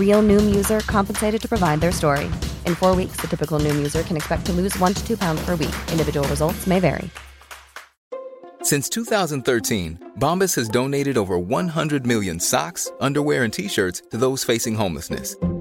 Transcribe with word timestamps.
Real 0.00 0.20
Noom 0.20 0.52
user 0.52 0.80
compensated 0.80 1.40
to 1.42 1.48
provide 1.48 1.80
their 1.80 1.92
story. 1.92 2.24
In 2.66 2.74
four 2.74 2.96
weeks, 2.96 3.20
the 3.20 3.28
typical 3.28 3.60
Noom 3.60 3.76
user 3.76 4.02
can 4.02 4.16
expect 4.16 4.46
to 4.46 4.52
lose 4.52 4.76
one 4.80 4.94
to 4.94 5.06
two 5.06 5.16
pounds 5.16 5.40
per 5.44 5.52
week. 5.52 5.76
Individual 5.92 6.26
results 6.26 6.66
may 6.66 6.80
vary. 6.80 7.08
Since 8.62 8.90
2013, 8.90 10.12
Bombas 10.18 10.54
has 10.56 10.68
donated 10.68 11.16
over 11.16 11.38
100 11.38 12.06
million 12.06 12.38
socks, 12.40 12.90
underwear, 13.00 13.44
and 13.44 13.52
t 13.52 13.68
shirts 13.68 14.02
to 14.10 14.18
those 14.18 14.44
facing 14.44 14.74
homelessness. 14.74 15.36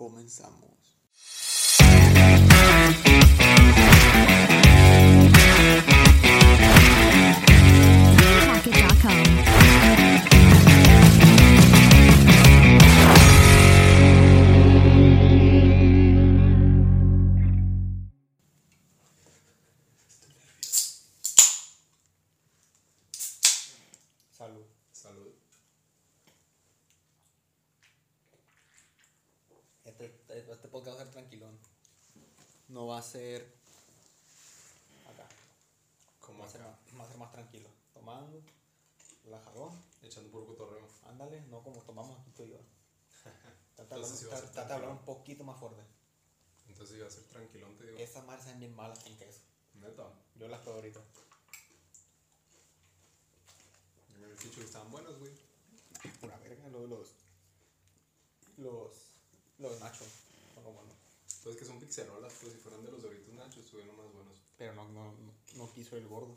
Comenzamos. 0.00 0.70
No 32.80 32.86
va 32.86 32.96
a 32.96 33.02
ser 33.02 33.42
acá. 35.06 35.28
Como 36.18 36.38
Va 36.38 36.46
a 36.46 36.50
ser 36.50 36.62
va 36.62 37.04
a 37.04 37.08
ser 37.08 37.18
más 37.18 37.30
tranquilo. 37.30 37.68
Tomando, 37.92 38.40
relajadón. 39.22 39.78
echando 40.02 40.30
por 40.30 40.46
cotorreo. 40.46 40.88
Ándale, 41.04 41.42
no 41.50 41.62
como 41.62 41.82
tomamos 41.82 42.18
aquí 42.18 42.30
tú 42.34 42.44
y 42.44 42.52
yo. 42.52 42.56
Trata 43.76 43.96
de 43.98 44.72
hablar- 44.72 44.92
un 44.92 45.04
poquito 45.04 45.44
más 45.44 45.60
fuerte. 45.60 45.82
Entonces 46.68 46.96
iba 46.96 47.06
a 47.06 47.10
ser 47.10 47.24
tranquilón, 47.24 47.76
te 47.76 47.84
digo. 47.84 47.98
Esas 47.98 48.24
madres 48.24 48.44
saben 48.44 48.60
bien 48.60 48.74
malas 48.74 49.00
con 49.00 49.14
queso. 49.18 49.40
Neta. 49.74 50.10
Yo 50.36 50.48
las 50.48 50.60
pruebo 50.60 50.78
ahorita. 50.78 51.00
Yo 54.08 54.18
me 54.20 54.24
habías 54.24 54.40
dicho 54.42 54.56
que 54.58 54.64
estaban 54.64 54.90
buenos, 54.90 55.18
güey. 55.18 55.32
Pura 56.18 56.38
verga, 56.38 56.66
los, 56.70 56.88
los, 56.88 57.08
los, 58.56 58.92
los 59.58 59.80
nachos. 59.80 60.08
Pues 61.42 61.56
que 61.56 61.64
son 61.64 61.80
pizzerolas, 61.80 62.32
pues 62.40 62.52
si 62.52 62.58
fueran 62.58 62.84
de 62.84 62.90
los 62.90 63.02
Doritos 63.02 63.32
Nachos, 63.34 63.64
estuvieron 63.64 63.96
más 63.96 64.12
buenos. 64.12 64.36
Pero 64.58 64.74
no, 64.74 64.86
no, 64.90 65.12
no, 65.12 65.32
no 65.54 65.72
quiso 65.72 65.96
el 65.96 66.06
gordo. 66.06 66.36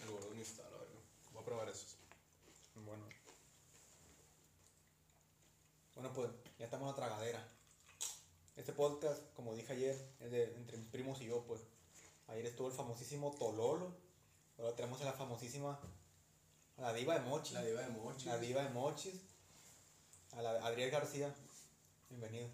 El 0.00 0.10
gordo 0.10 0.32
ni 0.34 0.42
está, 0.42 0.62
la 0.70 0.76
verga. 0.78 1.00
Voy 1.32 1.42
a 1.42 1.44
probar 1.44 1.68
esos. 1.68 1.96
Bueno. 2.76 3.04
Bueno, 5.96 6.12
pues 6.14 6.30
ya 6.58 6.66
estamos 6.66 6.84
en 6.84 6.90
la 6.90 6.96
tragadera. 6.96 7.48
Este 8.56 8.72
podcast, 8.72 9.22
como 9.34 9.54
dije 9.54 9.72
ayer, 9.72 10.14
es 10.20 10.30
de 10.30 10.44
entre 10.54 10.78
mis 10.78 10.88
primos 10.88 11.20
y 11.20 11.26
yo, 11.26 11.42
pues. 11.44 11.60
Ayer 12.28 12.46
estuvo 12.46 12.68
el 12.68 12.74
famosísimo 12.74 13.34
Tololo. 13.36 13.92
Ahora 14.58 14.76
tenemos 14.76 15.00
a 15.00 15.06
la 15.06 15.12
famosísima, 15.12 15.80
a 16.76 16.80
la 16.80 16.92
diva 16.92 17.18
de 17.18 17.20
Mochi. 17.28 17.54
La 17.54 17.64
diva 17.64 17.82
de 17.82 17.88
Mochi. 17.88 18.26
La 18.26 18.38
diva 18.38 18.62
de 18.62 18.68
Mochis. 18.68 19.14
A 20.32 20.42
la 20.42 20.64
Adriel 20.64 20.90
García. 20.92 21.34
Bienvenido. 22.10 22.48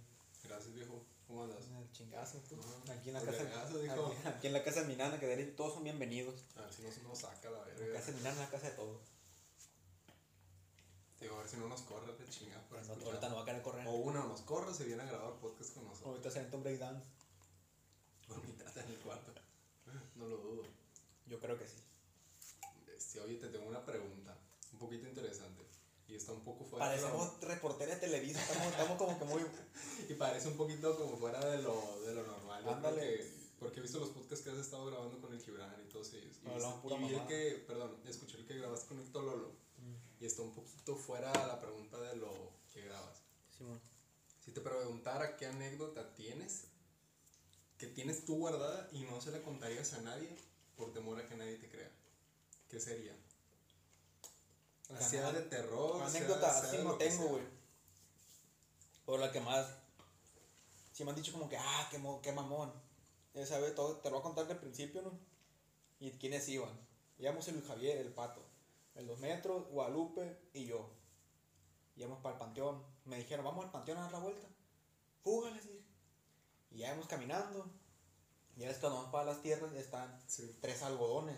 Gracias, 0.44 0.72
viejo. 0.74 1.02
¿Cómo 1.26 1.42
andas? 1.44 1.64
El 1.68 1.90
chingazo, 1.92 2.38
tú. 2.48 2.56
Ajá. 2.60 2.92
Aquí 2.92 3.08
en 3.08 3.14
la 3.14 3.20
casa. 3.22 3.44
dijo. 3.78 4.06
Aquí, 4.06 4.28
aquí 4.28 4.46
en 4.46 4.52
la 4.52 4.62
casa 4.62 4.82
de 4.82 4.86
mi 4.88 4.96
nana, 4.96 5.18
que 5.18 5.26
de 5.26 5.34
ahí 5.34 5.54
todos 5.56 5.74
son 5.74 5.82
bienvenidos. 5.84 6.44
A 6.56 6.60
ver 6.62 6.72
si 6.72 6.82
no 6.82 6.92
se 6.92 7.02
nos 7.02 7.18
saca 7.18 7.50
la 7.50 7.62
En 7.62 7.68
la 7.68 7.74
verga. 7.74 7.94
casa 7.98 8.10
de 8.12 8.16
mi 8.18 8.22
nana, 8.22 8.36
en 8.36 8.42
la 8.42 8.50
casa 8.50 8.70
de 8.70 8.76
todos. 8.76 9.00
Digo, 11.20 11.34
a 11.34 11.38
ver 11.38 11.48
si 11.48 11.56
no 11.56 11.68
nos 11.68 11.80
corre 11.82 12.12
de 12.12 12.28
chingada 12.28 12.62
para 12.68 12.82
No, 12.82 12.92
ahorita 13.06 13.28
no 13.30 13.36
va 13.36 13.42
a 13.42 13.44
querer 13.46 13.62
correr. 13.62 13.86
O 13.88 13.92
uno 13.92 14.24
nos 14.28 14.42
corre, 14.42 14.72
se 14.74 14.84
viene 14.84 15.02
a 15.02 15.06
grabar 15.06 15.32
podcast 15.40 15.74
con 15.74 15.84
nosotros. 15.84 16.08
Ahorita 16.08 16.30
se 16.30 16.40
entra 16.40 16.56
un 16.58 16.62
breakdance. 16.62 17.06
Vomitate 18.28 18.80
en 18.80 18.88
el 18.88 18.98
cuarto. 18.98 19.32
No 20.16 20.28
lo 20.28 20.36
dudo. 20.36 20.62
Yo 21.26 21.40
creo 21.40 21.58
que 21.58 21.66
sí. 21.66 21.76
Este, 22.94 23.20
oye, 23.20 23.36
te 23.36 23.48
tengo 23.48 23.66
una 23.66 23.84
pregunta. 23.84 24.36
Un 24.72 24.78
poquito 24.78 25.08
interesante. 25.08 25.65
Y 26.08 26.14
está 26.14 26.32
un 26.32 26.42
poco 26.44 26.64
fuera 26.64 26.88
de 26.90 26.96
lo- 26.96 27.02
Parecemos 27.02 27.40
reporteros 27.40 27.94
de 27.94 28.00
Televisa, 28.00 28.40
estamos, 28.40 28.66
estamos 28.68 28.98
como 28.98 29.18
que 29.18 29.24
muy... 29.24 29.42
Y 30.08 30.14
parece 30.14 30.48
un 30.48 30.56
poquito 30.56 30.96
como 30.96 31.16
fuera 31.16 31.44
de 31.44 31.62
lo, 31.62 32.00
de 32.02 32.14
lo 32.14 32.22
normal. 32.26 32.64
¿no? 32.64 32.70
Ándale. 32.72 33.24
Porque, 33.58 33.80
he 33.80 33.82
visto 33.82 33.98
los 33.98 34.10
podcasts 34.10 34.44
que 34.44 34.50
has 34.50 34.58
estado 34.58 34.86
grabando 34.86 35.18
con 35.20 35.32
el 35.32 35.40
Gibran 35.40 35.74
y 35.84 35.88
todos 35.88 36.12
ellos. 36.12 36.36
Y, 36.44 36.46
y 36.94 36.98
vi 37.08 37.14
el 37.14 37.26
que, 37.26 37.64
perdón, 37.66 37.96
escuché 38.06 38.36
el 38.36 38.46
que 38.46 38.58
grabaste 38.58 38.86
con 38.88 38.98
el 39.00 39.10
Tololo. 39.10 39.48
Mm. 39.78 40.22
Y 40.22 40.26
está 40.26 40.42
un 40.42 40.54
poquito 40.54 40.94
fuera 40.94 41.32
la 41.46 41.58
pregunta 41.60 41.98
de 42.00 42.16
lo 42.16 42.52
que 42.72 42.82
grabas. 42.82 43.22
Simón. 43.56 43.80
Si 44.44 44.52
te 44.52 44.60
preguntara 44.60 45.36
qué 45.36 45.46
anécdota 45.46 46.14
tienes, 46.14 46.64
que 47.78 47.86
tienes 47.86 48.24
tú 48.24 48.36
guardada 48.36 48.88
y 48.92 49.00
no 49.04 49.20
se 49.20 49.30
la 49.32 49.42
contarías 49.42 49.92
a 49.94 50.02
nadie 50.02 50.28
por 50.76 50.92
temor 50.92 51.18
a 51.18 51.26
que 51.26 51.34
nadie 51.36 51.56
te 51.56 51.68
crea, 51.68 51.90
¿qué 52.68 52.78
sería? 52.78 53.16
Sea, 55.00 55.32
de 55.32 55.42
terror. 55.42 56.02
Anécdota 56.02 56.52
sea 56.52 56.62
así 56.68 56.78
no 56.84 56.94
tengo, 56.94 57.28
güey. 57.28 57.42
Por 59.04 59.20
la 59.20 59.32
que 59.32 59.40
más... 59.40 59.66
Sí 60.92 61.04
me 61.04 61.10
han 61.10 61.16
dicho 61.16 61.32
como 61.32 61.48
que, 61.48 61.56
ah, 61.58 61.88
qué, 61.90 62.00
qué 62.22 62.32
mamón. 62.32 62.72
Ya 63.34 63.44
sabes, 63.44 63.74
todo, 63.74 63.96
te 63.98 64.08
lo 64.08 64.16
voy 64.16 64.20
a 64.20 64.22
contar 64.22 64.46
del 64.46 64.58
principio, 64.58 65.02
¿no? 65.02 65.12
Y 66.00 66.12
quiénes 66.12 66.48
iban. 66.48 66.70
Íbamos 67.18 67.46
el 67.48 67.62
Javier, 67.62 67.98
el 67.98 68.12
pato. 68.12 68.42
el 68.94 69.06
2 69.06 69.18
metros, 69.18 69.68
Guadalupe 69.68 70.38
y 70.54 70.64
yo. 70.66 70.88
Íbamos 71.96 72.20
para 72.20 72.34
el 72.34 72.38
panteón. 72.38 72.82
Me 73.04 73.16
dijeron, 73.18 73.44
vamos 73.44 73.64
al 73.64 73.70
panteón 73.70 73.98
a 73.98 74.02
dar 74.02 74.12
la 74.12 74.18
vuelta. 74.20 74.46
Fuga, 75.22 75.50
les 75.50 75.64
dije. 75.64 75.84
Y 76.70 76.78
ya 76.78 76.88
íbamos 76.88 77.08
caminando. 77.08 77.70
Y 78.56 78.60
ya 78.60 78.70
es 78.70 78.78
cuando 78.78 78.98
vamos 78.98 79.12
para 79.12 79.24
las 79.32 79.42
tierras, 79.42 79.72
ya 79.72 79.80
están 79.80 80.18
Sí. 80.26 80.56
tres 80.60 80.82
algodones. 80.82 81.36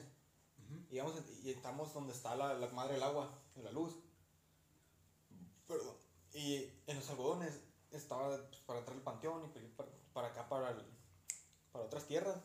Y, 0.90 0.98
vamos, 0.98 1.14
y 1.42 1.50
estamos 1.50 1.92
donde 1.94 2.12
está 2.12 2.34
la, 2.36 2.54
la 2.54 2.68
madre 2.68 2.94
del 2.94 3.02
agua, 3.02 3.30
en 3.56 3.64
la 3.64 3.72
luz. 3.72 3.94
Perdón. 5.66 5.96
Y 6.32 6.70
en 6.86 6.96
los 6.96 7.08
algodones 7.10 7.54
estaba 7.90 8.36
pues, 8.48 8.60
para 8.62 8.78
entrar 8.80 8.96
al 8.96 9.02
panteón 9.02 9.44
y 9.54 9.60
para, 9.76 9.88
para 10.12 10.28
acá, 10.28 10.48
para, 10.48 10.70
el- 10.70 10.86
para 11.72 11.84
otras 11.84 12.06
tierras. 12.06 12.36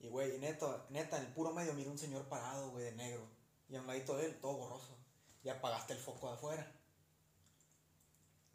Y 0.00 0.08
güey, 0.08 0.38
neta, 0.38 0.86
neta, 0.90 1.18
en 1.18 1.26
el 1.26 1.32
puro 1.32 1.52
medio 1.52 1.74
mira 1.74 1.90
un 1.90 1.98
señor 1.98 2.24
parado, 2.28 2.70
güey, 2.70 2.84
de 2.84 2.92
negro. 2.92 3.22
Y 3.68 3.76
a 3.76 3.80
un 3.80 3.86
ladito 3.86 4.16
de 4.16 4.26
él, 4.26 4.40
todo 4.40 4.56
borroso. 4.56 4.96
Y 5.44 5.48
apagaste 5.48 5.92
el 5.92 5.98
foco 5.98 6.28
de 6.28 6.34
afuera. 6.34 6.72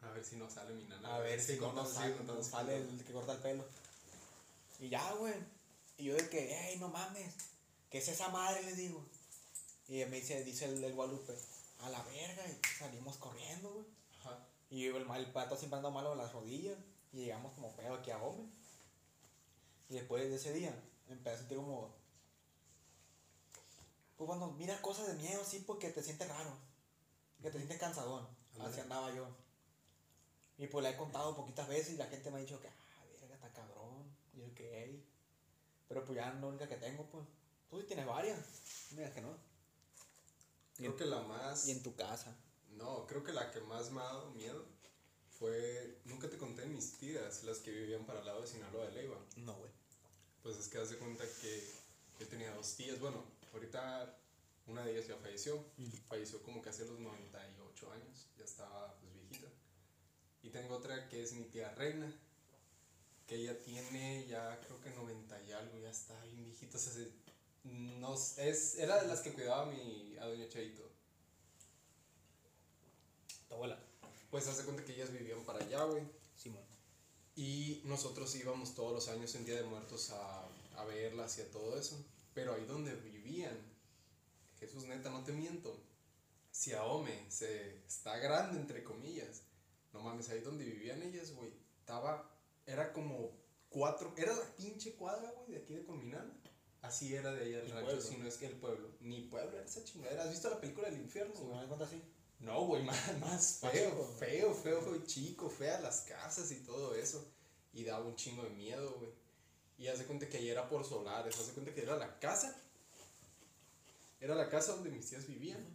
A 0.01 0.09
ver 0.11 0.23
si 0.23 0.35
no 0.37 0.49
sale 0.49 0.73
mi 0.73 0.83
nana. 0.85 1.15
A 1.15 1.19
ver 1.19 1.39
si 1.41 1.53
no 1.59 1.73
nos 1.73 1.93
contamos, 2.17 2.47
sale, 2.47 2.77
el 2.77 3.03
que 3.03 3.13
corta 3.13 3.33
el 3.33 3.39
pelo. 3.39 3.65
Y 4.79 4.89
ya, 4.89 5.13
güey. 5.13 5.33
Y 5.97 6.05
yo 6.05 6.15
de 6.15 6.29
que, 6.29 6.53
hey, 6.53 6.77
no 6.79 6.89
mames. 6.89 7.33
¿Qué 7.95 7.99
es 7.99 8.09
esa 8.09 8.27
madre? 8.27 8.61
Le 8.61 8.75
digo. 8.75 9.01
Y 9.87 10.03
me 10.03 10.17
dice, 10.17 10.43
dice 10.43 10.65
el 10.65 10.81
del 10.81 10.95
Guadalupe, 10.95 11.33
a 11.79 11.89
la 11.89 12.03
verga. 12.03 12.43
Y 12.45 12.59
salimos 12.77 13.15
corriendo, 13.15 13.71
güey. 13.71 13.85
Ajá. 14.19 14.37
Y 14.69 14.87
el, 14.87 15.09
el 15.09 15.31
pato 15.31 15.55
siempre 15.55 15.77
anda 15.77 15.89
malo 15.89 16.11
en 16.11 16.17
las 16.17 16.33
rodillas. 16.33 16.77
Y 17.13 17.19
llegamos 17.19 17.53
como 17.53 17.73
pedo 17.73 17.93
aquí 17.93 18.11
a 18.11 18.17
Gómez. 18.17 18.49
Y 19.87 19.93
después 19.93 20.29
de 20.29 20.35
ese 20.35 20.51
día, 20.51 20.77
empecé 21.07 21.35
a 21.35 21.39
sentir 21.39 21.55
como. 21.55 21.95
Pues 24.17 24.27
cuando 24.27 24.51
miras 24.51 24.81
cosas 24.81 25.07
de 25.07 25.13
miedo, 25.13 25.41
sí, 25.45 25.63
porque 25.65 25.89
te 25.89 26.03
sientes 26.03 26.27
raro. 26.27 26.51
Que 27.41 27.49
te 27.49 27.59
sientes 27.59 27.79
cansadón. 27.79 28.27
Así 28.59 28.81
andaba 28.81 29.15
yo. 29.15 29.25
Y 30.57 30.67
pues 30.67 30.83
la 30.83 30.89
he 30.89 30.97
contado 30.97 31.33
poquitas 31.33 31.69
veces 31.69 31.93
y 31.93 31.97
la 31.97 32.07
gente 32.07 32.29
me 32.29 32.39
ha 32.39 32.41
dicho 32.41 32.59
que, 32.59 32.67
ah, 32.67 33.05
verga, 33.21 33.35
está 33.35 33.53
cabrón. 33.53 34.13
Y 34.33 34.41
yo 34.41 34.53
que. 34.53 35.01
Pero 35.87 36.03
pues 36.03 36.17
ya 36.17 36.27
es 36.27 36.41
la 36.41 36.47
única 36.47 36.67
que 36.67 36.75
tengo, 36.75 37.05
pues. 37.05 37.23
Tú 37.69 37.79
sí 37.79 37.87
tienes 37.87 38.05
varias. 38.05 38.39
Mira 38.91 39.13
que 39.13 39.21
no. 39.21 39.37
Creo 40.77 40.95
que 40.95 41.05
la 41.05 41.21
más. 41.21 41.67
Y 41.67 41.71
en 41.71 41.83
tu 41.83 41.95
casa. 41.95 42.35
No, 42.71 43.07
creo 43.07 43.23
que 43.23 43.31
la 43.33 43.51
que 43.51 43.61
más 43.61 43.91
me 43.91 44.01
ha 44.01 44.05
dado 44.05 44.31
miedo 44.31 44.65
fue. 45.39 45.99
Nunca 46.05 46.29
te 46.29 46.37
conté 46.37 46.65
mis 46.65 46.97
tías, 46.97 47.43
las 47.43 47.59
que 47.59 47.71
vivían 47.71 48.05
para 48.05 48.19
el 48.19 48.25
lado 48.25 48.41
de 48.41 48.47
Sinaloa 48.47 48.85
de 48.85 48.91
Leiva. 48.91 49.17
No, 49.37 49.53
güey. 49.55 49.71
Pues 50.43 50.57
es 50.57 50.67
que 50.67 50.77
haz 50.77 50.89
de 50.89 50.97
cuenta 50.97 51.23
que 51.41 51.71
yo 52.19 52.27
tenía 52.27 52.53
dos 52.53 52.75
tías. 52.75 52.99
Bueno, 52.99 53.23
ahorita 53.53 54.17
una 54.67 54.83
de 54.85 54.91
ellas 54.93 55.07
ya 55.07 55.15
falleció. 55.17 55.63
Falleció 56.07 56.41
como 56.43 56.61
que 56.61 56.69
hace 56.69 56.85
los 56.85 56.99
98 56.99 57.91
años. 57.91 58.27
Ya 58.37 58.43
estaba 58.45 58.95
pues 58.99 59.13
viejita. 59.13 59.47
Y 60.43 60.49
tengo 60.49 60.75
otra 60.75 61.07
que 61.09 61.23
es 61.23 61.33
mi 61.33 61.45
tía 61.45 61.73
Reina. 61.75 62.13
Que 63.27 63.35
ella 63.37 63.57
tiene 63.63 64.27
ya 64.27 64.59
creo 64.61 64.79
que 64.81 64.91
90 64.91 65.41
y 65.43 65.51
algo. 65.53 65.79
Ya 65.79 65.89
está 65.89 66.21
bien 66.25 66.43
viejita. 66.43 66.77
O 66.77 66.81
sea, 66.81 66.93
se- 66.93 67.24
no, 67.65 68.13
es, 68.13 68.77
era 68.77 69.01
de 69.01 69.07
las 69.07 69.21
que 69.21 69.33
cuidaba 69.33 69.63
a, 69.63 69.65
mi, 69.65 70.15
a 70.19 70.25
Doña 70.27 70.47
Chaito. 70.47 70.89
Tu 73.47 73.53
abuela. 73.53 73.79
Pues 74.29 74.47
haz 74.47 74.57
de 74.57 74.63
cuenta 74.63 74.85
que 74.85 74.93
ellas 74.93 75.11
vivían 75.11 75.43
para 75.43 75.63
allá, 75.63 75.83
güey. 75.83 76.03
Simón. 76.35 76.63
Y 77.35 77.81
nosotros 77.85 78.33
íbamos 78.35 78.75
todos 78.75 78.93
los 78.93 79.07
años 79.07 79.33
en 79.35 79.45
Día 79.45 79.55
de 79.55 79.63
Muertos 79.63 80.11
a, 80.11 80.45
a 80.77 80.85
verlas 80.85 81.37
y 81.37 81.41
a 81.41 81.51
todo 81.51 81.77
eso. 81.77 81.97
Pero 82.33 82.53
ahí 82.53 82.65
donde 82.65 82.95
vivían, 82.95 83.57
Jesús 84.59 84.85
neta, 84.85 85.09
no 85.09 85.23
te 85.23 85.31
miento. 85.31 85.77
Si 86.51 86.73
Ahome 86.73 87.25
se 87.29 87.77
está 87.85 88.17
grande, 88.17 88.59
entre 88.59 88.83
comillas. 88.83 89.41
No 89.93 90.01
mames, 90.01 90.29
ahí 90.29 90.39
donde 90.41 90.65
vivían 90.65 91.01
ellas, 91.01 91.31
güey. 91.31 91.51
Estaba, 91.79 92.29
era 92.65 92.93
como 92.93 93.31
cuatro, 93.69 94.13
era 94.17 94.33
la 94.33 94.55
pinche 94.55 94.93
cuadra, 94.95 95.31
güey, 95.31 95.51
de 95.51 95.57
aquí 95.57 95.73
de 95.73 95.85
Colminal. 95.85 96.33
Así 96.85 97.15
era 97.15 97.31
de 97.31 97.41
allá 97.41 97.59
el 97.61 97.65
El 97.65 97.71
rancho, 97.71 98.01
si 98.01 98.17
no 98.17 98.27
es 98.27 98.37
que 98.37 98.45
el 98.45 98.55
pueblo. 98.57 98.89
Ni 99.01 99.21
pueblo, 99.21 99.57
era 99.57 99.65
esa 99.65 99.83
chingadera. 99.83 100.23
¿Has 100.23 100.29
visto 100.29 100.49
la 100.49 100.61
película 100.61 100.89
del 100.89 101.01
infierno? 101.01 101.33
Si 101.35 101.41
güey? 101.41 101.53
me 101.53 101.59
das 101.59 101.67
cuenta 101.67 101.85
así. 101.85 102.01
No, 102.39 102.65
güey, 102.65 102.83
más, 102.85 103.19
más 103.19 103.57
feo, 103.59 103.89
chico. 103.89 104.15
feo, 104.19 104.53
feo, 104.53 104.81
feo, 104.81 105.05
chico, 105.05 105.49
feas 105.49 105.81
las 105.81 106.01
casas 106.01 106.51
y 106.51 106.57
todo 106.57 106.93
eso. 106.95 107.25
Y 107.73 107.83
daba 107.83 108.05
un 108.05 108.15
chingo 108.15 108.43
de 108.43 108.51
miedo, 108.51 108.95
güey. 108.99 109.11
Y 109.77 109.87
hace 109.87 110.05
cuenta 110.05 110.29
que 110.29 110.37
ahí 110.37 110.49
era 110.49 110.69
por 110.69 110.85
solares, 110.85 111.37
hace 111.37 111.53
cuenta 111.53 111.73
que 111.73 111.81
era 111.81 111.97
la 111.97 112.19
casa. 112.19 112.55
Era 114.21 114.35
la 114.35 114.49
casa 114.49 114.73
donde 114.73 114.91
mis 114.91 115.09
tías 115.09 115.27
vivían. 115.27 115.65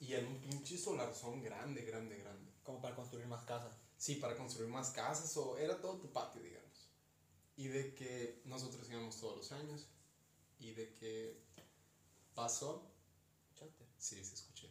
Y 0.00 0.12
era 0.12 0.26
un 0.26 0.38
pinche 0.40 0.76
solarzón 0.76 1.42
grande, 1.42 1.82
grande, 1.82 2.18
grande. 2.18 2.52
Como 2.62 2.82
para 2.82 2.94
construir 2.94 3.26
más 3.26 3.44
casas. 3.44 3.72
Sí, 3.96 4.16
para 4.16 4.36
construir 4.36 4.68
más 4.68 4.90
casas 4.90 5.34
o 5.36 5.56
era 5.56 5.80
todo 5.80 5.96
tu 5.96 6.12
patio, 6.12 6.42
digamos. 6.42 6.90
Y 7.56 7.68
de 7.68 7.94
que 7.94 8.42
nosotros 8.44 8.86
íbamos 8.90 9.18
todos 9.18 9.36
los 9.36 9.52
años. 9.52 9.86
Y 10.64 10.72
de 10.72 10.94
que 10.94 11.36
pasó. 12.34 12.90
¿Escuchaste? 13.52 13.84
Sí, 13.98 14.24
sí, 14.24 14.32
escuché. 14.34 14.68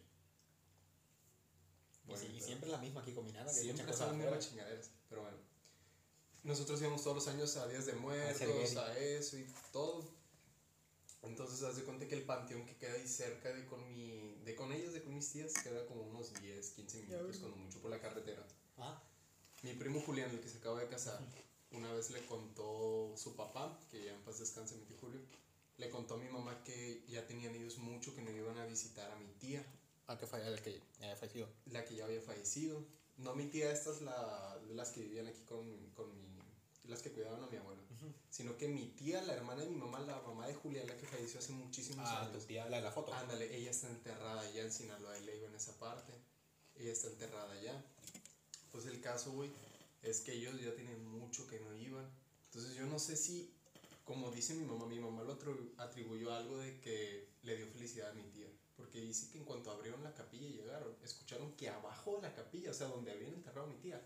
Y, 2.08 2.18
sí- 2.18 2.26
y 2.26 2.34
pero- 2.34 2.46
siempre 2.46 2.70
la 2.70 2.78
misma 2.80 3.02
aquí 3.02 3.14
combinada. 3.14 3.46
que 3.54 3.60
Siempre 3.60 3.94
son 3.94 4.08
las 4.08 4.18
mismas 4.18 4.50
chingaderas. 4.50 4.90
Pero 5.10 5.22
bueno. 5.22 5.38
Nosotros 6.44 6.82
íbamos 6.82 7.04
todos 7.04 7.16
los 7.18 7.28
años 7.28 7.56
a 7.58 7.68
Días 7.68 7.86
de 7.86 7.94
Muertos, 7.94 8.38
Sergueri. 8.38 8.76
a 8.78 8.98
eso 8.98 9.38
y 9.38 9.46
todo. 9.72 10.04
Entonces, 11.22 11.62
haz 11.64 11.78
de 11.78 11.84
cuenta 11.84 12.06
que 12.06 12.16
el 12.16 12.24
panteón 12.26 12.66
que 12.66 12.76
queda 12.76 12.94
ahí 12.96 13.08
cerca 13.08 13.54
de 13.54 13.66
con 13.66 13.88
mi. 13.94 14.36
de 14.44 14.56
con 14.56 14.74
ellas, 14.74 14.92
de 14.94 15.02
con 15.04 15.14
mis 15.14 15.32
tías, 15.32 15.54
queda 15.64 15.86
como 15.86 16.02
unos 16.02 16.34
10, 16.42 16.72
15 16.72 17.04
minutos, 17.04 17.38
cuando 17.38 17.56
mucho 17.58 17.80
por 17.82 17.92
la 17.92 18.02
carretera. 18.02 18.46
Ah, 18.78 19.02
Mi 19.62 19.74
primo 19.76 20.02
Julián, 20.02 20.32
el 20.32 20.42
que 20.42 20.50
se 20.50 20.58
acaba 20.58 20.82
de 20.82 20.90
casar, 20.90 21.18
una 21.72 21.94
vez 21.94 22.10
le 22.10 22.26
contó 22.26 23.14
su 23.16 23.38
papá, 23.38 23.80
que 23.90 24.04
ya 24.04 24.12
en 24.14 24.22
paz 24.24 24.40
descanse 24.40 24.76
mi 24.76 24.84
tío 24.84 24.98
Julio, 25.00 25.22
le 25.78 25.90
contó 25.90 26.16
a 26.16 26.18
mi 26.18 26.30
mamá 26.30 26.64
que 26.64 27.04
ya 27.08 27.26
tenían 27.26 27.56
ellos 27.56 27.78
mucho 27.78 28.14
que 28.16 28.22
no 28.22 28.32
iban 28.32 28.58
a 28.58 28.66
visitar 28.66 29.12
a 29.12 29.16
mi 29.16 29.32
tía, 29.34 29.66
ah, 30.08 30.18
que 30.18 30.28
fue 30.28 30.46
el 30.46 30.62
que 30.62 30.80
ya 31.00 31.06
había 31.06 31.16
fallecido. 31.16 31.48
la 31.66 31.86
que 31.86 31.96
ya 31.96 32.06
había 32.06 32.22
fallecido. 32.22 32.86
No 33.18 33.36
mi 33.36 33.46
tía, 33.46 33.72
estas 33.72 34.02
la, 34.02 34.60
las 34.72 34.90
que 34.92 35.02
vivían 35.02 35.28
aquí 35.28 35.42
con, 35.46 35.92
con 35.92 36.10
mi, 36.16 36.40
las 36.86 37.02
que 37.02 37.12
cuidaban 37.12 37.44
a 37.44 37.48
mi 37.48 37.58
abuelo, 37.58 37.82
sino 38.30 38.58
que 38.58 38.68
mi 38.68 38.88
tía, 38.90 39.22
la 39.22 39.34
hermana 39.34 39.62
de 39.64 39.70
mi 39.70 39.78
mamá, 39.78 40.00
la 40.00 40.20
mamá 40.22 40.48
de 40.48 40.56
Julián, 40.56 40.88
la 40.88 40.98
que 40.98 41.06
falleció 41.06 41.40
hace 41.40 41.52
muchísimos 41.54 42.08
Ah, 42.10 42.26
tu 42.26 42.32
años. 42.34 42.46
tía, 42.48 42.68
la 42.70 42.78
de 42.78 42.84
la 42.84 42.92
foto. 42.92 43.14
Ándale, 43.14 43.56
ella 43.56 43.70
está 43.72 43.88
enterrada 43.90 44.42
allá 44.42 44.62
en 44.64 44.72
Sinaloa 44.72 45.18
Leiva, 45.20 45.48
en 45.48 45.56
esa 45.56 45.78
parte. 45.80 46.12
Ella 46.76 46.92
está 46.92 47.08
enterrada 47.08 47.52
allá. 47.54 47.86
Pues 48.72 48.86
el 48.88 49.00
caso, 49.00 49.32
güey, 49.32 49.52
es 50.02 50.22
que 50.22 50.34
ellos 50.34 50.60
ya 50.60 50.74
tienen 50.76 51.06
mucho 51.06 51.48
que 51.48 51.60
no 51.60 51.76
iban. 51.78 52.10
Entonces 52.46 52.76
yo 52.76 52.86
no 52.88 52.98
sé 53.00 53.16
si, 53.16 53.54
como 54.04 54.32
dice 54.32 54.54
mi 54.56 54.66
mamá, 54.66 54.86
mi 54.86 55.00
mamá 55.00 55.24
lo 55.24 55.38
atribuyó 55.78 56.34
a 56.34 56.38
algo 56.38 56.58
de 56.58 56.80
que 56.80 57.30
le 57.44 57.56
dio 57.58 57.68
felicidad 57.68 58.10
a 58.12 58.14
mi 58.14 58.24
tía. 58.24 58.48
Porque 58.76 59.00
dice 59.00 59.30
que 59.30 59.38
en 59.38 59.46
cuanto 59.46 59.72
abrieron 59.72 60.04
la 60.04 60.14
capilla 60.14 60.48
y 60.48 60.54
llegaron, 60.54 60.96
escucharon 61.04 61.56
que 61.56 61.70
abajo 61.70 62.16
de 62.16 62.24
la 62.24 62.34
capilla, 62.36 62.72
o 62.72 62.74
sea, 62.74 62.88
donde 62.88 63.12
habían 63.12 63.34
enterrado 63.34 63.68
a 63.68 63.70
mi 63.70 63.78
tía, 63.78 64.02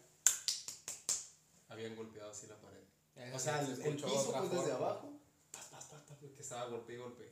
habían 1.70 1.96
golpeado 1.96 2.32
así 2.32 2.48
la 2.48 2.60
pared. 2.60 2.84
Eh, 3.16 3.32
O 3.34 3.40
sea, 3.40 3.66
se 3.66 3.74
el, 3.74 3.82
el 3.82 3.96
piso 3.96 4.34
pues 4.38 4.52
desde 4.52 4.72
abajo, 4.74 5.20
pas, 5.52 5.66
pas, 5.66 5.86
pas, 5.86 6.18
que 6.20 6.42
estaba 6.42 6.70
golpe 6.70 6.94
y 6.94 6.98
golpe. 6.98 7.32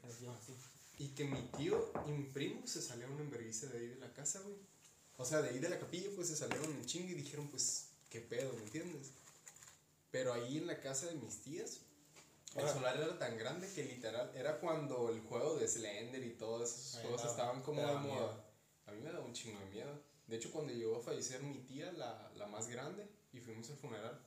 Y 0.98 1.10
que 1.10 1.26
mi 1.26 1.42
tío 1.58 1.92
y 2.08 2.12
mi 2.12 2.24
primo 2.24 2.66
se 2.66 2.82
salieron 2.82 3.20
en 3.20 3.30
vergüenza 3.30 3.68
de 3.68 3.80
ahí 3.80 3.88
de 3.88 3.98
la 3.98 4.14
casa, 4.14 4.40
güey. 4.40 4.56
O 5.18 5.26
sea, 5.26 5.42
de 5.42 5.50
ahí 5.50 5.60
de 5.60 5.70
la 5.70 5.80
capilla, 5.80 6.10
pues 6.16 6.30
se 6.30 6.36
salieron 6.36 6.72
en 6.72 6.86
chinga 6.86 7.12
y 7.12 7.16
dijeron, 7.16 7.48
pues, 7.50 7.88
qué 8.10 8.22
pedo, 8.22 8.54
¿me 8.54 8.64
entiendes? 8.64 9.12
Pero 10.12 10.34
ahí 10.34 10.58
en 10.58 10.68
la 10.68 10.80
casa 10.80 11.08
de 11.08 11.16
mis 11.16 11.42
tías, 11.42 11.82
el 12.56 12.70
solar 12.70 12.98
era 12.98 13.18
tan 13.20 13.38
grande 13.38 13.72
que 13.74 13.84
literal 13.84 14.32
era 14.36 14.60
cuando 14.60 15.10
el 15.10 15.22
juego 15.22 15.58
de 15.58 15.68
Slender 15.68 16.24
y 16.24 16.30
Ahí 16.30 16.38
cosas 16.38 16.96
andaba. 16.98 17.30
estaban 17.30 17.62
como 17.62 17.82
de 17.82 17.96
moda. 17.96 18.46
A 18.86 18.92
mí 18.92 19.02
me 19.02 19.12
daba 19.12 19.26
un 19.26 19.34
chingo 19.34 19.60
de 19.60 19.66
miedo. 19.66 20.02
De 20.28 20.38
hecho, 20.38 20.52
cuando 20.52 20.74
llegó 20.74 20.98
a 20.98 21.02
fallecer 21.02 21.44
mi 21.44 21.60
tía, 21.60 21.92
la, 21.92 22.32
la 22.36 22.48
más 22.48 22.68
grande, 22.68 23.08
y 23.32 23.40
fuimos 23.40 23.70
al 23.70 23.78
funeral, 23.78 24.20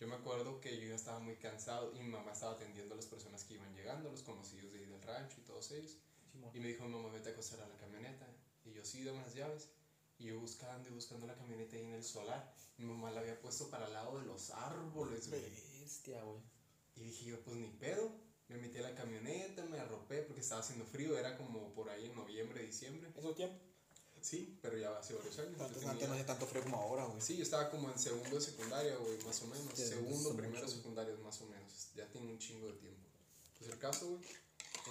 yo 0.00 0.08
me 0.08 0.14
acuerdo 0.16 0.60
que 0.60 0.80
yo 0.80 0.88
ya 0.88 0.94
estaba 0.96 1.20
muy 1.20 1.36
cansado 1.36 1.92
y 1.94 2.00
mi 2.00 2.08
mamá 2.08 2.32
estaba 2.32 2.52
atendiendo 2.52 2.94
a 2.94 2.96
las 2.96 3.06
personas 3.06 3.44
que 3.44 3.54
iban 3.54 3.72
llegando, 3.74 4.10
los 4.10 4.22
conocidos 4.22 4.72
de 4.72 4.80
ahí 4.80 4.86
del 4.86 5.02
rancho 5.02 5.36
y 5.40 5.44
todos 5.44 5.70
ellos. 5.70 5.98
Simón. 6.32 6.50
Y 6.54 6.60
me 6.60 6.68
dijo, 6.68 6.84
mamá, 6.88 7.10
vete 7.10 7.28
a 7.28 7.32
acostar 7.32 7.60
a 7.60 7.68
la 7.68 7.76
camioneta. 7.76 8.26
Y 8.64 8.72
yo, 8.72 8.84
sí, 8.84 9.04
dame 9.04 9.20
las 9.20 9.34
llaves. 9.34 9.68
Y 10.18 10.26
yo 10.26 10.40
buscando 10.40 10.88
y 10.88 10.92
buscando 10.92 11.26
la 11.26 11.34
camioneta 11.36 11.76
ahí 11.76 11.84
en 11.84 11.92
el 11.94 12.04
solar. 12.04 12.52
Mi 12.76 12.86
mamá 12.86 13.10
la 13.12 13.20
había 13.20 13.38
puesto 13.40 13.70
para 13.70 13.86
el 13.86 13.92
lado 13.92 14.18
de 14.18 14.26
los 14.26 14.50
árboles, 14.50 15.28
güey. 15.28 15.42
Bestia, 15.42 16.22
güey. 16.22 16.40
Y 16.96 17.02
dije 17.02 17.24
yo, 17.26 17.40
pues 17.42 17.56
ni 17.56 17.68
pedo. 17.70 18.12
Me 18.48 18.56
metí 18.58 18.78
a 18.78 18.82
la 18.82 18.94
camioneta, 18.94 19.64
me 19.64 19.78
arropé 19.78 20.20
porque 20.22 20.42
estaba 20.42 20.60
haciendo 20.60 20.84
frío. 20.84 21.16
Era 21.18 21.36
como 21.36 21.72
por 21.72 21.88
ahí 21.90 22.06
en 22.06 22.14
noviembre, 22.14 22.62
diciembre. 22.64 23.10
¿Eso 23.16 23.34
tiempo? 23.34 23.56
Sí, 24.20 24.58
pero 24.62 24.76
ya 24.78 24.96
hace 24.98 25.14
varios 25.14 25.38
años. 25.38 25.60
Antes, 25.60 25.76
tenía- 25.78 25.90
antes 25.90 26.08
no 26.08 26.14
hacía 26.14 26.26
tanto 26.26 26.46
frío 26.46 26.62
como 26.62 26.76
ahora, 26.76 27.04
güey. 27.04 27.20
Sí, 27.20 27.36
yo 27.36 27.42
estaba 27.42 27.70
como 27.70 27.90
en 27.90 27.98
segundo 27.98 28.36
de 28.36 28.40
secundaria, 28.40 28.96
güey, 28.96 29.18
más 29.24 29.42
o 29.42 29.46
menos. 29.48 29.68
Ya, 29.76 29.86
segundo, 29.86 30.34
primero 30.36 30.68
secundario, 30.68 31.18
más 31.18 31.40
o 31.42 31.46
menos. 31.46 31.88
Ya 31.94 32.06
tiene 32.10 32.30
un 32.30 32.38
chingo 32.38 32.68
de 32.68 32.74
tiempo. 32.74 33.00
Pues 33.58 33.70
el 33.70 33.78
caso, 33.78 34.08
güey, 34.08 34.22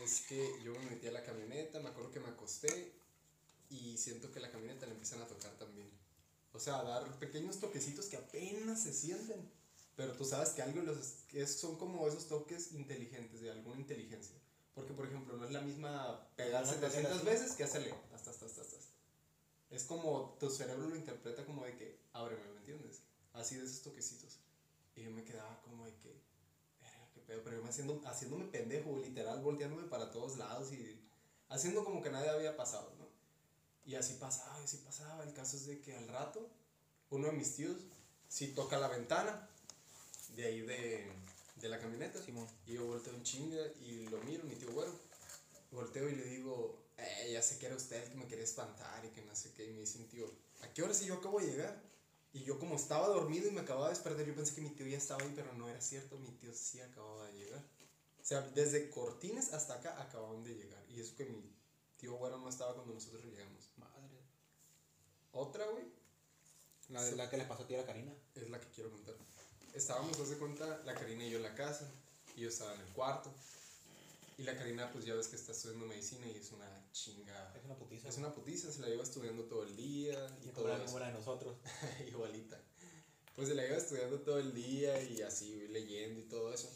es 0.04 0.22
que 0.22 0.62
yo 0.64 0.74
me 0.74 0.86
metí 0.92 1.08
a 1.08 1.12
la 1.12 1.24
camioneta, 1.24 1.80
me 1.80 1.90
acuerdo 1.90 2.12
que 2.12 2.20
me 2.20 2.28
acosté 2.30 2.94
y 3.70 3.98
siento 3.98 4.32
que 4.32 4.40
la 4.40 4.52
camioneta 4.52 4.86
le 4.86 4.92
empiezan 4.94 5.22
a 5.22 5.28
tocar 5.28 5.52
también. 5.58 5.90
O 6.54 6.60
sea, 6.60 6.80
a 6.80 6.84
dar 6.84 7.20
pequeños 7.20 7.60
toquecitos 7.60 8.06
que 8.08 8.18
apenas 8.18 8.84
se 8.84 8.94
sienten. 8.94 9.50
Pero 9.96 10.14
tú 10.14 10.26
sabes 10.26 10.50
que 10.50 10.62
algo 10.62 10.82
los, 10.82 10.98
que 11.28 11.42
es- 11.44 11.60
son 11.60 11.78
como 11.78 12.08
esos 12.08 12.28
toques 12.28 12.72
inteligentes, 12.72 13.42
de 13.42 13.52
alguna 13.52 13.80
inteligencia. 13.80 14.36
Porque, 14.74 14.94
por 14.94 15.06
ejemplo, 15.06 15.38
no 15.38 15.46
es 15.46 15.52
la 15.52 15.62
misma 15.62 16.28
pegar 16.36 16.64
Una 16.64 16.74
700 16.74 17.18
así. 17.18 17.26
veces 17.26 17.52
que 17.54 17.64
hacerle 17.64 17.94
hasta, 18.14 18.32
hasta, 18.32 18.46
hasta, 18.48 18.62
hasta. 18.62 18.78
Es 19.70 19.84
como 19.84 20.36
tu 20.40 20.50
cerebro 20.50 20.88
lo 20.88 20.96
interpreta 20.96 21.46
como 21.46 21.64
de 21.66 21.76
que, 21.76 22.00
ábreme, 22.14 22.44
¿me 22.54 22.58
entiendes? 22.60 23.02
Así 23.34 23.56
de 23.56 23.66
esos 23.66 23.82
toquecitos. 23.82 24.40
Y 24.96 25.04
yo 25.04 25.12
me 25.12 25.24
quedaba 25.24 25.62
como 25.62 25.86
de 25.86 25.96
que, 25.98 26.20
qué 27.14 27.22
pedo, 27.22 27.42
pero 27.44 27.58
yo 27.58 27.64
me 27.64 27.70
haciendo, 27.70 28.02
haciéndome 28.06 28.46
pendejo, 28.46 28.98
literal, 28.98 29.42
volteándome 29.42 29.84
para 29.88 30.12
todos 30.12 30.38
lados 30.38 30.72
y 30.72 31.00
haciendo 31.50 31.84
como 31.84 32.02
que 32.02 32.10
nadie 32.10 32.30
había 32.30 32.56
pasado, 32.58 32.92
¿no? 32.98 33.08
Y 33.86 33.96
así 33.96 34.14
pasaba, 34.16 34.60
y 34.62 34.64
así 34.64 34.78
pasaba. 34.78 35.24
El 35.24 35.34
caso 35.34 35.58
es 35.58 35.66
de 35.68 35.82
que 35.82 35.96
al 35.96 36.08
rato, 36.08 36.50
uno 37.10 37.28
de 37.28 37.34
mis 37.34 37.56
tíos 37.56 37.82
sí 38.28 38.48
toca 38.54 38.80
la 38.80 38.88
ventana 38.88 39.50
de 40.36 40.46
ahí 40.46 40.62
de, 40.62 41.12
de 41.62 41.70
la 41.70 41.80
camioneta. 41.80 42.22
Simón. 42.22 42.48
Y 42.66 42.74
yo 42.74 42.86
volteo 42.86 43.14
en 43.14 43.24
chinga 43.24 43.62
y 43.82 44.08
lo 44.08 44.18
miro, 44.24 44.44
mi 44.44 44.56
tío 44.56 44.72
güero. 44.72 44.92
Volteo 45.72 46.10
y 46.10 46.16
le 46.16 46.26
digo, 46.26 46.78
eh, 46.98 47.32
ya 47.34 47.42
sé 47.42 47.58
que 47.58 47.66
era 47.66 47.76
usted 47.76 48.04
el 48.04 48.10
que 48.10 48.16
me 48.16 48.28
quería 48.28 48.44
espantar 48.44 49.04
y 49.06 49.10
que 49.10 49.22
no 49.24 49.36
sé 49.36 49.52
qué. 49.54 49.66
Y 49.66 49.74
me 49.74 49.80
dice 49.82 50.00
mi 50.00 50.06
tío, 50.06 50.30
¿a 50.62 50.68
qué 50.74 50.84
hora 50.84 50.94
si 50.94 51.06
yo 51.06 51.16
acabo 51.16 51.40
de 51.40 51.48
llegar? 51.48 51.82
Y 52.34 52.44
yo 52.44 52.58
como 52.60 52.76
estaba 52.76 53.08
dormido 53.08 53.48
y 53.48 53.52
me 53.52 53.62
acababa 53.62 53.88
de 53.88 53.94
despertar, 53.94 54.26
yo 54.26 54.36
pensé 54.36 54.56
que 54.56 54.62
mi 54.62 54.72
tío 54.72 54.88
ya 54.88 54.98
estaba 54.98 55.22
ahí, 55.22 55.32
pero 55.36 55.54
no 55.54 55.70
era 55.70 55.80
cierto, 55.82 56.18
mi 56.18 56.32
tío 56.32 56.52
sí 56.54 56.82
acababa 56.82 57.28
de 57.28 57.34
llegar. 57.34 57.62
O 58.22 58.26
sea, 58.26 58.42
desde 58.42 58.90
Cortines 58.90 59.54
hasta 59.54 59.76
acá 59.76 60.02
acababan 60.02 60.44
de 60.44 60.56
llegar. 60.56 60.84
Y 60.90 61.00
eso 61.02 61.16
que 61.16 61.26
mi 61.26 61.44
tío 61.98 62.16
güero 62.16 62.38
no 62.40 62.50
estaba 62.50 62.74
cuando 62.74 62.94
nosotros 62.94 63.24
llegamos. 63.26 63.70
Madre. 63.78 64.18
Otra, 65.32 65.66
güey, 65.68 65.86
La, 66.90 67.04
de 67.04 67.16
la 67.16 67.30
que 67.30 67.38
le 67.38 67.46
pasó 67.46 67.64
a 67.64 67.68
ti 67.68 67.76
a 67.76 67.80
la 67.80 67.86
Karina. 67.86 68.14
es 68.36 68.50
la 68.50 68.60
que 68.60 68.68
quiero 68.70 68.92
contar. 68.92 69.16
Estábamos, 69.74 70.20
haz 70.20 70.30
de 70.30 70.38
cuenta, 70.38 70.82
la 70.86 70.94
Karina 70.94 71.26
y 71.26 71.32
yo 71.32 71.38
en 71.38 71.44
la 71.44 71.56
casa, 71.56 71.90
y 72.36 72.42
yo 72.42 72.50
estaba 72.50 72.76
en 72.76 72.82
el 72.82 72.88
cuarto. 72.90 73.34
Y 74.38 74.44
la 74.44 74.56
Karina, 74.56 74.92
pues 74.92 75.06
ya 75.06 75.16
ves 75.16 75.28
que 75.28 75.36
está 75.36 75.52
estudiando 75.52 75.86
medicina 75.88 76.28
y 76.28 76.38
es 76.38 76.52
una 76.52 76.68
chinga. 76.92 77.54
Es 77.56 77.66
una 77.66 77.76
putiza. 77.76 78.10
Es 78.10 78.18
una 78.18 78.34
putiza, 78.34 78.72
se 78.72 78.82
la 78.82 78.88
lleva 78.88 79.04
estudiando 79.04 79.44
todo 79.44 79.64
el 79.64 79.76
día 79.76 80.28
y 80.44 80.48
Y 80.48 80.52
todo 80.52 80.66
como 80.66 80.78
la, 80.78 80.86
como 80.86 81.00
la 81.00 81.08
de 81.08 81.14
nosotros. 81.14 81.56
Igualita. 82.08 82.60
Pues 83.36 83.48
se 83.48 83.56
la 83.56 83.64
lleva 83.64 83.78
estudiando 83.78 84.20
todo 84.20 84.40
el 84.40 84.54
día 84.54 85.02
y 85.02 85.22
así 85.24 85.68
leyendo 85.70 86.20
y 86.20 86.24
todo 86.24 86.54
eso. 86.54 86.72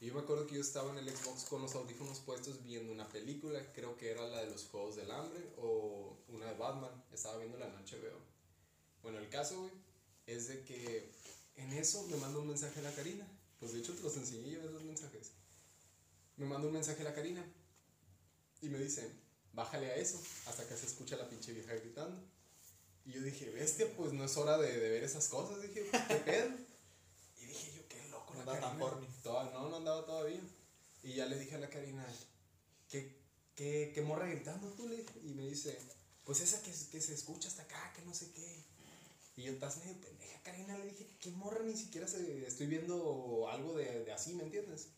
Y 0.00 0.06
yo 0.06 0.14
me 0.14 0.20
acuerdo 0.20 0.46
que 0.46 0.56
yo 0.56 0.60
estaba 0.60 0.90
en 0.90 0.98
el 0.98 1.16
Xbox 1.16 1.44
con 1.44 1.62
los 1.62 1.74
audífonos 1.74 2.20
puestos 2.20 2.62
viendo 2.64 2.92
una 2.92 3.08
película, 3.08 3.72
creo 3.72 3.96
que 3.96 4.10
era 4.10 4.26
la 4.26 4.42
de 4.42 4.50
los 4.50 4.64
Juegos 4.64 4.96
del 4.96 5.10
Hambre 5.10 5.40
o 5.58 6.18
una 6.28 6.46
de 6.46 6.58
Batman. 6.58 6.90
Estaba 7.12 7.38
viendo 7.38 7.56
la 7.56 7.68
noche, 7.68 7.98
veo. 7.98 8.18
Bueno, 9.02 9.18
el 9.18 9.28
caso, 9.28 9.60
güey, 9.60 9.72
es 10.26 10.48
de 10.48 10.64
que 10.64 11.12
en 11.56 11.72
eso 11.72 12.06
me 12.08 12.16
manda 12.16 12.38
un 12.38 12.48
mensaje 12.48 12.80
a 12.80 12.82
la 12.82 12.94
Karina. 12.94 13.26
Pues 13.60 13.72
de 13.72 13.78
hecho 13.78 13.94
te 13.94 14.02
los 14.02 14.16
enseñé 14.16 14.50
yo 14.50 14.60
esos 14.62 14.82
mensajes. 14.82 15.30
Me 16.36 16.46
manda 16.46 16.66
un 16.66 16.74
mensaje 16.74 17.00
a 17.02 17.04
la 17.04 17.14
Karina 17.14 17.44
y 18.60 18.68
me 18.68 18.78
dice, 18.78 19.08
bájale 19.52 19.86
a 19.86 19.96
eso, 19.96 20.20
hasta 20.46 20.66
que 20.66 20.76
se 20.76 20.86
escucha 20.86 21.16
la 21.16 21.28
pinche 21.28 21.52
vieja 21.52 21.74
gritando. 21.74 22.22
Y 23.04 23.12
yo 23.12 23.22
dije, 23.22 23.50
bestia, 23.50 23.86
pues 23.96 24.12
no 24.12 24.24
es 24.24 24.36
hora 24.36 24.58
de, 24.58 24.78
de 24.78 24.88
ver 24.90 25.04
esas 25.04 25.28
cosas. 25.28 25.60
Dije, 25.60 25.90
¿qué 26.08 26.14
pedo? 26.24 26.50
Y 27.40 27.46
dije 27.46 27.72
yo, 27.76 27.88
qué 27.88 28.08
loco. 28.10 28.34
No 28.34 28.40
andaba 28.40 28.60
tan 28.60 28.78
no, 28.78 29.68
no 29.68 29.76
andaba 29.76 30.04
todavía. 30.06 30.40
Y 31.02 31.14
ya 31.14 31.26
le 31.26 31.38
dije 31.38 31.56
a 31.56 31.58
la 31.58 31.68
Karina, 31.68 32.06
¿qué, 32.88 33.16
qué, 33.54 33.90
qué 33.94 34.02
morra 34.02 34.28
gritando 34.28 34.68
tú? 34.72 34.88
Le 34.88 34.98
dije. 34.98 35.12
Y 35.24 35.34
me 35.34 35.46
dice, 35.48 35.78
pues 36.24 36.40
esa 36.40 36.62
que, 36.62 36.70
que 36.70 37.00
se 37.00 37.14
escucha 37.14 37.48
hasta 37.48 37.62
acá, 37.62 37.92
que 37.94 38.02
no 38.02 38.14
sé 38.14 38.30
qué. 38.32 38.64
Y 39.42 39.46
yo, 39.46 39.52
estás 39.54 39.78
medio 39.78 40.00
pendeja, 40.00 40.40
Karina. 40.44 40.78
Le 40.78 40.86
dije, 40.86 41.16
¿qué 41.18 41.32
morra? 41.32 41.64
Ni 41.64 41.76
siquiera 41.76 42.06
se, 42.06 42.46
estoy 42.46 42.68
viendo 42.68 43.48
algo 43.50 43.76
de, 43.76 44.04
de 44.04 44.12
así, 44.12 44.34
¿me 44.34 44.44
entiendes? 44.44 44.90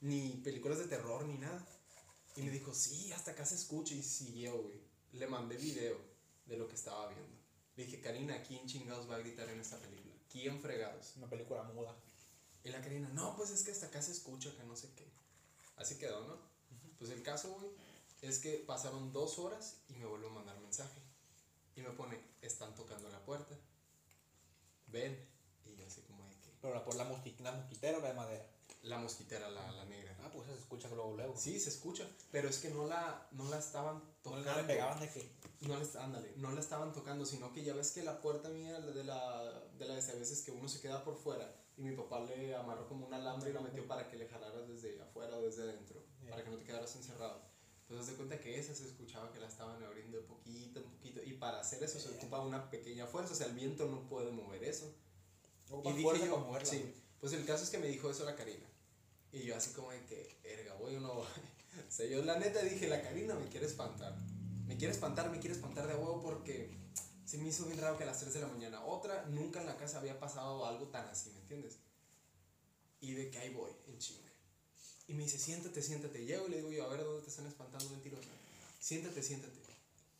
Ni 0.00 0.40
películas 0.42 0.78
de 0.78 0.86
terror, 0.86 1.24
ni 1.24 1.38
nada. 1.38 1.64
Y 2.34 2.42
me 2.42 2.50
dijo, 2.50 2.74
sí, 2.74 3.12
hasta 3.12 3.30
acá 3.30 3.46
se 3.46 3.54
escucha. 3.54 3.94
Y 3.94 4.02
siguió, 4.02 4.60
güey. 4.60 4.80
Le 5.12 5.28
mandé 5.28 5.56
video 5.56 5.96
de 6.46 6.56
lo 6.56 6.66
que 6.66 6.74
estaba 6.74 7.06
viendo. 7.10 7.30
Le 7.76 7.84
dije, 7.84 8.00
Karina, 8.00 8.42
¿quién 8.42 8.66
chingados 8.66 9.08
va 9.08 9.14
a 9.14 9.18
gritar 9.18 9.48
en 9.48 9.60
esta 9.60 9.78
película? 9.78 10.12
¿Quién 10.28 10.60
fregados? 10.60 11.14
Una 11.16 11.30
película 11.30 11.62
muda. 11.62 11.96
Y 12.64 12.70
la 12.70 12.82
Karina, 12.82 13.08
no, 13.10 13.36
pues 13.36 13.50
es 13.50 13.62
que 13.62 13.70
hasta 13.70 13.86
acá 13.86 14.02
se 14.02 14.10
escucha, 14.10 14.52
que 14.56 14.64
no 14.64 14.74
sé 14.74 14.88
qué. 14.96 15.06
Así 15.76 15.96
quedó, 15.96 16.26
¿no? 16.26 16.38
Pues 16.98 17.12
el 17.12 17.22
caso, 17.22 17.54
güey, 17.54 17.70
es 18.20 18.40
que 18.40 18.54
pasaron 18.66 19.12
dos 19.12 19.38
horas 19.38 19.76
y 19.88 19.92
me 19.94 20.06
vuelve 20.06 20.26
a 20.26 20.30
mandar 20.30 20.58
mensaje. 20.58 21.00
Y 21.76 21.82
me 21.82 21.90
pone, 21.90 22.20
están 22.40 22.74
tocando 22.74 23.08
la 23.08 23.24
puerta. 23.24 23.56
Ven. 24.92 25.28
Y 25.66 25.76
yo 25.76 25.86
así 25.86 26.02
como 26.02 26.24
de 26.28 26.36
que... 26.40 26.50
Pero 26.60 26.74
la, 26.74 26.84
por 26.84 26.94
la, 26.94 27.08
mosqui- 27.08 27.38
la 27.40 27.52
mosquitera 27.52 27.98
o 27.98 28.00
la 28.00 28.08
de 28.08 28.14
madera. 28.14 28.46
La 28.82 28.98
mosquitera, 28.98 29.48
la, 29.48 29.70
la 29.72 29.84
negra. 29.84 30.16
Ah, 30.24 30.30
pues 30.32 30.46
se 30.48 30.54
escucha 30.54 30.88
luego, 30.88 31.14
luego. 31.16 31.36
Sí, 31.36 31.58
se 31.60 31.68
escucha, 31.70 32.04
pero 32.32 32.48
es 32.48 32.58
que 32.58 32.68
no 32.70 32.86
la, 32.86 33.28
no 33.32 33.48
la 33.48 33.58
estaban 33.58 34.02
tocando. 34.22 34.50
no 34.50 34.56
le 34.56 34.64
pegaban 34.64 34.98
de 35.00 35.08
que. 35.10 35.30
No 35.60 35.78
les, 35.78 35.94
ándale, 35.94 36.32
no 36.36 36.50
la 36.50 36.60
estaban 36.60 36.92
tocando, 36.92 37.24
sino 37.24 37.52
que 37.52 37.62
ya 37.62 37.74
ves 37.74 37.92
que 37.92 38.02
la 38.02 38.20
puerta 38.20 38.48
mía, 38.48 38.80
la 38.80 38.90
de 38.92 39.04
la 39.04 39.60
de 39.78 39.86
las 39.86 40.08
a 40.08 40.14
veces 40.14 40.42
que 40.42 40.50
uno 40.50 40.68
se 40.68 40.80
queda 40.80 41.04
por 41.04 41.16
fuera 41.16 41.54
y 41.76 41.82
mi 41.82 41.94
papá 41.94 42.18
le 42.20 42.56
amarró 42.56 42.88
como 42.88 43.06
un 43.06 43.14
alambre 43.14 43.50
y 43.50 43.52
lo 43.52 43.60
metió 43.62 43.86
para 43.86 44.08
que 44.08 44.16
le 44.16 44.26
jalaras 44.28 44.66
desde 44.66 45.00
afuera 45.00 45.36
o 45.36 45.42
desde 45.42 45.62
adentro, 45.62 46.02
para 46.28 46.42
que 46.42 46.50
no 46.50 46.58
te 46.58 46.64
quedaras 46.64 46.96
encerrado. 46.96 47.40
Entonces 47.92 48.12
de 48.12 48.16
cuenta 48.16 48.40
que 48.40 48.58
esa 48.58 48.74
se 48.74 48.86
escuchaba 48.86 49.30
que 49.30 49.38
la 49.38 49.46
estaban 49.46 49.82
abriendo 49.84 50.16
de 50.16 50.22
poquito 50.22 50.80
en 50.80 50.86
poquito 50.86 51.20
y 51.22 51.34
para 51.34 51.60
hacer 51.60 51.82
eso 51.84 52.00
se 52.00 52.08
ocupa 52.08 52.40
una 52.40 52.70
pequeña 52.70 53.06
fuerza, 53.06 53.34
o 53.34 53.36
sea, 53.36 53.48
el 53.48 53.52
viento 53.52 53.86
no 53.86 54.08
puede 54.08 54.32
mover 54.32 54.64
eso. 54.64 54.94
Ocupas 55.68 55.92
Y 55.92 55.96
dije 55.98 56.26
yo, 56.26 56.38
moverla, 56.38 56.70
sí, 56.70 56.78
güey. 56.78 56.94
pues 57.20 57.34
el 57.34 57.44
caso 57.44 57.64
es 57.64 57.68
que 57.68 57.76
me 57.76 57.88
dijo 57.88 58.10
eso 58.10 58.24
la 58.24 58.34
Karina. 58.34 58.66
Y 59.30 59.42
yo 59.42 59.54
así 59.54 59.72
como 59.72 59.90
de 59.90 60.02
que, 60.06 60.38
erga, 60.42 60.72
voy 60.76 60.96
o 60.96 61.00
no 61.00 61.16
voy. 61.16 61.26
O 61.88 61.90
sea, 61.90 62.06
yo 62.06 62.22
la 62.22 62.38
neta 62.38 62.62
dije, 62.62 62.88
la 62.88 63.02
Karina 63.02 63.34
me 63.34 63.48
quiere 63.48 63.66
espantar. 63.66 64.16
Me 64.66 64.78
quiere 64.78 64.94
espantar, 64.94 65.30
me 65.30 65.38
quiere 65.38 65.54
espantar 65.54 65.86
de 65.86 65.94
huevo 65.94 66.22
porque 66.22 66.70
se 67.26 67.36
me 67.36 67.48
hizo 67.48 67.66
bien 67.66 67.78
raro 67.78 67.98
que 67.98 68.04
a 68.04 68.06
las 68.06 68.20
3 68.20 68.32
de 68.32 68.40
la 68.40 68.48
mañana. 68.48 68.82
Otra, 68.86 69.26
nunca 69.26 69.60
en 69.60 69.66
la 69.66 69.76
casa 69.76 69.98
había 69.98 70.18
pasado 70.18 70.64
algo 70.64 70.86
tan 70.88 71.06
así, 71.08 71.30
¿me 71.30 71.40
entiendes? 71.40 71.78
Y 73.00 73.12
de 73.12 73.30
que 73.30 73.38
ahí 73.38 73.52
voy, 73.52 73.72
en 73.86 73.98
chinga. 73.98 74.31
Y 75.08 75.14
me 75.14 75.24
dice, 75.24 75.38
siéntate, 75.38 75.82
siéntate. 75.82 76.24
Llego 76.24 76.46
y 76.46 76.50
le 76.50 76.56
digo 76.58 76.70
yo, 76.70 76.84
a 76.84 76.88
ver, 76.88 77.04
¿dónde 77.04 77.22
te 77.22 77.30
están 77.30 77.46
espantando, 77.46 77.88
mentirosa? 77.90 78.28
Siéntate, 78.80 79.22
siéntate. 79.22 79.58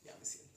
Ya 0.05 0.17
me 0.17 0.25
siento. 0.25 0.51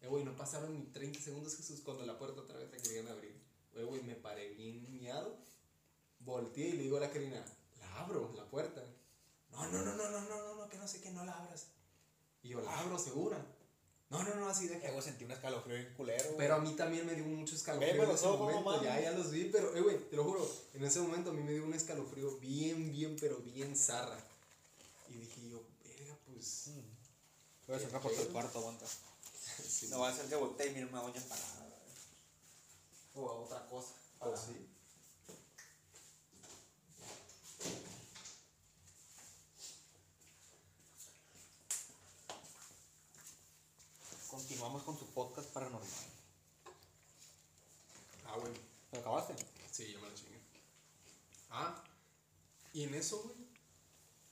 Eh, 0.00 0.08
güey, 0.08 0.24
no 0.24 0.36
pasaron 0.36 0.72
ni 0.72 0.84
30 0.86 1.20
segundos, 1.20 1.56
Jesús, 1.56 1.80
cuando 1.80 2.04
la 2.06 2.18
puerta 2.18 2.40
otra 2.40 2.58
vez 2.58 2.70
la 2.70 2.78
querían 2.78 3.08
abrir. 3.08 3.34
Eh, 3.74 3.84
güey, 3.84 4.02
me 4.02 4.14
paré 4.14 4.50
bien 4.50 4.86
miado. 4.92 5.36
Volteé 6.20 6.68
y 6.68 6.72
le 6.72 6.82
digo 6.84 6.96
a 6.96 7.00
la 7.00 7.10
Karina, 7.10 7.44
la 7.80 8.00
abro, 8.00 8.32
la 8.36 8.44
puerta. 8.48 8.82
No, 9.50 9.66
no, 9.68 9.82
no, 9.82 9.94
no, 9.94 10.10
no, 10.10 10.20
no, 10.20 10.28
no, 10.28 10.54
no, 10.56 10.68
que 10.68 10.78
no 10.78 10.88
sé 10.88 11.00
que 11.00 11.10
no 11.10 11.24
la 11.24 11.32
abras. 11.32 11.68
Y 12.42 12.50
yo, 12.50 12.60
la 12.60 12.78
abro, 12.78 12.98
segura. 12.98 13.44
No, 14.12 14.22
no, 14.22 14.34
no, 14.34 14.46
así 14.46 14.68
deja. 14.68 14.86
Luego 14.88 15.00
sentí 15.00 15.24
un 15.24 15.32
escalofrío 15.32 15.74
bien 15.74 15.94
culero. 15.96 16.22
güey. 16.24 16.36
Pero 16.36 16.54
a 16.56 16.58
mí 16.58 16.72
también 16.74 17.06
me 17.06 17.14
dio 17.14 17.24
mucho 17.24 17.54
escalofrío 17.56 17.92
Veme 17.92 18.04
en 18.04 18.08
los 18.10 18.20
ese 18.20 18.28
ojos, 18.28 18.52
no. 18.64 18.82
Ya, 18.82 19.00
ya 19.00 19.10
los 19.12 19.30
vi, 19.30 19.44
pero, 19.46 19.74
eh, 19.74 19.80
güey, 19.80 19.98
te 20.10 20.16
lo 20.16 20.24
juro, 20.24 20.46
en 20.74 20.84
ese 20.84 21.00
momento 21.00 21.30
a 21.30 21.32
mí 21.32 21.42
me 21.42 21.52
dio 21.52 21.64
un 21.64 21.72
escalofrío 21.72 22.36
bien, 22.36 22.92
bien, 22.92 23.16
pero 23.18 23.38
bien 23.38 23.74
zarra. 23.74 24.18
Y 25.08 25.14
dije 25.14 25.48
yo, 25.50 25.62
verga, 25.82 26.14
pues. 26.26 26.70
Voy 27.66 27.76
a 27.76 27.80
sacar 27.80 28.02
por 28.02 28.12
tu 28.12 28.28
cuarto, 28.28 28.58
aguanta. 28.58 28.84
sí, 29.66 29.88
No 29.88 30.00
va 30.00 30.10
a 30.10 30.14
ser 30.14 30.26
que 30.26 30.36
voltee 30.36 30.66
y 30.68 30.74
mire 30.74 30.86
una 30.86 31.00
doña 31.00 31.22
parada. 31.22 31.66
güey. 33.14 33.26
O 33.26 33.30
a 33.30 33.34
otra 33.40 33.66
cosa. 33.66 33.94
pues 34.20 34.40
sí. 34.40 34.68
Continuamos 44.62 44.86
con 44.86 44.96
su 44.96 45.12
podcast 45.12 45.52
paranormal. 45.52 45.90
Ah, 48.24 48.36
güey. 48.38 48.52
¿Lo 48.92 49.00
acabaste? 49.00 49.34
Sí, 49.72 49.90
yo 49.92 50.00
me 50.00 50.08
la 50.08 50.14
chingué. 50.14 50.38
Ah, 51.50 51.82
y 52.72 52.84
en 52.84 52.94
eso, 52.94 53.22
güey, 53.24 53.34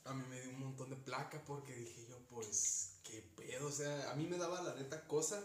a 0.05 0.15
mí 0.15 0.23
me 0.31 0.41
dio 0.41 0.51
un 0.51 0.61
montón 0.61 0.89
de 0.91 0.95
placa 0.95 1.43
porque 1.45 1.75
dije 1.75 2.07
yo, 2.09 2.17
pues, 2.31 2.93
qué 3.03 3.29
pedo. 3.35 3.67
O 3.67 3.73
sea, 3.73 4.13
a 4.13 4.15
mí 4.15 4.25
me 4.29 4.39
daba 4.39 4.63
la 4.63 4.77
neta 4.77 5.05
cosa 5.09 5.43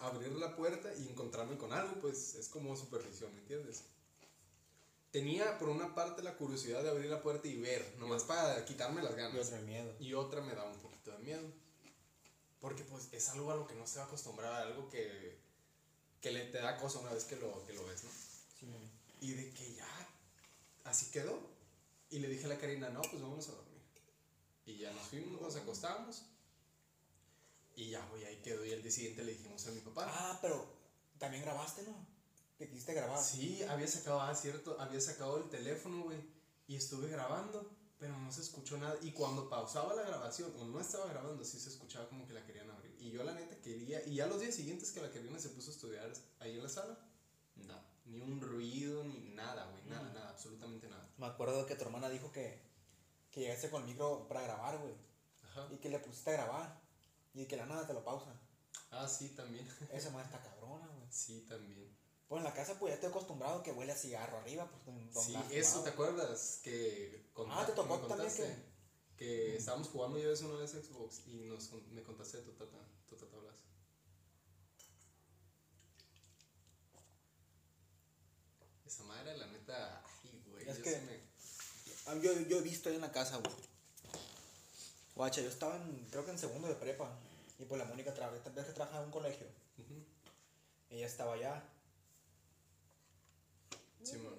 abrir 0.00 0.32
la 0.32 0.56
puerta 0.56 0.92
y 0.92 1.08
encontrarme 1.10 1.56
con 1.56 1.72
algo, 1.72 2.00
pues 2.00 2.34
es 2.34 2.48
como 2.48 2.76
supervisión, 2.76 3.32
¿me 3.34 3.38
entiendes? 3.38 3.84
Tenía 5.12 5.60
por 5.60 5.68
una 5.68 5.94
parte 5.94 6.24
la 6.24 6.36
curiosidad 6.36 6.82
de 6.82 6.90
abrir 6.90 7.08
la 7.08 7.22
puerta 7.22 7.46
y 7.46 7.56
ver, 7.56 7.94
nomás 8.00 8.24
para 8.24 8.64
quitarme 8.64 9.00
las 9.00 9.12
Y 9.12 9.16
ganas. 9.16 9.46
otro 9.46 9.58
el 9.58 9.64
miedo. 9.66 9.94
Y 10.00 10.14
otra 10.14 10.40
me 10.40 10.56
da 10.56 10.64
un 10.64 10.80
poquito 10.80 11.12
de 11.12 11.18
miedo. 11.18 11.63
Porque 12.64 12.82
pues 12.84 13.08
es 13.12 13.28
algo 13.28 13.50
a 13.50 13.56
lo 13.56 13.66
que 13.66 13.74
no 13.74 13.86
se 13.86 13.98
va 13.98 14.06
a 14.06 14.08
acostumbrar, 14.08 14.54
algo 14.54 14.88
que, 14.88 15.36
que 16.22 16.30
le 16.30 16.46
te 16.46 16.62
da 16.62 16.78
cosa 16.78 16.98
una 16.98 17.12
vez 17.12 17.24
que 17.24 17.36
lo, 17.36 17.62
que 17.66 17.74
lo 17.74 17.84
ves, 17.84 18.04
¿no? 18.04 18.10
Sí. 18.58 18.66
Y 19.20 19.34
de 19.34 19.52
que 19.52 19.74
ya, 19.74 19.86
así 20.84 21.10
quedó. 21.10 21.38
Y 22.08 22.20
le 22.20 22.28
dije 22.28 22.46
a 22.46 22.48
la 22.48 22.56
Karina, 22.56 22.88
no, 22.88 23.02
pues 23.02 23.20
vámonos 23.20 23.46
a 23.50 23.52
dormir. 23.52 23.82
Y 24.64 24.78
ya 24.78 24.90
nos 24.94 25.08
fuimos, 25.08 25.42
nos 25.42 25.54
acostamos. 25.56 26.22
Y 27.76 27.90
ya, 27.90 28.02
güey, 28.06 28.24
ahí 28.24 28.40
quedó. 28.42 28.64
Y 28.64 28.72
el 28.72 28.82
día 28.82 28.92
siguiente 28.92 29.24
le 29.24 29.32
dijimos 29.32 29.66
a 29.66 29.70
mi 29.70 29.80
papá. 29.80 30.06
Ah, 30.08 30.38
pero 30.40 30.64
también 31.18 31.42
grabaste, 31.42 31.82
¿no? 31.82 31.94
Que 32.56 32.66
quisiste 32.66 32.94
grabar. 32.94 33.22
Sí, 33.22 33.62
había 33.64 33.88
sacado, 33.88 34.22
ah, 34.22 34.34
cierto, 34.34 34.80
había 34.80 35.02
sacado 35.02 35.36
el 35.36 35.50
teléfono, 35.50 36.04
güey. 36.04 36.18
Y 36.66 36.76
estuve 36.76 37.08
grabando, 37.08 37.70
pero 38.04 38.18
no 38.18 38.30
se 38.30 38.42
escuchó 38.42 38.76
nada. 38.76 38.98
Y 39.00 39.12
cuando 39.12 39.48
pausaba 39.48 39.94
la 39.94 40.02
grabación, 40.02 40.52
o 40.60 40.64
no 40.66 40.78
estaba 40.78 41.06
grabando, 41.06 41.42
sí 41.42 41.58
se 41.58 41.70
escuchaba 41.70 42.06
como 42.06 42.26
que 42.26 42.34
la 42.34 42.44
querían 42.44 42.70
abrir. 42.70 42.94
Y 43.00 43.10
yo 43.10 43.24
la 43.24 43.32
neta 43.32 43.58
quería, 43.62 44.06
y 44.06 44.16
ya 44.16 44.26
los 44.26 44.42
días 44.42 44.54
siguientes 44.54 44.92
que 44.92 45.00
la 45.00 45.10
querían 45.10 45.40
se 45.40 45.48
puso 45.48 45.70
a 45.70 45.72
estudiar 45.72 46.12
ahí 46.40 46.52
en 46.52 46.62
la 46.62 46.68
sala, 46.68 46.98
no, 47.56 47.80
ni 48.04 48.20
un 48.20 48.42
ruido, 48.42 49.04
ni 49.04 49.30
nada, 49.30 49.70
güey, 49.70 49.84
nada, 49.84 50.12
nada, 50.12 50.28
absolutamente 50.28 50.86
nada. 50.86 51.08
Me 51.16 51.24
acuerdo 51.24 51.64
que 51.64 51.76
tu 51.76 51.84
hermana 51.84 52.10
dijo 52.10 52.30
que, 52.30 52.60
que 53.30 53.40
llegaste 53.40 53.70
con 53.70 53.84
el 53.84 53.88
micro 53.88 54.28
para 54.28 54.42
grabar, 54.42 54.76
güey. 54.80 54.92
Ajá. 55.44 55.66
Y 55.70 55.78
que 55.78 55.88
le 55.88 55.98
pusiste 55.98 56.28
a 56.28 56.44
grabar. 56.44 56.82
Y 57.32 57.46
que 57.46 57.56
la 57.56 57.64
nada 57.64 57.86
te 57.86 57.94
lo 57.94 58.04
pausa. 58.04 58.38
Ah, 58.90 59.08
sí, 59.08 59.30
también. 59.30 59.66
Esa 59.90 60.10
madre 60.10 60.26
está 60.26 60.42
cabrona, 60.42 60.88
güey. 60.88 61.06
sí, 61.08 61.46
también. 61.48 61.88
Pues 62.28 62.38
en 62.40 62.44
la 62.44 62.54
casa, 62.54 62.78
pues 62.78 62.90
ya 62.90 62.94
estoy 62.94 63.10
acostumbrado 63.10 63.62
que 63.62 63.72
huele 63.72 63.92
a 63.92 63.96
cigarro 63.96 64.38
arriba. 64.38 64.68
Pues, 64.84 65.26
Sí, 65.26 65.32
Blas 65.32 65.52
eso. 65.52 65.82
¿te 65.82 65.90
acuerdas? 65.90 66.60
Que 66.62 67.26
Ah, 67.48 67.64
¿te 67.66 67.72
tocó 67.72 67.98
también 67.98 68.08
contaste 68.08 68.56
que 69.16 69.56
estábamos 69.56 69.88
jugando 69.88 70.18
yo 70.18 70.28
vez 70.30 70.40
una 70.42 70.54
vez 70.58 70.70
Xbox 70.72 71.22
y 71.26 71.44
nos, 71.44 71.70
me 71.90 72.02
contaste 72.02 72.38
de 72.38 72.42
tu 72.44 72.52
tata, 72.52 72.78
tu 73.08 73.16
tata 73.16 73.36
Blas. 73.36 73.56
Esa 78.86 79.02
madre, 79.04 79.36
la 79.36 79.46
neta, 79.46 80.02
ay, 80.24 80.42
güey, 80.46 80.68
Es 80.68 80.78
yo 80.78 80.84
que- 80.84 81.00
me... 81.00 81.20
Ah, 82.06 82.14
Yo, 82.22 82.38
yo 82.42 82.58
he 82.58 82.62
visto 82.62 82.88
ahí 82.90 82.96
en 82.96 83.00
la 83.00 83.12
casa, 83.12 83.38
güey. 83.38 83.54
Guacha, 85.14 85.40
yo 85.40 85.48
estaba 85.48 85.76
en, 85.76 86.06
creo 86.10 86.24
que 86.24 86.32
en 86.32 86.38
segundo 86.38 86.68
de 86.68 86.74
prepa. 86.74 87.16
Y 87.58 87.64
pues 87.64 87.78
la 87.78 87.86
Mónica 87.86 88.12
ves 88.12 88.66
que 88.66 88.72
trabajaba 88.72 89.00
en 89.00 89.06
un 89.06 89.12
colegio. 89.12 89.46
Ella 90.90 91.06
estaba 91.06 91.34
allá. 91.34 91.62
Simón. 94.04 94.34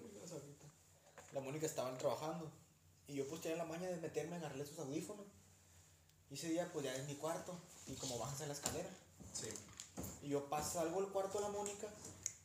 La 1.34 1.42
Mónica 1.42 1.66
estaba 1.66 1.96
trabajando. 1.98 2.50
Y 3.08 3.16
yo 3.16 3.28
pues 3.28 3.42
tenía 3.42 3.58
la 3.58 3.66
maña 3.66 3.90
de 3.90 3.98
meterme, 3.98 4.38
agarrarle 4.38 4.66
sus 4.66 4.80
audífonos. 4.80 5.26
Y 6.32 6.36
ese 6.36 6.50
día 6.50 6.72
pues 6.72 6.86
ya 6.86 6.96
en 6.96 7.06
mi 7.08 7.16
cuarto. 7.16 7.60
Y 7.88 7.96
como 7.96 8.18
bajas 8.18 8.42
en 8.42 8.48
la 8.48 8.54
escalera. 8.54 8.90
Sí. 9.34 9.50
Y 10.24 10.30
yo 10.30 10.50
paso 10.50 10.80
algo 10.80 11.00
al 11.00 11.10
cuarto 11.10 11.40
de 11.40 11.44
la 11.44 11.52
Mónica. 11.52 11.88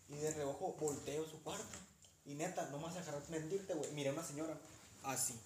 Y 0.09 0.17
de 0.17 0.33
reojo 0.33 0.75
volteo 0.81 1.25
su 1.29 1.43
cuarto. 1.43 1.79
Y 2.25 2.35
neta, 2.35 2.69
no 2.71 2.79
me 2.79 2.85
vas 2.85 2.97
a 2.97 3.01
dejar 3.01 3.23
mentirte, 3.31 3.75
güey. 3.75 3.93
Miré 3.93 4.11
a 4.11 4.13
una 4.13 4.25
señora 4.25 4.59
así. 5.05 5.39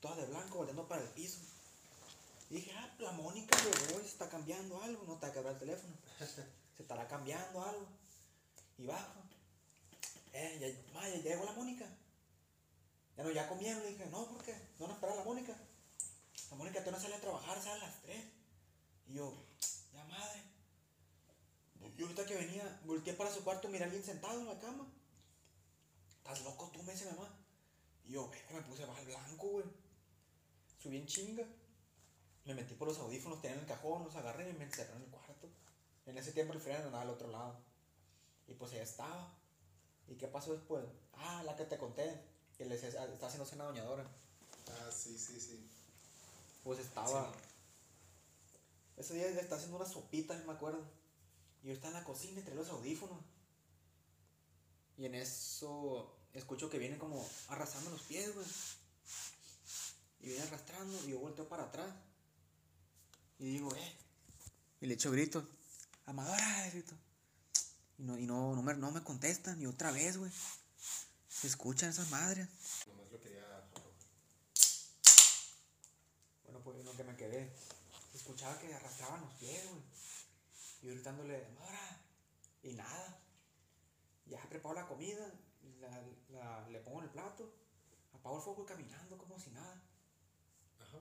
Toda 0.00 0.16
de 0.16 0.26
blanco, 0.26 0.56
volteando 0.56 0.88
para 0.88 1.02
el 1.02 1.08
piso. 1.10 1.38
Y 2.50 2.56
dije, 2.56 2.72
ah, 2.76 2.94
la 2.98 3.12
Mónica 3.12 3.56
llegó 3.58 4.00
y 4.00 4.02
se 4.02 4.10
está 4.10 4.28
cambiando 4.28 4.82
algo. 4.82 5.04
No 5.06 5.14
te 5.14 5.26
va 5.26 5.30
a 5.30 5.34
quebrar 5.34 5.52
el 5.54 5.58
teléfono. 5.58 5.94
Se 6.76 6.82
estará 6.82 7.08
cambiando 7.08 7.62
algo. 7.62 7.86
Y 8.78 8.86
bajo. 8.86 9.25
Ya, 10.58 10.68
ya 10.68 11.22
llegó 11.22 11.44
la 11.44 11.52
Mónica. 11.52 11.86
Ya 13.16 13.24
no, 13.24 13.30
ya 13.30 13.48
comieron. 13.48 13.82
Le 13.82 13.90
dije, 13.90 14.06
no, 14.06 14.28
¿por 14.28 14.42
qué? 14.44 14.54
No 14.78 14.86
nos 14.86 14.96
espera 14.96 15.14
la 15.16 15.24
Mónica. 15.24 15.56
La 16.50 16.56
Mónica 16.56 16.84
te 16.84 16.90
no 16.90 17.00
sale 17.00 17.14
a 17.14 17.20
trabajar, 17.20 17.60
sale 17.62 17.82
a 17.82 17.86
las 17.86 18.02
3. 18.02 18.24
Y 19.08 19.14
yo, 19.14 19.32
ya 19.92 20.04
madre. 20.04 20.42
Y 21.96 22.02
ahorita 22.02 22.26
que 22.26 22.34
venía, 22.34 22.80
volteé 22.84 23.14
para 23.14 23.32
su 23.32 23.42
cuarto, 23.42 23.68
miré 23.68 23.84
a 23.84 23.86
alguien 23.86 24.04
sentado 24.04 24.38
en 24.40 24.46
la 24.46 24.58
cama. 24.58 24.86
¿Estás 26.18 26.42
loco 26.42 26.70
tú? 26.72 26.82
Me 26.82 26.92
dice 26.92 27.10
mamá. 27.12 27.32
Y 28.04 28.12
yo, 28.12 28.28
"Verga, 28.28 28.54
me 28.54 28.62
puse 28.62 28.84
bajar 28.84 29.04
blanco, 29.04 29.48
güey. 29.48 29.64
Subí 30.78 30.98
en 30.98 31.06
chinga. 31.06 31.44
Me 32.44 32.54
metí 32.54 32.74
por 32.74 32.88
los 32.88 32.98
audífonos, 32.98 33.40
tenía 33.40 33.56
en 33.56 33.62
el 33.62 33.66
cajón, 33.66 34.04
los 34.04 34.14
agarré 34.14 34.48
y 34.50 34.52
me 34.52 34.64
encerré 34.64 34.94
en 34.94 35.02
el 35.02 35.10
cuarto. 35.10 35.48
En 36.04 36.18
ese 36.18 36.32
tiempo 36.32 36.52
el 36.52 36.60
freno 36.60 36.84
andaba 36.84 37.02
al 37.02 37.10
otro 37.10 37.28
lado. 37.28 37.58
Y 38.46 38.54
pues 38.54 38.72
ella 38.72 38.82
estaba. 38.84 39.36
¿Y 40.08 40.14
qué 40.14 40.28
pasó 40.28 40.52
después? 40.52 40.84
Ah, 41.14 41.42
la 41.44 41.56
que 41.56 41.64
te 41.64 41.78
conté. 41.78 42.22
Que 42.56 42.64
le 42.64 42.78
decía, 42.78 43.00
"Ah, 43.00 43.06
está 43.12 43.26
haciendo 43.26 43.46
cena 43.46 43.64
doñadora. 43.64 44.04
Ah, 44.68 44.90
sí, 44.90 45.18
sí, 45.18 45.38
sí. 45.40 45.68
Pues 46.64 46.78
estaba. 46.78 47.32
Sí. 47.32 47.38
Ese 48.96 49.14
día 49.14 49.28
le 49.28 49.40
está 49.40 49.56
haciendo 49.56 49.76
una 49.76 49.86
sopita, 49.86 50.34
me 50.46 50.52
acuerdo. 50.52 50.82
Y 51.62 51.68
yo 51.68 51.74
estaba 51.74 51.94
en 51.96 52.00
la 52.02 52.04
cocina 52.04 52.38
entre 52.38 52.54
los 52.54 52.68
audífonos. 52.70 53.18
Y 54.96 55.04
en 55.04 55.14
eso 55.14 56.16
escucho 56.32 56.70
que 56.70 56.78
viene 56.78 56.96
como 56.98 57.26
arrastrando 57.48 57.90
los 57.90 58.02
pies, 58.02 58.34
güey. 58.34 58.46
Y 60.20 60.28
viene 60.28 60.42
arrastrando 60.44 60.98
y 61.06 61.10
yo 61.10 61.18
volteo 61.18 61.46
para 61.48 61.64
atrás. 61.64 61.92
Y 63.38 63.44
digo, 63.52 63.74
eh. 63.74 63.96
Y 64.80 64.86
le 64.86 64.94
echo 64.94 65.10
grito. 65.10 65.46
Amadora, 66.06 66.70
grito. 66.70 66.94
Y 67.98 68.02
no, 68.02 68.18
y 68.18 68.26
no, 68.26 68.54
no, 68.54 68.62
me, 68.62 68.74
no 68.74 68.90
me 68.90 69.02
contestan. 69.02 69.60
Y 69.60 69.66
otra 69.66 69.90
vez, 69.90 70.16
güey. 70.16 70.30
Se 71.28 71.46
escuchan 71.46 71.90
esas 71.90 72.10
madres. 72.10 72.48
Nomás 72.86 73.10
lo 73.12 73.20
quería... 73.20 73.44
Bueno, 76.44 76.60
pues 76.64 76.78
en 76.78 76.86
lo 76.86 76.92
que 76.96 77.04
me 77.04 77.16
quedé, 77.16 77.52
escuchaba 78.14 78.58
que 78.58 78.72
arrastraban 78.74 79.20
los 79.20 79.32
pies, 79.34 79.64
güey. 79.68 79.82
Y 80.82 80.88
gritándole, 80.88 81.48
¡Mora! 81.58 82.00
Y 82.62 82.72
nada. 82.74 83.18
Ya 84.26 84.42
preparo 84.48 84.74
la 84.74 84.86
comida, 84.88 85.30
la, 85.80 86.02
la- 86.30 86.68
le 86.68 86.80
pongo 86.80 86.98
en 86.98 87.04
el 87.04 87.10
plato, 87.10 87.52
apago 88.12 88.36
el 88.38 88.42
fuego 88.42 88.62
y 88.64 88.66
caminando 88.66 89.16
como 89.18 89.38
si 89.38 89.50
nada. 89.50 89.80
Ajá. 90.80 90.98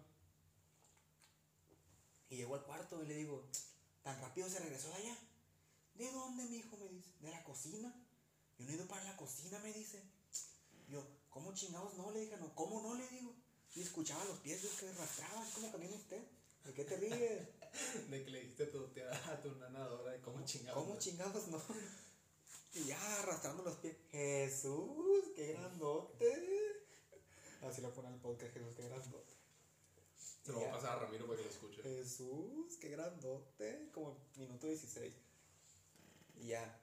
Y 2.30 2.38
llego 2.38 2.56
al 2.56 2.64
cuarto 2.64 3.02
y 3.04 3.08
le 3.08 3.16
digo, 3.16 3.48
¿tan 4.04 4.20
rápido 4.22 4.48
se 4.50 4.60
regresó 4.60 4.90
de 4.90 4.96
allá? 4.96 5.18
¿De 5.96 6.12
dónde, 6.12 6.46
mi 6.46 6.58
hijo? 6.58 6.78
Me 6.78 6.90
dice, 6.90 7.12
¿de 7.22 7.32
la 7.32 7.44
cocina? 7.44 7.94
Yo 8.58 8.66
no 8.66 8.72
he 8.72 8.76
ido 8.76 8.88
para 8.88 9.04
la 9.04 9.18
cocina, 9.18 9.60
me 9.60 9.74
dice. 9.74 10.02
Yo, 10.90 11.06
¿cómo 11.30 11.54
chingados 11.54 11.96
no? 11.96 12.12
Le 12.12 12.22
dije, 12.22 12.38
no, 12.38 12.54
¿cómo 12.56 12.82
no? 12.82 12.96
Le 12.96 13.08
digo. 13.10 13.34
Y 13.76 13.82
escuchaba 13.82 14.24
los 14.26 14.40
pies 14.40 14.62
de 14.62 14.70
que 14.70 14.90
arrastraban, 14.90 15.50
¿cómo 15.52 15.72
camina 15.72 15.96
usted? 15.96 16.22
¿De 16.66 16.74
qué 16.74 16.84
te 16.86 16.98
ríes? 16.98 17.48
De 18.10 18.24
que 18.24 18.32
le 18.32 18.40
dijiste 18.40 18.64
a 18.64 18.72
tu 18.72 18.88
tía, 18.88 19.12
a 19.32 19.42
tu 19.42 19.54
nanadora 19.56 20.14
de 20.14 20.22
cómo 20.22 20.46
chingados. 20.46 20.82
¿Cómo 20.82 20.98
chingados 20.98 21.48
no? 21.50 21.62
Y 22.74 22.86
ya 22.86 23.20
arrastrando 23.20 23.64
los 23.64 23.76
pies. 23.78 23.98
Jesús, 24.12 25.26
qué 25.36 25.54
grandote. 25.54 26.76
Así 27.62 27.82
lo 27.82 27.94
pone 27.94 28.10
el 28.10 28.20
podcast, 28.22 28.54
Jesús, 28.54 28.76
qué 28.76 28.88
grandote. 28.88 29.34
Se 30.46 30.52
lo 30.54 30.60
voy 30.60 30.70
a 30.70 30.72
pasar 30.72 30.98
a 30.98 31.00
Ramiro 31.02 31.28
para 31.28 31.38
que 31.38 31.46
lo 31.46 31.50
escuche. 31.50 31.82
Jesús, 31.82 32.78
qué 32.80 32.90
grandote. 32.90 33.90
Como 33.94 34.18
minuto 34.36 34.68
16. 34.68 35.14
Y 36.38 36.48
ya. 36.48 36.82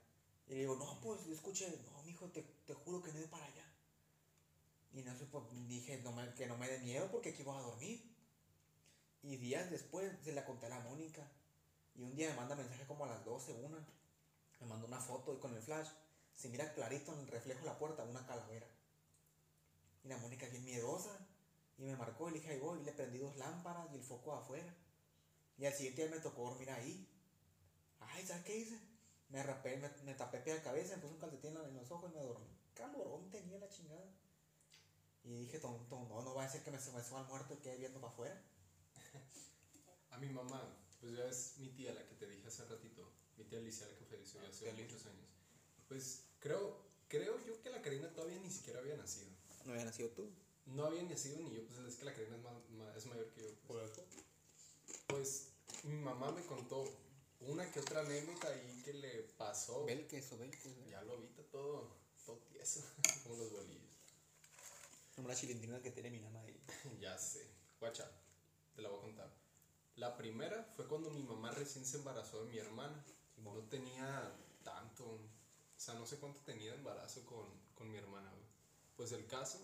Y 0.49 0.55
le 0.55 0.61
digo, 0.61 0.77
no, 0.77 1.01
pues 1.01 1.25
yo 1.25 1.33
escuché, 1.35 1.69
no, 1.93 2.03
mijo, 2.03 2.29
te, 2.31 2.43
te 2.67 2.75
juro 2.75 3.03
que 3.03 3.13
no 3.13 3.21
he 3.21 3.29
para 3.29 3.45
allá. 3.47 3.65
Y 4.93 5.03
no 5.03 5.17
sé, 5.17 5.27
pues 5.27 5.45
dije 5.67 5.99
no 6.05 6.13
me- 6.13 6.33
que 6.35 6.47
no 6.47 6.57
me 6.57 6.69
dé 6.69 6.79
miedo 6.79 7.09
porque 7.11 7.31
aquí 7.31 7.43
voy 7.43 7.57
a 7.57 7.63
dormir. 7.63 8.01
Y 9.23 9.37
días 9.37 9.71
después 9.71 10.13
se 10.23 10.33
la 10.33 10.45
conté 10.45 10.67
a 10.67 10.69
la 10.69 10.81
Mónica. 10.81 11.27
Y 11.95 12.03
un 12.03 12.15
día 12.17 12.31
me 12.31 12.37
manda 12.37 12.55
mensaje 12.57 12.87
como 12.87 13.05
a 13.05 13.09
las 13.09 13.25
12, 13.25 13.53
una. 13.55 13.79
Me 14.61 14.67
mandó 14.67 14.87
una 14.87 15.01
foto 15.01 15.35
y 15.35 15.39
con 15.39 15.55
el 15.55 15.63
flash 15.63 15.89
se 16.35 16.49
mira 16.51 16.73
clarito 16.75 17.13
en 17.15 17.21
el 17.21 17.29
reflejo 17.29 17.61
de 17.61 17.67
la 17.67 17.79
puerta 17.79 18.05
una 18.05 18.27
calavera. 18.27 18.67
Y 20.05 20.09
la 20.09 20.19
Mónica 20.19 20.47
bien 20.49 20.65
miedosa. 20.65 21.11
Y 21.79 21.85
me 21.85 21.97
marcó 21.97 22.29
y 22.29 22.33
le 22.33 22.39
dije, 22.41 22.53
ahí 22.53 22.59
voy. 22.61 22.81
Y 22.81 22.85
le 22.85 22.93
prendí 22.93 23.19
dos 23.19 23.37
lámparas 23.37 23.91
y 23.93 23.97
el 23.97 24.03
foco 24.03 24.35
afuera. 24.35 24.75
Y 25.59 25.67
al 25.67 25.75
siguiente 25.75 26.03
día 26.03 26.11
me 26.17 26.21
tocó 26.21 26.45
dormir 26.51 26.71
ahí. 26.71 27.09
Ay, 28.01 28.27
¿sabes 28.27 28.45
qué 28.45 28.57
hice? 28.59 28.79
Me 29.33 29.43
rapé, 29.43 29.77
me, 29.79 29.89
me 30.05 30.15
tapé 30.15 30.39
pie 30.41 30.55
de 30.55 30.63
cabeza, 30.63 30.95
me 30.97 31.03
puse 31.03 31.15
un 31.15 31.21
calcetín 31.21 31.57
en 31.57 31.75
los 31.75 31.91
ojos 31.91 32.11
y 32.11 32.15
me 32.15 32.23
dormí. 32.23 32.47
Calorón 32.75 33.31
tenía 33.31 33.59
la 33.59 33.69
chingada. 33.69 34.05
Y 35.25 35.31
dije, 35.45 35.59
tonto, 35.59 36.07
no, 36.09 36.23
no 36.23 36.35
va 36.35 36.45
a 36.45 36.49
ser 36.49 36.63
que 36.63 36.71
me, 36.71 36.79
se 36.79 36.93
me 36.93 37.03
suba 37.03 37.21
el 37.23 37.27
muerto 37.29 37.55
y 37.55 37.59
quede 37.59 37.77
viendo 37.79 38.01
para 38.01 38.13
afuera. 38.13 38.43
A 40.11 40.19
mi 40.19 40.29
mamá, 40.29 40.77
pues 41.01 41.17
ya 41.17 41.25
es 41.27 41.55
mi 41.59 41.69
tía 41.71 41.93
la 41.95 42.07
que 42.07 42.15
te 42.17 42.27
dije 42.27 42.47
hace 42.49 42.65
ratito, 42.67 43.11
mi 43.39 43.45
tía 43.45 43.59
Alicia 43.59 43.87
la 43.89 43.97
que 43.97 44.05
falleció 44.05 44.43
ya 44.43 44.49
hace 44.49 44.73
muchos 44.73 45.07
años. 45.07 45.29
Pues 45.89 46.25
creo, 46.39 46.83
creo 47.09 47.39
yo 47.47 47.63
que 47.63 47.71
la 47.71 47.81
Karina 47.81 48.13
todavía 48.13 48.39
ni 48.39 48.51
siquiera 48.51 48.81
había 48.81 48.97
nacido. 48.97 49.31
No 49.65 49.73
había 49.73 49.85
nacido 49.87 50.11
tú. 50.11 50.31
No 50.67 50.85
había 50.87 51.03
nacido 51.05 51.39
ni 51.41 51.53
yo, 51.55 51.65
pues 51.67 51.79
es 51.79 51.97
que 51.97 52.05
la 52.05 52.13
Karina 52.13 52.37
es, 52.37 52.43
más, 52.43 52.53
ma- 52.71 52.95
es 52.97 53.07
mayor 53.07 53.31
que 53.33 53.43
yo. 53.43 53.49
Pues. 53.67 53.93
Pues 55.07 55.49
mi 55.85 55.97
mamá 55.97 56.31
me 56.33 56.43
contó 56.45 56.85
una 57.49 57.71
que 57.71 57.81
otra 57.81 58.01
anécdota 58.01 58.49
ahí 58.49 58.83
que 58.85 58.95
le 58.95 59.23
pasó. 59.37 59.85
Ve 59.85 59.93
el 59.93 60.07
queso, 60.07 60.39
ve 60.39 60.47
el 60.47 60.51
queso. 60.51 60.71
Ya 60.89 61.03
lo 61.03 61.19
viste 61.19 61.43
todo, 61.45 61.89
todo 62.25 62.39
tieso, 62.51 62.81
como 63.23 63.37
los 63.37 63.51
bolillos. 63.51 63.91
Como 65.17 65.29
la 65.29 65.35
chilindrina 65.35 65.81
que 65.83 65.91
tiene 65.91 66.11
mi 66.11 66.21
mamá 66.21 66.41
ahí. 66.41 66.59
Ya 67.01 67.19
sé. 67.19 67.47
Guacha, 67.81 68.11
te 68.75 68.83
la 68.83 68.89
voy 68.89 68.99
a 68.99 69.03
contar. 69.03 69.31
La 69.97 70.17
primera 70.17 70.65
fue 70.77 70.87
cuando 70.87 71.11
mi 71.11 71.23
mamá 71.23 71.51
recién 71.51 71.85
se 71.85 71.99
embarazó 71.99 72.45
de 72.45 72.51
mi 72.51 72.59
hermana. 72.59 73.05
No 73.37 73.55
tenía 73.69 74.33
tanto, 74.63 75.05
o 75.05 75.21
sea, 75.77 75.95
no 75.95 76.07
sé 76.07 76.17
cuánto 76.19 76.41
tenía 76.41 76.71
de 76.71 76.79
embarazo 76.79 77.25
con, 77.27 77.47
con 77.75 77.91
mi 77.91 77.99
hermana, 77.99 78.31
güey. 78.31 78.45
Pues 78.97 79.13
el 79.13 79.27
caso 79.27 79.59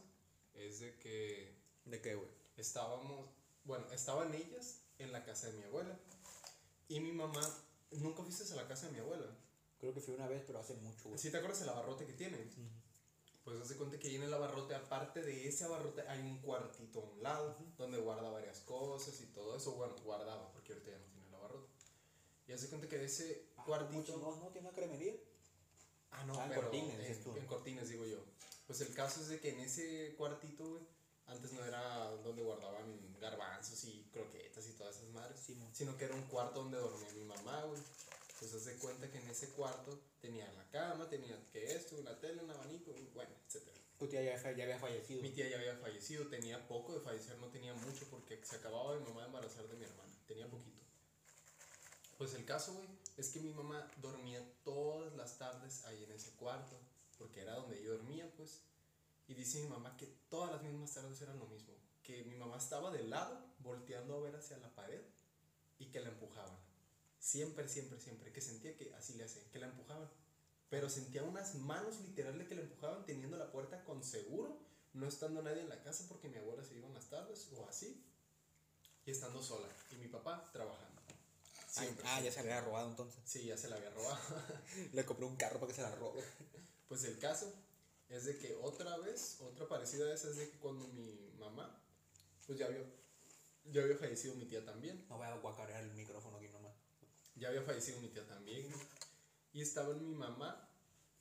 es 0.55 0.81
de 0.81 0.97
que 0.97 1.59
¿De 1.89 2.03
qué, 2.03 2.15
güey? 2.15 2.29
estábamos, 2.59 3.27
bueno, 3.65 3.91
estaban 3.93 4.35
ellas 4.35 4.81
en 4.99 5.11
la 5.11 5.25
casa 5.25 5.47
de 5.47 5.55
mi 5.55 5.65
abuela. 5.65 5.99
Y 6.89 7.01
mi 7.01 7.13
mamá, 7.13 7.41
¿nunca 7.93 8.23
fuiste 8.23 8.53
a 8.53 8.57
la 8.57 8.69
casa 8.69 8.87
de 8.87 8.93
mi 8.93 8.99
abuela? 8.99 9.27
Creo 9.79 9.95
que 9.95 10.01
fui 10.01 10.15
una 10.15 10.27
vez, 10.27 10.43
pero 10.47 10.59
hace 10.59 10.75
mucho, 10.75 11.09
güey. 11.09 11.19
¿Sí 11.19 11.31
te 11.31 11.37
acuerdas 11.37 11.61
del 11.61 11.69
abarrote 11.69 12.05
que 12.07 12.13
tiene? 12.15 12.37
Pues 13.45 13.61
haz 13.63 13.69
de 13.71 13.77
cuenta 13.77 13.99
que 13.99 14.09
ahí 14.09 14.17
en 14.17 14.25
el 14.25 14.35
abarrote, 14.35 14.75
aparte 14.75 15.23
de 15.23 15.49
ese 15.49 15.65
abarrote, 15.65 16.03
hay 16.03 16.21
un 16.21 16.39
cuartito 16.41 17.01
a 17.01 17.05
un 17.05 17.23
lado 17.23 17.57
donde 17.79 17.99
guarda 17.99 18.29
varias 18.31 18.61
cosas 18.61 19.19
y 19.21 19.27
todo 19.27 19.57
eso. 19.57 19.73
Bueno, 19.73 19.95
guardaba, 20.05 20.51
porque 20.53 20.73
ahorita 20.75 20.91
ya 20.91 20.99
no 20.99 21.05
tiene 21.07 21.27
el 21.29 21.35
abarrote. 21.35 21.69
Y 22.47 22.53
haz 22.53 22.63
de 22.63 22.69
cuenta 22.69 22.89
que 22.89 22.99
de 22.99 23.05
ese 23.07 23.49
Ah, 23.57 23.65
cuartito. 23.65 24.17
No, 24.19 24.37
no, 24.37 24.49
tiene 24.49 24.69
una 24.69 24.77
cremería. 24.77 25.15
Ah, 26.11 26.25
no, 26.25 26.39
Ah, 26.39 26.45
en 26.45 26.49
pero 26.51 26.63
Cortines, 26.63 26.95
en, 26.95 27.01
dices 27.01 27.23
tú. 27.25 27.37
en 27.37 27.47
Cortines, 27.47 27.89
digo 27.89 28.05
yo. 28.05 28.19
Pues 28.67 28.81
el 28.83 28.93
caso 28.93 29.21
es 29.23 29.29
de 29.29 29.41
que 29.41 29.51
en 29.51 29.61
ese 29.61 30.15
cuartito, 30.17 30.69
güey, 30.69 30.83
antes 31.29 31.53
no 31.53 31.65
era 31.65 32.11
donde 32.25 32.43
guardaban 32.43 33.17
garbanzos 33.21 33.85
y 33.85 34.09
croquetas 34.13 34.67
y 34.69 34.73
todas 34.73 34.97
esas 34.97 35.11
madres, 35.11 35.41
Sí, 35.41 35.59
sino 35.73 35.97
que 35.97 36.07
era 36.07 36.15
un 36.15 36.27
cuarto 36.27 36.61
donde 36.61 36.79
dormía 36.79 37.13
mi 37.13 37.25
mamá, 37.25 37.65
güey. 37.65 37.81
Pues 38.39 38.55
haz 38.55 38.65
de 38.67 38.75
cuenta 38.77 39.11
que 39.11 39.19
en 39.19 39.29
ese 39.29 39.51
cuarto 39.51 39.99
tenía 40.21 40.51
la 40.53 40.65
cama, 40.71 41.09
tenía 41.09 41.37
que 41.51 41.73
esto, 41.73 41.97
una 41.97 42.19
tele, 42.21 42.43
un 42.43 42.51
abanico, 42.51 42.93
bueno, 43.15 43.31
etcétera. 43.47 43.77
Tu 43.99 44.07
tía 44.07 44.23
ya, 44.23 44.53
ya 44.53 44.65
había 44.65 44.79
fallecido. 44.79 45.23
Mi 45.23 45.31
tía 45.31 45.49
ya 45.49 45.59
había 45.59 45.77
fallecido, 45.77 46.27
tenía 46.29 46.69
poco 46.69 46.95
de 46.95 47.01
fallecer, 47.01 47.37
no 47.39 47.49
tenía 47.49 47.75
mucho 47.75 48.07
porque 48.11 48.41
se 48.45 48.57
acababa 48.57 48.97
mi 48.97 49.05
mamá 49.05 49.23
de 49.23 49.27
embarazar 49.27 49.67
de 49.67 49.77
mi 49.77 49.85
hermana, 49.85 50.13
tenía 50.27 50.49
poquito. 50.49 50.79
Pues 52.17 52.35
el 52.35 52.45
caso, 52.45 52.75
güey, 52.75 52.89
es 53.17 53.31
que 53.31 53.41
mi 53.41 53.53
mamá 53.53 53.91
dormía 53.97 54.41
todas 54.63 55.13
las 55.15 55.37
tardes 55.39 55.85
ahí 55.87 56.05
en 56.05 56.13
ese 56.13 56.31
cuarto, 56.37 56.77
porque 57.19 57.41
era 57.41 57.55
donde 57.55 57.83
yo 57.83 57.93
dormía, 57.93 58.31
pues. 58.37 58.61
Y 59.29 59.35
dice 59.35 59.61
mi 59.63 59.69
mamá 59.69 59.95
que 59.97 60.07
todas 60.31 60.51
las 60.51 60.63
mismas 60.63 60.93
tardes 60.93 61.21
eran 61.21 61.39
lo 61.39 61.47
mismo, 61.47 61.75
que 62.03 62.25
mi 62.25 62.35
mamá 62.35 62.57
estaba 62.57 62.91
de 62.91 63.05
lado, 63.05 63.39
volteando 63.59 64.17
a 64.17 64.21
ver 64.21 64.35
hacia 64.35 64.57
la 64.57 64.75
pared 64.75 65.03
y 65.79 65.91
que 65.91 66.01
la 66.01 66.09
empujaban. 66.09 66.59
Siempre, 67.19 67.69
siempre, 67.69 68.01
siempre, 68.01 68.33
que 68.33 68.41
sentía 68.41 68.75
que 68.75 68.95
así 68.95 69.15
le 69.15 69.25
hacían, 69.25 69.45
que 69.51 69.59
la 69.59 69.67
empujaban. 69.67 70.09
Pero 70.71 70.89
sentía 70.89 71.23
unas 71.23 71.55
manos 71.57 72.01
literal 72.01 72.39
de 72.39 72.47
que 72.47 72.55
la 72.55 72.63
empujaban 72.63 73.05
teniendo 73.05 73.37
la 73.37 73.53
puerta 73.53 73.85
con 73.85 74.03
seguro, 74.03 74.59
no 74.95 75.07
estando 75.07 75.43
nadie 75.43 75.61
en 75.61 75.69
la 75.69 75.83
casa 75.83 76.07
porque 76.09 76.29
mi 76.29 76.39
abuela 76.39 76.65
se 76.65 76.77
iba 76.77 76.87
en 76.87 76.95
las 76.95 77.11
tardes 77.11 77.51
o 77.55 77.69
así, 77.69 78.03
y 79.05 79.11
estando 79.11 79.43
sola, 79.43 79.69
y 79.91 79.97
mi 79.97 80.09
papá 80.09 80.51
trabajando. 80.53 81.03
Siempre, 81.69 82.05
ah, 82.09 82.21
ya 82.23 82.33
se 82.33 82.43
le 82.43 82.53
había 82.53 82.65
robado 82.65 82.89
entonces. 82.89 83.21
Sí, 83.27 83.45
ya 83.45 83.59
se 83.59 83.69
la 83.69 83.77
había 83.77 83.91
robado. 83.91 84.19
Le 84.93 85.05
compré 85.05 85.27
un 85.27 85.37
carro 85.37 85.61
para 85.61 85.69
que 85.69 85.77
se 85.77 85.83
la 85.83 85.95
robe. 85.95 86.25
Pues 86.89 87.05
el 87.05 87.19
caso 87.19 87.53
es 88.09 88.25
de 88.25 88.39
que 88.39 88.55
otra 88.63 88.97
vez, 88.99 89.39
otra 89.41 89.69
parecida 89.69 90.07
a 90.07 90.15
esa 90.15 90.29
es 90.31 90.37
de 90.37 90.51
que 90.51 90.59
cuando 90.59 90.87
mi 90.89 91.31
mamá, 91.39 91.79
pues 92.47 92.59
ya 92.59 92.67
había, 92.67 92.83
ya 93.65 93.83
había 93.83 93.97
fallecido 93.97 94.35
mi 94.35 94.47
tía 94.47 94.65
también. 94.65 95.07
No 95.09 95.19
voy 95.19 95.27
a 95.27 95.37
guacarear 95.37 95.85
el 95.85 95.93
micrófono 95.93 96.39
aquí 96.39 96.49
nomás. 96.49 96.73
Ya 97.37 97.49
había 97.49 97.63
fallecido 97.63 98.01
mi 98.01 98.09
tía 98.09 98.27
también. 98.27 98.67
Y 99.53 99.63
estaban 99.63 100.03
mi 100.07 100.15
mamá 100.15 100.69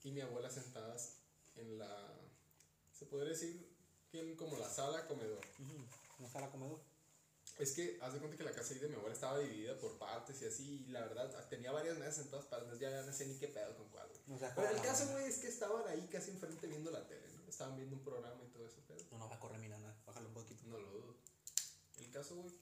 y 0.03 0.11
mi 0.11 0.21
abuela 0.21 0.49
sentadas 0.49 1.17
en 1.55 1.77
la, 1.77 2.13
se 2.93 3.05
podría 3.05 3.31
decir 3.31 3.67
que 4.11 4.21
en 4.21 4.35
como 4.35 4.57
la 4.57 4.69
sala 4.69 5.07
comedor. 5.07 5.41
No 6.19 6.25
está 6.25 6.41
la 6.41 6.49
comedor. 6.49 6.79
Es 7.59 7.71
que, 7.71 7.97
haz 8.01 8.13
de 8.13 8.19
cuenta 8.19 8.37
que 8.37 8.43
la 8.43 8.51
casa 8.51 8.73
ahí 8.73 8.79
de 8.79 8.87
mi 8.87 8.95
abuela 8.95 9.15
estaba 9.15 9.39
dividida 9.39 9.75
por 9.79 9.97
partes 9.97 10.39
y 10.43 10.45
así, 10.45 10.85
y 10.87 10.91
la 10.91 11.01
verdad, 11.01 11.47
tenía 11.49 11.71
varias 11.71 11.97
mesas 11.97 12.25
en 12.25 12.29
todas 12.29 12.45
partes, 12.45 12.79
ya 12.79 13.01
no 13.01 13.11
sé 13.11 13.25
ni 13.25 13.35
qué 13.39 13.47
pedo 13.47 13.75
con 13.75 13.89
cuál, 13.89 14.07
güey. 14.09 14.21
No 14.27 14.37
seas 14.37 14.53
Pero 14.55 14.69
el 14.69 14.81
caso, 14.81 15.07
güey, 15.11 15.25
es 15.25 15.39
que 15.39 15.47
estaban 15.47 15.87
ahí 15.87 16.07
casi 16.11 16.31
enfrente 16.31 16.67
viendo 16.67 16.91
la 16.91 17.07
tele, 17.07 17.27
¿no? 17.33 17.49
Estaban 17.49 17.75
viendo 17.75 17.95
un 17.95 18.03
programa 18.03 18.43
y 18.43 18.49
todo 18.49 18.67
eso, 18.67 18.83
pero 18.87 18.99
No, 19.11 19.17
no 19.17 19.29
va 19.29 19.35
a 19.35 19.39
correr 19.39 19.59
mi 19.59 19.69
nana. 19.69 19.95
Bájalo 20.05 20.27
un 20.27 20.33
poquito. 20.35 20.63
no 20.67 20.77
lo 20.77 20.91
dudo. 20.91 21.15
El 21.97 22.11
caso, 22.11 22.35
güey, 22.35 22.53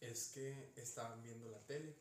es 0.00 0.30
que 0.34 0.72
estaban 0.74 1.22
viendo 1.22 1.48
la 1.48 1.60
tele. 1.60 1.96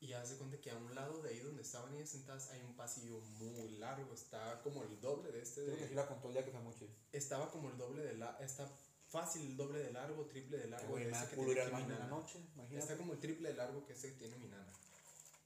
Y 0.00 0.12
haz 0.12 0.30
de 0.30 0.36
cuenta 0.36 0.60
que 0.60 0.70
a 0.70 0.76
un 0.76 0.94
lado 0.94 1.22
de 1.22 1.30
ahí 1.30 1.40
donde 1.40 1.62
estaban 1.62 1.92
ellas 1.94 2.10
sentadas 2.10 2.50
hay 2.50 2.60
un 2.60 2.76
pasillo 2.76 3.20
muy 3.38 3.68
largo, 3.78 4.14
está 4.14 4.60
como 4.62 4.84
el 4.84 5.00
doble 5.00 5.32
de 5.32 5.42
este 5.42 5.62
Creo 5.62 5.74
de, 5.74 5.82
que 5.82 5.88
sí 5.88 5.94
la 5.94 6.06
contó 6.06 6.30
día 6.30 6.44
que 6.44 6.52
fue 6.52 6.60
mucho. 6.60 6.86
estaba 7.10 7.50
como 7.50 7.68
el 7.68 7.76
doble 7.76 8.04
de 8.04 8.14
la 8.14 8.36
está 8.38 8.70
fácil 9.10 9.42
el 9.42 9.56
doble 9.56 9.78
de 9.80 9.92
largo, 9.92 10.24
triple 10.26 10.58
de 10.58 10.68
largo 10.68 10.88
Güey, 10.90 11.08
ese 11.08 11.28
que 11.30 11.36
tiene 11.36 11.60
aquí 11.62 11.82
mi 11.82 11.88
nana. 11.88 12.06
noche. 12.06 12.38
Está 12.70 12.96
como 12.96 13.12
el 13.14 13.18
triple 13.20 13.48
de 13.50 13.54
largo 13.56 13.84
que 13.86 13.92
ese 13.94 14.12
que 14.12 14.18
tiene 14.18 14.36
mi 14.36 14.48
nana. 14.48 14.72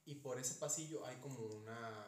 Y 0.04 0.16
por 0.16 0.38
ese 0.38 0.54
pasillo 0.56 1.06
hay 1.06 1.16
como 1.16 1.38
una 1.46 2.06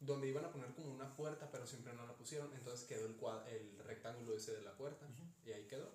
donde 0.00 0.28
iban 0.28 0.44
a 0.46 0.50
poner 0.50 0.72
como 0.74 0.90
una 0.90 1.14
puerta, 1.14 1.50
pero 1.50 1.66
siempre 1.66 1.92
no 1.92 2.06
la 2.06 2.14
pusieron, 2.16 2.50
entonces 2.54 2.86
quedó 2.86 3.04
el 3.04 3.18
cuad- 3.18 3.46
el 3.48 3.78
rectángulo 3.80 4.34
ese 4.34 4.52
de 4.52 4.62
la 4.62 4.74
puerta 4.74 5.06
y 5.44 5.52
ahí 5.52 5.66
quedó. 5.66 5.92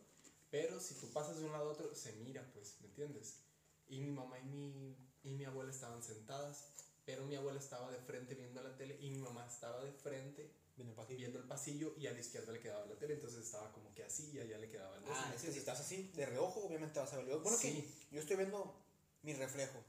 Pero 0.52 0.80
si 0.80 0.94
tú 0.96 1.12
pasas 1.12 1.38
de 1.40 1.46
un 1.46 1.52
lado 1.52 1.70
a 1.70 1.74
otro 1.74 1.94
se 1.96 2.14
mira, 2.14 2.48
pues, 2.54 2.80
¿me 2.82 2.88
entiendes? 2.88 3.40
Y 3.88 4.00
mi 4.02 4.12
mamá 4.12 4.38
y 4.40 4.44
mi 4.44 4.98
y 5.24 5.32
mi 5.32 5.44
abuela 5.46 5.72
estaban 5.72 6.04
sentadas, 6.04 6.68
pero 7.04 7.26
mi 7.26 7.36
abuela 7.36 7.58
estaba 7.60 7.92
de 7.92 7.98
frente 7.98 8.36
viendo 8.36 8.62
la 8.62 8.78
tele 8.78 8.96
y 9.02 9.10
mi 9.10 9.18
mamá 9.18 9.48
estaba 9.48 9.84
de 9.84 9.92
frente 9.92 10.52
Viene 10.76 10.92
el 10.92 10.96
pasillo. 10.96 11.18
viendo 11.20 11.40
el 11.40 11.46
pasillo 11.48 11.94
y 11.98 12.08
a 12.08 12.12
la 12.12 12.20
izquierda 12.20 12.52
le 12.52 12.60
quedaba 12.60 12.86
la 12.86 12.96
tele, 12.98 13.14
entonces 13.14 13.46
estaba 13.46 13.72
como 13.72 13.94
que 13.94 14.04
así 14.04 14.32
y 14.34 14.40
allá 14.40 14.58
le 14.58 14.70
quedaba 14.70 14.98
el 14.98 15.04
Ah, 15.08 15.32
es 15.36 15.42
que 15.42 15.52
si 15.52 15.60
estás 15.60 15.80
así, 15.80 16.12
de 16.16 16.26
reojo, 16.26 16.66
obviamente 16.66 17.00
vas 17.00 17.14
a 17.14 17.18
ver. 17.18 17.26
Bueno, 17.40 17.58
Sí. 17.58 17.72
que 18.10 18.16
yo 18.16 18.20
estoy 18.22 18.36
viendo 18.36 18.76
mi 19.22 19.34
reflejo. 19.34 19.80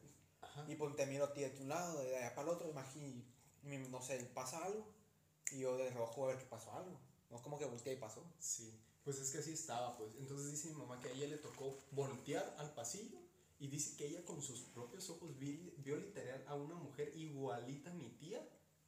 Ajá. 0.40 0.64
Y 0.68 0.76
pues 0.76 0.94
te 0.94 1.06
miro 1.06 1.24
a 1.24 1.32
ti 1.32 1.40
de 1.40 1.60
un 1.60 1.68
lado, 1.68 1.98
de 2.04 2.16
allá 2.16 2.34
para 2.36 2.48
el 2.50 2.54
otro, 2.54 2.68
imagínate, 2.70 3.88
no 3.90 4.00
sé, 4.00 4.18
pasa 4.32 4.64
algo. 4.64 4.86
Y 5.52 5.60
yo 5.60 5.76
de 5.76 5.90
reojo 5.90 6.24
a 6.24 6.28
ver 6.28 6.38
que 6.38 6.44
pasó 6.46 6.72
algo. 6.72 6.98
No 7.30 7.36
es 7.36 7.42
como 7.42 7.58
que 7.58 7.64
volteé 7.64 7.94
y 7.94 7.96
pasó. 7.96 8.22
Sí, 8.38 8.80
pues 9.04 9.18
es 9.18 9.30
que 9.30 9.38
así 9.38 9.52
estaba, 9.52 9.96
pues. 9.96 10.12
Entonces 10.18 10.50
dice 10.52 10.68
mi 10.68 10.74
mamá 10.76 11.00
que 11.00 11.08
a 11.08 11.12
ella 11.12 11.26
le 11.28 11.38
tocó 11.38 11.76
voltear 11.90 12.54
al 12.58 12.72
pasillo 12.74 13.18
y 13.58 13.68
dice 13.68 13.96
que 13.96 14.06
ella 14.06 14.24
con 14.24 14.40
sus 14.42 14.60
propios 14.60 15.08
ojos 15.10 15.36
vi- 15.38 15.72
vio 15.78 15.96
literal 15.96 16.44
a 16.46 16.54
una 16.54 16.74
mujer 16.76 17.12
igualita 17.16 17.90
a 17.90 17.94
mi 17.94 18.08
tía 18.10 18.46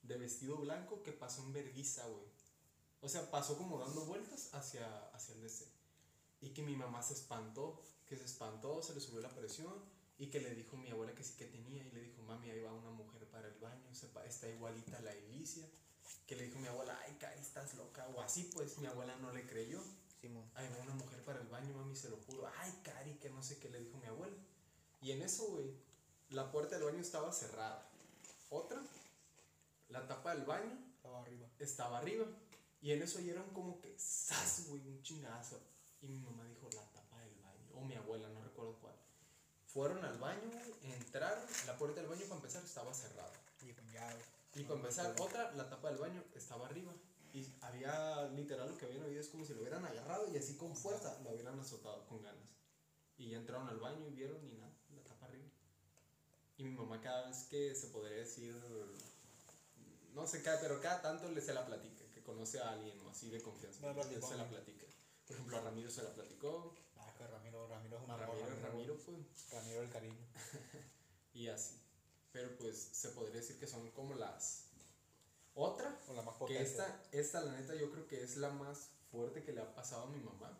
de 0.08 0.16
vestido 0.16 0.56
blanco 0.56 1.02
que 1.02 1.12
pasó 1.12 1.42
en 1.42 1.52
verguiza, 1.52 2.06
güey. 2.06 2.26
O 3.00 3.08
sea, 3.08 3.30
pasó 3.30 3.56
como 3.56 3.78
dando 3.78 4.04
vueltas 4.06 4.52
hacia, 4.54 5.08
hacia 5.10 5.34
el 5.34 5.42
DC. 5.42 5.68
Y 6.40 6.50
que 6.50 6.62
mi 6.62 6.74
mamá 6.74 7.02
se 7.02 7.14
espantó, 7.14 7.80
que 8.06 8.16
se 8.16 8.24
espantó, 8.24 8.82
se 8.82 8.94
le 8.94 9.00
subió 9.00 9.20
la 9.20 9.34
presión 9.34 9.74
y 10.18 10.30
que 10.30 10.40
le 10.40 10.54
dijo 10.54 10.76
mi 10.76 10.90
abuela 10.90 11.14
que 11.14 11.22
sí 11.22 11.34
que 11.36 11.46
tenía 11.46 11.84
y 11.84 11.90
le 11.92 12.02
dijo, 12.02 12.22
mami, 12.22 12.50
ahí 12.50 12.60
va 12.60 12.72
una 12.72 12.90
mujer 12.90 13.28
para 13.30 13.46
el 13.48 13.58
baño, 13.58 13.84
está 14.26 14.48
igualita 14.48 14.98
a 14.98 15.02
la 15.02 15.12
Elicia. 15.12 15.68
Que 16.26 16.36
le 16.36 16.44
dijo 16.44 16.58
mi 16.58 16.66
abuela, 16.66 16.98
ay, 17.04 17.16
Cari, 17.18 17.40
estás 17.40 17.74
loca. 17.74 18.06
O 18.14 18.20
así, 18.20 18.50
pues 18.54 18.78
mi 18.78 18.86
abuela 18.86 19.16
no 19.16 19.32
le 19.32 19.46
creyó. 19.46 19.80
Simón. 20.20 20.50
Ahí 20.54 20.68
va 20.68 20.82
una 20.82 20.94
mujer 20.94 21.22
para 21.22 21.40
el 21.40 21.46
baño, 21.46 21.74
mami, 21.74 21.94
se 21.94 22.08
lo 22.08 22.16
juro. 22.16 22.50
Ay, 22.58 22.72
Cari, 22.82 23.14
que 23.18 23.30
no 23.30 23.42
sé 23.42 23.58
qué 23.58 23.68
le 23.68 23.80
dijo 23.80 23.96
mi 23.98 24.06
abuela. 24.06 24.36
Y 25.00 25.12
en 25.12 25.22
eso, 25.22 25.46
güey, 25.46 25.72
la 26.30 26.50
puerta 26.50 26.76
del 26.76 26.84
baño 26.84 27.00
estaba 27.00 27.32
cerrada. 27.32 27.88
Otra, 28.50 28.82
la 29.88 30.06
tapa 30.06 30.34
del 30.34 30.44
baño 30.44 30.78
Estaba 30.96 31.20
arriba. 31.22 31.48
estaba 31.58 31.98
arriba. 31.98 32.26
Y 32.80 32.92
en 32.92 33.02
eso 33.02 33.18
oyeron 33.18 33.48
como 33.50 33.78
que, 33.80 33.96
¡zas, 33.98 34.66
güey! 34.68 34.86
Un 34.86 35.02
chingazo. 35.02 35.60
Y 36.00 36.08
mi 36.08 36.18
mamá 36.18 36.44
dijo, 36.46 36.68
la 36.74 36.84
tapa 36.92 37.20
del 37.20 37.34
baño. 37.40 37.68
O 37.74 37.84
mi 37.84 37.94
abuela, 37.94 38.28
no 38.28 38.42
recuerdo 38.42 38.78
cuál. 38.80 38.94
Fueron 39.66 40.04
al 40.04 40.18
baño, 40.18 40.48
güey, 40.50 40.92
entraron. 40.92 41.44
La 41.66 41.76
puerta 41.76 42.00
del 42.00 42.08
baño, 42.08 42.22
para 42.22 42.36
empezar, 42.36 42.64
estaba 42.64 42.94
cerrada. 42.94 43.32
Y 43.62 43.72
con 43.72 43.90
llave. 43.90 44.22
Y 44.54 44.62
para 44.64 44.76
empezar, 44.76 45.14
otra, 45.18 45.52
la 45.52 45.68
tapa 45.68 45.90
del 45.90 45.98
baño 45.98 46.22
estaba 46.34 46.66
arriba. 46.66 46.92
Y 47.32 47.46
había, 47.60 48.28
literal, 48.28 48.70
lo 48.70 48.76
que 48.76 48.86
habían 48.86 49.02
oído 49.02 49.20
es 49.20 49.28
como 49.28 49.44
si 49.44 49.54
lo 49.54 49.60
hubieran 49.60 49.84
agarrado 49.84 50.32
y 50.32 50.36
así 50.38 50.56
con 50.56 50.74
fuerza 50.74 51.18
lo 51.22 51.30
hubieran 51.30 51.58
azotado 51.60 52.06
con 52.06 52.22
ganas. 52.22 52.48
Y 53.16 53.30
ya 53.30 53.38
entraron 53.38 53.68
al 53.68 53.78
baño 53.78 54.06
y 54.06 54.12
vieron 54.12 54.42
y 54.46 54.52
nada, 54.52 54.72
la 54.94 55.02
tapa 55.04 55.26
arriba. 55.26 55.46
Y 56.56 56.64
mi 56.64 56.70
mamá 56.70 57.00
cada 57.00 57.26
vez 57.26 57.44
que 57.44 57.74
se 57.74 57.88
podría 57.88 58.18
decir, 58.18 58.54
no 60.18 60.26
sé 60.26 60.42
qué, 60.42 60.50
pero 60.60 60.80
cada 60.80 61.00
tanto 61.00 61.30
le 61.30 61.40
se 61.40 61.54
la 61.54 61.64
platica, 61.64 62.04
que 62.12 62.22
conoce 62.22 62.60
a 62.60 62.72
alguien 62.72 62.98
o 63.06 63.10
así 63.10 63.30
de 63.30 63.40
confianza. 63.40 63.86
La 63.86 63.94
platicó 63.94 64.28
se 64.28 64.36
la 64.36 64.48
platica. 64.48 64.86
Por 65.26 65.36
ejemplo, 65.36 65.56
a 65.58 65.60
Ramiro 65.60 65.90
se 65.90 66.02
la 66.02 66.12
platicó. 66.12 66.74
Ah, 66.96 67.14
que 67.16 67.26
Ramiro, 67.26 67.68
Ramiro 67.68 67.98
es 67.98 68.04
una 68.04 68.16
Ramiro, 68.16 68.40
morra, 68.40 68.68
Ramiro, 68.68 68.96
pues. 68.96 69.50
Ramiro 69.52 69.82
el 69.82 69.90
cariño. 69.90 70.26
Y 71.34 71.46
así. 71.46 71.80
Pero 72.32 72.56
pues 72.56 72.76
se 72.76 73.10
podría 73.10 73.36
decir 73.36 73.60
que 73.60 73.68
son 73.68 73.88
como 73.92 74.14
las... 74.14 74.64
Otra, 75.54 76.00
O 76.08 76.14
la 76.14 76.22
más 76.22 76.34
que 76.34 76.38
potente. 76.40 76.62
esta, 76.62 77.04
esta 77.12 77.40
la 77.42 77.52
neta 77.52 77.74
yo 77.76 77.92
creo 77.92 78.08
que 78.08 78.24
es 78.24 78.36
la 78.38 78.50
más 78.50 78.90
fuerte 79.12 79.44
que 79.44 79.52
le 79.52 79.60
ha 79.60 79.74
pasado 79.74 80.04
a 80.04 80.10
mi 80.10 80.18
mamá. 80.18 80.58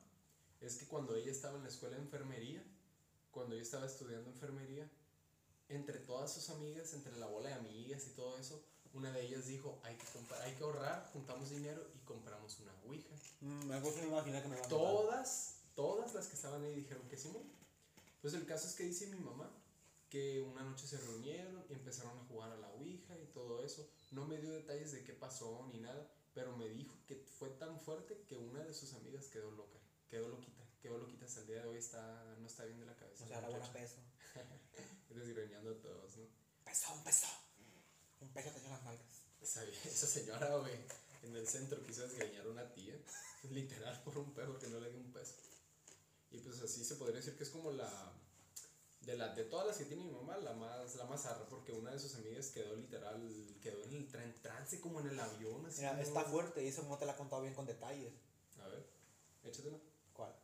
Es 0.60 0.76
que 0.76 0.86
cuando 0.86 1.16
ella 1.16 1.32
estaba 1.32 1.56
en 1.56 1.64
la 1.64 1.68
escuela 1.68 1.96
de 1.96 2.02
enfermería, 2.02 2.62
cuando 3.32 3.54
ella 3.54 3.62
estaba 3.62 3.86
estudiando 3.86 4.30
enfermería, 4.30 4.88
entre 5.68 5.98
todas 5.98 6.32
sus 6.32 6.48
amigas, 6.50 6.92
entre 6.94 7.16
la 7.16 7.26
bola 7.26 7.48
de 7.48 7.54
amigas 7.54 8.06
y 8.06 8.10
todo 8.10 8.38
eso, 8.38 8.64
una 8.94 9.12
de 9.12 9.26
ellas 9.26 9.46
dijo, 9.46 9.78
hay 9.84 9.96
que, 9.96 10.06
comprar, 10.06 10.42
hay 10.42 10.54
que 10.54 10.64
ahorrar, 10.64 11.10
juntamos 11.12 11.50
dinero 11.50 11.86
y 11.94 11.98
compramos 12.04 12.58
una 12.60 12.72
Ouija. 12.86 13.14
Mm, 13.40 13.66
me 13.66 13.80
gusta 13.80 14.02
imaginar 14.04 14.42
que 14.42 14.48
me 14.48 14.56
Todas, 14.68 15.56
todas 15.74 16.14
las 16.14 16.26
que 16.26 16.34
estaban 16.34 16.62
ahí 16.62 16.74
dijeron 16.74 17.08
que 17.08 17.16
sí. 17.16 17.30
Pues 18.20 18.34
el 18.34 18.46
caso 18.46 18.66
es 18.66 18.74
que 18.74 18.84
dice 18.84 19.06
mi 19.06 19.18
mamá 19.18 19.50
que 20.08 20.40
una 20.40 20.62
noche 20.62 20.86
se 20.86 20.98
reunieron 20.98 21.64
y 21.68 21.74
empezaron 21.74 22.18
a 22.18 22.24
jugar 22.24 22.50
a 22.50 22.56
la 22.56 22.68
Ouija 22.70 23.14
y 23.18 23.26
todo 23.26 23.64
eso. 23.64 23.88
No 24.10 24.26
me 24.26 24.38
dio 24.38 24.50
detalles 24.50 24.92
de 24.92 25.04
qué 25.04 25.12
pasó 25.12 25.68
ni 25.72 25.80
nada, 25.80 26.10
pero 26.34 26.56
me 26.56 26.68
dijo 26.68 26.94
que 27.06 27.16
fue 27.16 27.50
tan 27.50 27.78
fuerte 27.78 28.24
que 28.26 28.36
una 28.36 28.64
de 28.64 28.72
sus 28.72 28.94
amigas 28.94 29.26
quedó 29.26 29.50
loca, 29.50 29.78
quedó 30.08 30.28
loquita. 30.28 30.64
qué 30.80 30.88
boluquita 30.88 31.26
hasta 31.26 31.40
el 31.40 31.46
día 31.48 31.62
de 31.62 31.68
hoy 31.68 31.78
está, 31.78 32.36
no 32.38 32.46
está 32.46 32.64
bien 32.64 32.80
de 32.80 32.86
la 32.86 32.96
cabeza. 32.96 33.24
O 33.24 33.28
sea, 33.28 33.38
era 33.38 33.48
buena 33.48 33.72
peso. 33.72 33.96
Desgreñando 35.10 35.72
a 35.72 35.80
todos, 35.80 36.16
¿no? 36.16 36.24
Peso, 36.64 36.94
un 36.94 37.04
peso. 37.04 37.26
Un 38.28 38.34
peso 38.34 38.50
te 38.50 38.60
dio 38.60 38.68
las 38.70 38.84
nalgas. 38.84 39.22
Esa, 39.40 39.64
esa 39.84 40.06
señora, 40.06 40.56
güey, 40.58 40.74
en 41.22 41.36
el 41.36 41.46
centro 41.48 41.82
quiso 41.82 42.02
desgreñar 42.02 42.46
a 42.46 42.50
una 42.50 42.72
tía, 42.72 42.94
literal 43.50 44.02
por 44.04 44.18
un 44.18 44.32
peso 44.32 44.58
que 44.58 44.68
no 44.68 44.80
le 44.80 44.90
dio 44.90 45.00
un 45.00 45.12
peso. 45.12 45.34
Y 46.30 46.38
pues 46.38 46.60
así 46.60 46.84
se 46.84 46.96
podría 46.96 47.16
decir 47.16 47.36
que 47.36 47.44
es 47.44 47.50
como 47.50 47.70
la 47.70 47.90
de 49.00 49.16
la 49.16 49.34
de 49.34 49.44
todas 49.44 49.66
las 49.66 49.78
que 49.78 49.86
tiene 49.86 50.04
mi 50.04 50.10
mamá, 50.10 50.36
la 50.36 50.52
más 50.52 50.94
la 50.96 51.06
más 51.06 51.24
arra 51.24 51.48
porque 51.48 51.72
una 51.72 51.90
de 51.90 51.98
sus 51.98 52.14
amigas 52.16 52.48
quedó 52.48 52.76
literal 52.76 53.56
quedó 53.62 53.82
en 53.84 53.94
el 53.94 54.08
tren 54.08 54.34
trance 54.42 54.78
como 54.80 55.00
en 55.00 55.08
el 55.08 55.18
avión 55.18 55.64
así. 55.64 55.82
Está 55.84 56.24
fuerte 56.24 56.62
y 56.62 56.68
eso 56.68 56.82
no 56.82 56.98
te 56.98 57.06
la 57.06 57.12
ha 57.12 57.16
contado 57.16 57.40
bien 57.40 57.54
con 57.54 57.64
detalles. 57.64 58.12
A 58.60 58.68
ver, 58.68 58.86
échatela. 59.44 59.78
¿Cuál? 60.12 60.34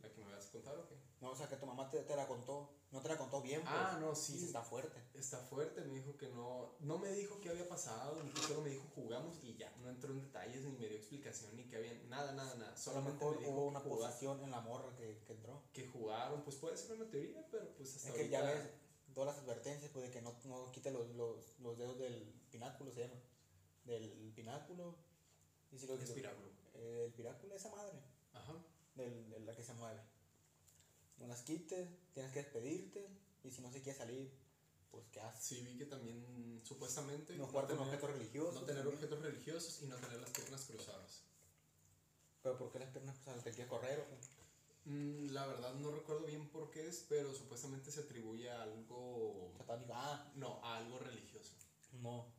La 0.00 0.12
que 0.12 0.24
me 0.24 0.32
vas 0.32 0.46
a 0.46 0.50
contar 0.50 0.76
o 0.76 0.88
qué? 0.88 0.96
No, 1.24 1.30
o 1.30 1.36
sea, 1.36 1.48
que 1.48 1.56
tu 1.56 1.64
mamá 1.64 1.88
te, 1.88 2.02
te 2.02 2.14
la 2.14 2.26
contó. 2.28 2.68
No 2.92 3.00
te 3.00 3.08
la 3.08 3.16
contó 3.16 3.40
bien, 3.40 3.60
pues. 3.62 3.72
Ah, 3.74 3.96
no, 3.98 4.14
sí. 4.14 4.44
Está 4.44 4.62
fuerte. 4.62 5.00
Está 5.14 5.38
fuerte, 5.38 5.80
me 5.80 5.94
dijo 5.94 6.16
que 6.18 6.28
no, 6.28 6.74
no 6.80 6.98
me 6.98 7.10
dijo 7.12 7.40
qué 7.40 7.48
había 7.48 7.66
pasado, 7.68 8.22
solo 8.46 8.60
me 8.60 8.68
dijo 8.70 8.84
jugamos 8.94 9.42
y 9.42 9.56
ya, 9.56 9.74
no 9.80 9.88
entró 9.88 10.12
en 10.12 10.20
detalles, 10.20 10.62
ni 10.64 10.72
me 10.72 10.86
dio 10.86 10.98
explicación, 10.98 11.56
ni 11.56 11.64
que 11.64 11.76
había, 11.76 11.94
nada, 12.08 12.32
nada, 12.32 12.54
nada, 12.56 12.76
solamente 12.76 13.24
me 13.24 13.36
dijo 13.38 13.50
hubo 13.50 13.66
una 13.66 13.82
posición 13.82 14.42
en 14.44 14.50
la 14.50 14.60
morra 14.60 14.94
que, 14.96 15.22
que 15.26 15.32
entró. 15.32 15.62
que 15.72 15.86
jugaron, 15.88 16.42
pues 16.42 16.56
puede 16.56 16.76
ser 16.76 16.92
una 16.92 17.10
teoría, 17.10 17.44
pero 17.50 17.74
pues 17.74 17.96
hasta 17.96 18.08
Es 18.10 18.14
que 18.14 18.28
ya 18.28 18.42
ves 18.42 18.68
todas 19.14 19.34
las 19.34 19.44
advertencias, 19.44 19.90
pues 19.92 20.04
de 20.04 20.10
que 20.12 20.20
no, 20.22 20.34
no 20.44 20.70
quite 20.70 20.90
los, 20.90 21.08
los, 21.16 21.58
los 21.60 21.78
dedos 21.78 21.98
del 21.98 22.32
pináculo, 22.50 22.92
se 22.92 23.00
llama. 23.08 23.20
Del 23.84 24.32
pináculo. 24.36 24.94
Y 25.72 25.78
si 25.78 25.90
Es 25.90 26.10
piráculo. 26.10 26.48
Eh, 26.74 27.04
el 27.06 27.12
pináculo, 27.14 27.54
esa 27.54 27.70
madre. 27.70 27.98
Ajá. 28.34 28.54
del- 28.94 29.30
de 29.30 29.40
la 29.40 29.54
que 29.56 29.62
se 29.64 29.72
mueve. 29.74 30.00
No 31.18 31.26
las 31.26 31.42
quites, 31.42 31.88
tienes 32.12 32.32
que 32.32 32.40
despedirte. 32.42 33.08
Y 33.44 33.50
si 33.50 33.60
no 33.62 33.70
se 33.70 33.82
quiere 33.82 33.98
salir, 33.98 34.32
pues 34.90 35.04
¿qué 35.12 35.20
haces? 35.20 35.44
Sí, 35.44 35.60
vi 35.62 35.76
que 35.76 35.84
también 35.86 36.60
supuestamente 36.64 37.34
No 37.36 37.46
jugar 37.46 37.66
con 37.66 37.76
tener- 37.76 37.88
objetos 37.94 38.10
religiosos. 38.10 38.54
no 38.54 38.66
tener 38.66 38.86
objetos 38.86 39.20
religiosos 39.22 39.82
y 39.82 39.86
no 39.86 39.96
tener 39.96 40.20
las 40.20 40.30
piernas 40.30 40.64
cruzadas. 40.64 41.22
Pero 42.42 42.56
¿por 42.58 42.70
qué 42.72 42.78
las 42.78 42.90
piernas 42.90 43.16
cruzadas? 43.16 43.44
¿Te 43.44 43.50
quieres 43.50 43.68
correr 43.68 44.00
o 44.00 44.06
qué? 44.08 44.90
Mm, 44.90 45.30
la 45.32 45.46
verdad 45.46 45.74
no 45.74 45.90
recuerdo 45.92 46.26
bien 46.26 46.48
por 46.50 46.70
qué 46.70 46.86
es, 46.86 47.06
pero 47.08 47.34
supuestamente 47.34 47.90
se 47.90 48.00
atribuye 48.00 48.50
a 48.50 48.62
algo, 48.62 49.52
Satánico. 49.56 49.92
Ah, 49.94 50.30
no, 50.36 50.62
a 50.64 50.76
algo 50.78 50.98
religioso. 50.98 51.52
no. 52.02 52.32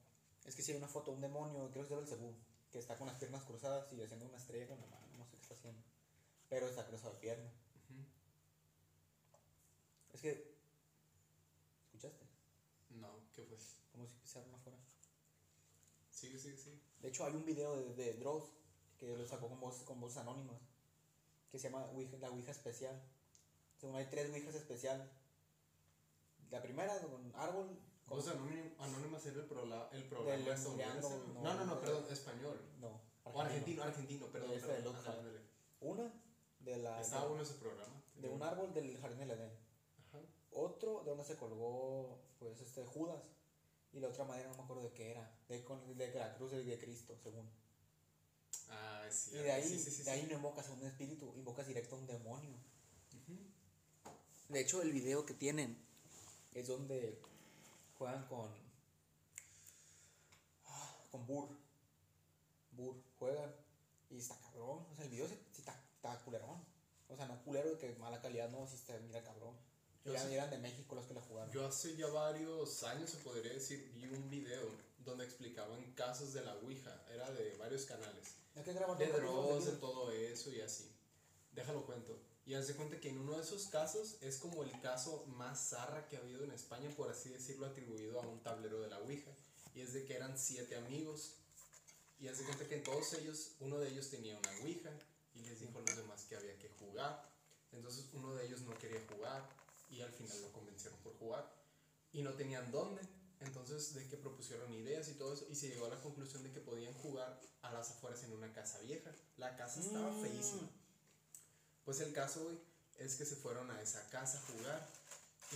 Es 0.45 0.55
que 0.55 0.61
si 0.61 0.71
hay 0.73 0.77
una 0.77 0.87
foto 0.87 1.09
de 1.09 1.15
un 1.15 1.21
demonio, 1.21 1.71
creo 1.71 1.87
que 1.87 1.93
es 1.95 1.99
del 1.99 2.07
Cebú, 2.07 2.35
que 2.71 2.77
está 2.77 2.95
con 2.97 3.07
las 3.07 3.17
piernas 3.17 3.43
cruzadas 3.45 3.91
y 3.93 3.99
haciendo 4.03 4.27
una 4.27 4.37
estrella 4.37 4.67
con 4.67 4.79
la 4.79 4.85
mano, 4.85 5.07
no 5.17 5.25
sé 5.25 5.37
qué 5.37 5.41
está 5.41 5.55
haciendo. 5.55 5.81
Pero 6.49 6.67
está 6.67 6.85
cruzado 6.85 7.15
de 7.15 7.19
pierna. 7.19 7.51
Es 10.15 10.21
que. 10.21 10.55
¿Escuchaste? 11.87 12.25
No, 12.91 13.19
¿qué 13.33 13.43
fue? 13.43 13.57
Como 13.91 14.07
si 14.07 14.15
pisaran 14.15 14.53
afuera. 14.55 14.77
Sigue, 16.09 16.39
sigue, 16.39 16.57
sigue. 16.57 16.79
De 17.01 17.09
hecho, 17.09 17.25
hay 17.25 17.33
un 17.35 17.45
video 17.45 17.75
de, 17.75 17.93
de 17.95 18.13
Dross 18.13 18.45
que 18.97 19.07
lo 19.17 19.27
sacó 19.27 19.49
con 19.49 19.59
voces, 19.59 19.83
con 19.83 19.99
voces 19.99 20.17
anónimas 20.19 20.61
que 21.51 21.59
se 21.59 21.69
llama 21.69 21.85
Ouija- 21.91 22.17
la 22.19 22.29
Ouija 22.31 22.51
Especial. 22.51 23.01
Según 23.77 23.97
hay 23.97 24.05
tres 24.05 24.29
Ouijas 24.31 24.55
especial. 24.55 25.11
La 26.49 26.61
primera, 26.61 26.95
un 27.07 27.33
árbol. 27.35 27.77
con- 28.05 28.19
Anónim- 28.21 28.73
Anónimas 28.79 29.25
era 29.25 29.41
el, 29.41 29.49
prola- 29.49 29.89
el 29.91 30.03
programa 30.05 30.53
estadounidense. 30.53 31.09
No, 31.33 31.53
no, 31.55 31.65
no, 31.65 31.81
perdón, 31.81 32.05
español. 32.09 32.61
No, 32.79 33.01
O 33.25 33.41
argentino, 33.41 33.83
argentino, 33.83 34.27
perdón. 34.27 34.51
Este 34.53 34.67
de 34.67 34.73
perdón. 34.75 34.95
Ándale. 34.95 35.41
Una 35.81 36.13
de 36.59 36.77
la. 36.77 37.01
Estaba 37.01 37.23
de, 37.23 37.27
bueno 37.29 37.43
ese 37.43 37.55
programa. 37.55 38.01
de 38.15 38.29
un 38.29 38.41
árbol 38.41 38.73
del 38.73 38.97
jardín 38.97 39.19
del 39.19 39.31
Edén. 39.31 39.64
Otro 40.85 41.03
de 41.03 41.09
donde 41.09 41.23
se 41.25 41.35
colgó, 41.35 42.19
pues, 42.37 42.61
este 42.61 42.85
Judas. 42.85 43.23
Y 43.91 43.99
la 43.99 44.09
otra 44.09 44.23
madera 44.25 44.49
no 44.49 44.57
me 44.57 44.63
acuerdo 44.63 44.83
de 44.83 44.91
qué 44.91 45.11
era. 45.11 45.35
De, 45.49 45.63
con- 45.63 45.97
de 45.97 46.13
la 46.13 46.35
cruz 46.35 46.51
de, 46.51 46.77
Cristo, 46.79 47.17
según. 47.23 47.49
Ah, 48.69 49.03
es 49.07 49.29
Y 49.29 49.37
de 49.37 49.51
ahí, 49.51 49.63
Sí, 49.67 49.79
sí, 49.79 49.89
sí, 49.89 50.03
de 50.03 50.11
ahí 50.11 50.21
sí. 50.21 50.27
no 50.27 50.35
invocas 50.35 50.67
a 50.69 50.73
un 50.73 50.83
espíritu, 50.83 51.33
invocas 51.35 51.67
directo 51.67 51.95
a 51.95 51.99
un 51.99 52.05
demonio. 52.07 52.55
De 54.49 54.59
hecho, 54.59 54.81
el 54.83 54.91
video 54.91 55.25
que 55.25 55.33
tienen 55.33 55.75
es 56.53 56.67
donde 56.67 57.19
juegan 57.97 58.27
con. 58.27 58.51
ah, 60.67 60.97
con 61.11 61.25
Burr. 61.25 61.49
Burr, 62.73 62.95
juegan. 63.17 63.51
Y 64.11 64.17
está 64.17 64.37
cabrón. 64.39 64.85
O 64.91 64.95
sea, 64.95 65.05
el 65.05 65.09
video 65.09 65.27
sí, 65.27 65.35
sí 65.51 65.61
está, 65.61 65.73
está 65.95 66.23
culerón. 66.23 66.63
O 67.09 67.15
sea, 67.15 67.25
no 67.27 67.43
culero 67.43 67.71
de 67.71 67.77
que 67.79 67.95
mala 67.95 68.21
calidad, 68.21 68.49
no, 68.51 68.67
sí 68.67 68.75
está, 68.75 68.95
mira 68.99 69.23
cabrón. 69.23 69.55
Yo 70.05 70.11
Eran, 70.13 70.27
sé- 70.27 70.33
eran 70.35 70.49
de 70.51 70.57
México 70.59 70.93
los 70.95 71.05
que 71.07 71.13
la 71.15 71.21
jugaron. 71.21 71.51
Yo 71.51 71.65
hace 71.65 71.95
ya 71.95 72.07
varios 72.07 72.83
años, 72.83 73.09
se 73.09 73.17
podría 73.17 73.51
decir, 73.53 73.91
vi 73.95 74.05
un 74.05 74.29
video 74.29 74.69
donde 74.99 75.25
explicaban 75.25 75.83
casos 75.93 76.33
de 76.33 76.43
la 76.43 76.53
Ouija. 76.57 77.03
Era 77.11 77.29
de 77.31 77.55
varios 77.57 77.85
canales. 77.85 78.35
De 78.53 78.61
el 78.61 78.77
capítulo 78.77 79.19
Dross, 79.19 79.65
de 79.65 79.71
todo 79.73 80.11
eso 80.11 80.51
y 80.51 80.61
así. 80.61 80.89
Déjalo 81.53 81.85
cuento. 81.85 82.19
Y 82.45 82.53
haz 82.53 82.67
de 82.67 82.75
cuenta 82.75 82.99
que 82.99 83.09
en 83.09 83.17
uno 83.17 83.33
de 83.35 83.41
esos 83.41 83.67
casos 83.67 84.17
es 84.21 84.37
como 84.37 84.63
el 84.63 84.79
caso 84.81 85.25
más 85.25 85.69
zarra 85.69 86.07
que 86.07 86.17
ha 86.17 86.19
habido 86.19 86.43
en 86.43 86.51
España, 86.51 86.89
por 86.95 87.09
así 87.09 87.29
decirlo, 87.29 87.65
atribuido 87.65 88.21
a 88.21 88.27
un 88.27 88.41
tablero 88.43 88.79
de 88.81 88.89
la 88.89 88.99
Ouija. 88.99 89.31
Y 89.73 89.81
es 89.81 89.93
de 89.93 90.05
que 90.05 90.15
eran 90.15 90.37
siete 90.37 90.75
amigos. 90.75 91.37
Y 92.19 92.27
haz 92.27 92.37
de 92.37 92.45
cuenta 92.45 92.67
que 92.67 92.75
en 92.75 92.83
todos 92.83 93.11
ellos, 93.13 93.55
uno 93.59 93.79
de 93.79 93.89
ellos 93.89 94.09
tenía 94.11 94.37
una 94.37 94.51
Ouija 94.61 94.91
y 95.33 95.39
les 95.41 95.59
dijo 95.59 95.79
a 95.79 95.81
los 95.81 95.95
demás 95.97 96.25
que 96.29 96.35
había 96.35 96.55
que 96.59 96.69
jugar. 96.69 97.27
Entonces 97.71 98.05
uno 98.13 98.35
de 98.35 98.45
ellos 98.45 98.61
no 98.61 98.77
quería 98.77 99.01
jugar 99.11 99.49
y 99.95 100.01
al 100.01 100.11
final 100.11 100.41
lo 100.41 100.51
convencieron 100.51 100.99
por 100.99 101.13
jugar. 101.17 101.49
Y 102.11 102.21
no 102.21 102.33
tenían 102.33 102.71
dónde. 102.71 103.01
Entonces 103.41 103.93
de 103.93 104.07
que 104.07 104.17
propusieron 104.17 104.73
ideas 104.73 105.07
y 105.09 105.13
todo 105.15 105.33
eso 105.33 105.45
y 105.49 105.55
se 105.55 105.67
llegó 105.67 105.85
a 105.85 105.89
la 105.89 106.01
conclusión 106.01 106.41
de 106.43 106.51
que 106.51 106.61
podían 106.61 106.93
jugar 106.95 107.39
a 107.61 107.71
las 107.73 107.91
afueras 107.91 108.23
en 108.23 108.31
una 108.33 108.51
casa 108.53 108.79
vieja. 108.79 109.11
La 109.37 109.55
casa 109.55 109.81
estaba 109.81 110.09
Mm. 110.11 110.21
feísima. 110.21 110.69
Pues 111.83 111.99
el 111.99 112.13
caso, 112.13 112.43
güey, 112.43 112.57
es 112.97 113.15
que 113.15 113.25
se 113.25 113.35
fueron 113.35 113.69
a 113.71 113.81
esa 113.81 114.09
casa 114.09 114.39
a 114.39 114.41
jugar. 114.53 114.87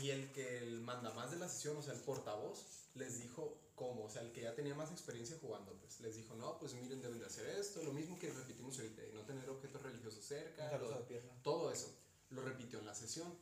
Y 0.02 0.12
el 0.12 0.32
que 0.34 0.60
el 0.60 0.82
manda 0.82 1.12
más 1.13 1.32
de 1.32 1.38
la 1.38 1.49
sesión, 1.49 1.75
o 1.78 1.82
sea, 1.82 1.93
el 1.93 1.99
portavoz, 2.02 2.65
les 2.95 3.17
dijo 3.19 3.58
cómo. 3.75 4.04
O 4.06 4.10
sea, 4.10 4.21
el 4.21 4.32
que 4.34 4.41
ya 4.41 4.54
tenía 4.54 4.75
más 4.75 4.91
experiencia 4.91 5.38
jugando, 5.41 5.73
pues 5.80 5.99
les 6.02 6.15
dijo, 6.15 6.36
no, 6.36 6.60
pues 6.60 6.73
miren, 6.73 7.02
deben 7.02 7.19
de 7.19 7.25
hacer 7.25 7.47
esto. 7.47 7.82
Lo 7.84 7.93
mismo 7.93 8.19
que 8.19 8.30
repetimos 8.32 8.78
ahorita, 8.78 9.02
de 9.02 9.13
no 9.13 9.21
tener 9.25 9.49
objetos 9.49 9.82
religiosos 9.82 10.23
cerca. 10.23 10.69
Pierna. 11.08 11.41
todo 11.41 11.71
eso. 11.71 11.91
Lo 12.30 12.41
repitió 12.43 12.78
en 12.80 12.86
la 12.86 12.93
sesión. 12.93 13.34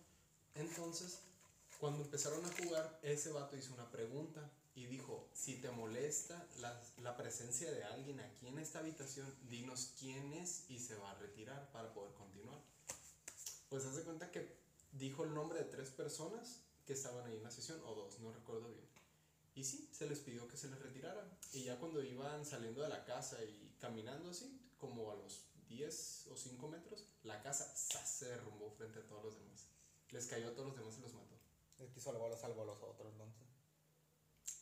Entonces, 0.58 1.20
cuando 1.80 2.04
empezaron 2.04 2.44
a 2.44 2.64
jugar, 2.64 3.00
ese 3.04 3.32
vato 3.32 3.56
hizo 3.56 3.74
una 3.74 3.90
pregunta 3.92 4.50
y 4.74 4.86
dijo, 4.86 5.28
si 5.34 5.56
te 5.56 5.70
molesta 5.72 6.48
la, 6.60 7.18
presencia 7.18 7.72
de 7.72 7.84
alguien 7.84 8.20
aquí 8.20 8.48
en 8.48 8.60
esta 8.60 8.80
habitación, 8.80 9.32
dinos 9.50 9.94
quién 10.00 10.34
es 10.34 10.66
y 10.70 10.80
se 10.80 10.96
va 10.96 11.12
a 11.12 11.16
retirar 11.16 11.72
para 11.72 11.94
poder 11.94 12.14
continuar. 12.14 12.60
Pues 13.70 13.86
hace 13.86 14.04
cuenta 14.04 14.32
que 14.32 14.56
dijo 14.94 15.24
el 15.24 15.34
nombre 15.34 15.60
de 15.60 15.66
tres 15.66 15.90
personas 15.90 16.62
que 16.86 16.94
estaban 16.94 17.26
ahí 17.26 17.38
en 17.38 17.44
la 17.44 17.52
sesión, 17.52 17.80
o 17.86 17.96
dos, 17.96 18.20
no 18.20 18.32
recuerdo 18.32 18.70
bien. 18.70 18.88
Y 19.56 19.64
sí, 19.64 19.90
se 19.92 20.08
les 20.08 20.20
pidió 20.20 20.48
que 20.48 20.58
se 20.58 20.70
les 20.70 20.80
retiraran. 20.80 21.28
Y 21.54 21.64
ya 21.64 21.78
cuando 21.80 22.04
iban 22.04 22.46
saliendo 22.46 22.82
de 22.82 22.90
la 22.90 23.04
casa 23.06 23.44
y 23.44 23.76
caminando 23.80 24.30
así, 24.30 24.60
como 24.78 25.12
a 25.12 25.16
los 25.16 25.44
10 25.70 26.28
o 26.32 26.38
5 26.38 26.68
metros, 26.68 27.06
la 27.24 27.42
casa 27.42 27.76
se 27.76 28.26
derrumbó 28.26 28.72
frente 28.72 29.00
a 29.00 29.08
todos 29.08 29.26
los 29.26 29.38
demás. 29.38 29.67
Les 30.12 30.26
cayó 30.28 30.50
a 30.50 30.54
todos 30.54 30.70
los 30.70 30.78
demás 30.78 30.96
y 30.98 31.02
los 31.02 31.14
mató. 31.14 31.36
El 31.80 31.92
que 31.92 32.00
salvó, 32.00 32.28
lo 32.28 32.38
salvó 32.38 32.64
a 32.64 32.66
los 32.66 32.82
otros, 32.82 33.12
entonces. 33.12 33.48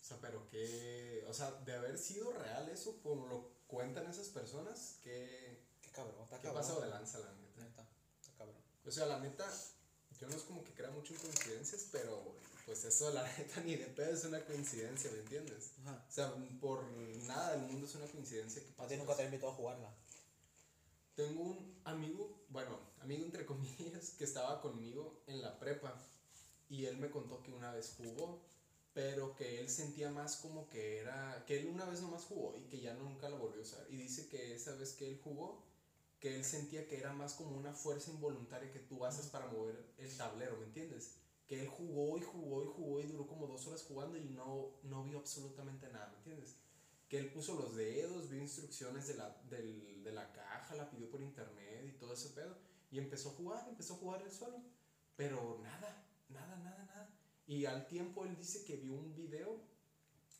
O 0.02 0.08
sea, 0.08 0.18
pero 0.22 0.48
que, 0.50 1.26
o 1.28 1.34
sea, 1.34 1.52
de 1.52 1.74
haber 1.74 1.98
sido 1.98 2.32
real 2.34 2.70
eso, 2.70 3.00
como 3.02 3.26
lo 3.28 3.50
cuentan 3.68 4.08
esas 4.08 4.28
personas, 4.30 5.00
que, 5.04 5.64
Qué 5.82 5.90
cabrón, 5.92 6.24
está 6.24 6.38
qué 6.38 6.44
cabrón. 6.44 6.62
pasó 6.62 6.82
de 6.82 6.90
lanza, 6.90 7.20
la 7.20 7.34
neta. 7.34 7.64
Neta, 7.64 7.88
está 8.22 8.38
cabrón. 8.38 8.56
O 8.86 8.92
sea, 8.92 9.06
la 9.06 9.20
neta, 9.20 9.52
yo 10.20 10.28
no 10.28 10.36
es 10.36 10.44
como 10.44 10.64
que 10.64 10.74
crea 10.74 10.92
mucho 10.92 11.14
en 11.14 11.20
coincidencias, 11.20 11.88
pero 11.92 12.36
pues 12.66 12.84
eso, 12.86 13.12
la 13.12 13.24
neta, 13.38 13.62
ni 13.62 13.76
de 13.76 13.86
pedo 13.86 14.14
es 14.14 14.24
una 14.26 14.44
coincidencia, 14.46 15.12
¿me 15.12 15.20
entiendes? 15.20 15.72
Ajá. 15.82 16.06
O 16.08 16.12
sea, 16.12 16.34
por 16.60 16.84
nada 16.84 17.52
del 17.52 17.62
mundo 17.62 17.88
es 17.88 17.96
una 17.96 18.08
coincidencia 18.08 18.62
que 18.64 18.72
A 18.74 18.76
pase 18.76 18.90
ti 18.90 18.98
nunca 18.98 19.16
te 19.16 19.22
he 19.24 19.26
invitado 19.26 19.52
a 19.52 19.56
jugarla. 19.56 19.94
Tengo 21.16 21.44
un 21.44 21.82
amigo, 21.86 22.46
bueno, 22.50 22.78
amigo 23.02 23.24
entre 23.24 23.46
comillas, 23.46 24.12
que 24.18 24.26
estaba 24.26 24.62
conmigo 24.62 25.24
en 25.28 25.42
la 25.42 25.58
prepa 25.58 25.96
y 26.70 26.86
él 26.86 26.98
me 26.98 27.10
contó 27.10 27.42
que 27.42 27.54
una 27.54 27.72
vez 27.72 27.96
jugó, 27.98 28.42
pero 28.94 29.34
que 29.36 29.62
él 29.62 29.70
sentía 29.70 30.10
más 30.10 30.36
como 30.38 30.70
que 30.70 30.98
era, 31.00 31.46
que 31.48 31.58
él 31.62 31.68
una 31.68 31.86
vez 31.86 32.02
nomás 32.02 32.26
jugó 32.26 32.56
y 32.58 32.64
que 32.68 32.82
ya 32.82 32.94
nunca 32.96 33.30
lo 33.30 33.38
volvió 33.38 33.60
a 33.60 33.64
usar. 33.64 33.86
Y 33.90 33.96
dice 33.96 34.28
que 34.28 34.56
esa 34.56 34.74
vez 34.76 34.94
que 34.94 35.08
él 35.08 35.20
jugó, 35.24 35.64
que 36.20 36.36
él 36.36 36.44
sentía 36.44 36.86
que 36.88 36.98
era 36.98 37.14
más 37.14 37.34
como 37.34 37.56
una 37.58 37.72
fuerza 37.72 38.12
involuntaria 38.12 38.72
que 38.72 38.80
tú 38.80 39.06
haces 39.06 39.28
para 39.28 39.48
mover 39.48 39.94
el 39.98 40.18
tablero, 40.18 40.58
¿me 40.58 40.66
entiendes? 40.66 41.14
Que 41.48 41.62
él 41.62 41.68
jugó 41.68 42.18
y 42.18 42.22
jugó 42.22 42.64
y 42.64 42.68
jugó 42.68 43.00
y 43.00 43.04
duró 43.04 43.26
como 43.26 43.48
dos 43.48 43.66
horas 43.68 43.86
jugando 43.88 44.18
y 44.18 44.24
no, 44.24 44.72
no 44.84 45.04
vio 45.04 45.20
absolutamente 45.20 45.88
nada, 45.90 46.10
¿me 46.10 46.18
entiendes? 46.18 46.56
Que 47.08 47.18
él 47.18 47.32
puso 47.32 47.54
los 47.56 47.76
dedos, 47.76 48.30
vio 48.30 48.40
instrucciones 48.42 49.08
de 49.08 49.16
la, 49.16 49.38
del- 49.44 50.04
de 50.04 50.12
la 50.12 50.32
caja, 50.32 50.76
la 50.76 50.90
pidió 50.90 51.10
por 51.10 51.22
internet 51.22 51.86
y 51.88 51.92
todo 51.94 52.14
ese 52.14 52.30
pedo, 52.30 52.58
Y 52.92 52.98
empezó 53.00 53.30
a 53.30 53.34
jugar, 53.34 53.68
empezó 53.68 53.94
a 53.94 53.98
jugar 53.98 54.22
él 54.22 54.32
solo. 54.32 54.62
Pero 55.16 55.58
nada, 55.62 56.02
nada, 56.30 56.58
nada, 56.58 56.84
nada. 56.84 57.10
Y 57.48 57.66
al 57.66 57.88
tiempo 57.88 58.24
él 58.26 58.36
dice 58.36 58.64
que 58.64 58.76
vio 58.78 58.94
un 58.94 59.16
video 59.16 59.60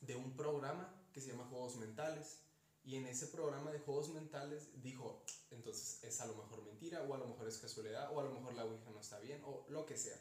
de 0.00 0.14
un 0.16 0.34
programa 0.36 0.92
que 1.12 1.20
se 1.20 1.30
llama 1.30 1.44
Juegos 1.44 1.76
Mentales. 1.76 2.38
Y 2.84 2.94
en 2.96 3.06
ese 3.06 3.26
programa 3.26 3.70
de 3.72 3.80
juegos 3.80 4.08
mentales 4.08 4.68
dijo, 4.72 5.24
entonces 5.50 5.98
es 6.02 6.20
a 6.20 6.24
lo 6.24 6.34
mejor 6.34 6.62
mentira, 6.62 7.02
o 7.02 7.14
a 7.14 7.18
lo 7.18 7.26
mejor 7.26 7.48
es 7.48 7.58
casualidad, 7.58 8.08
o 8.12 8.20
a 8.20 8.22
lo 8.22 8.30
mejor 8.30 8.52
la 8.54 8.64
Ouija 8.64 8.90
no 8.90 9.00
está 9.00 9.18
bien, 9.18 9.40
o 9.42 9.64
lo 9.68 9.84
que 9.84 9.96
sea. 9.96 10.20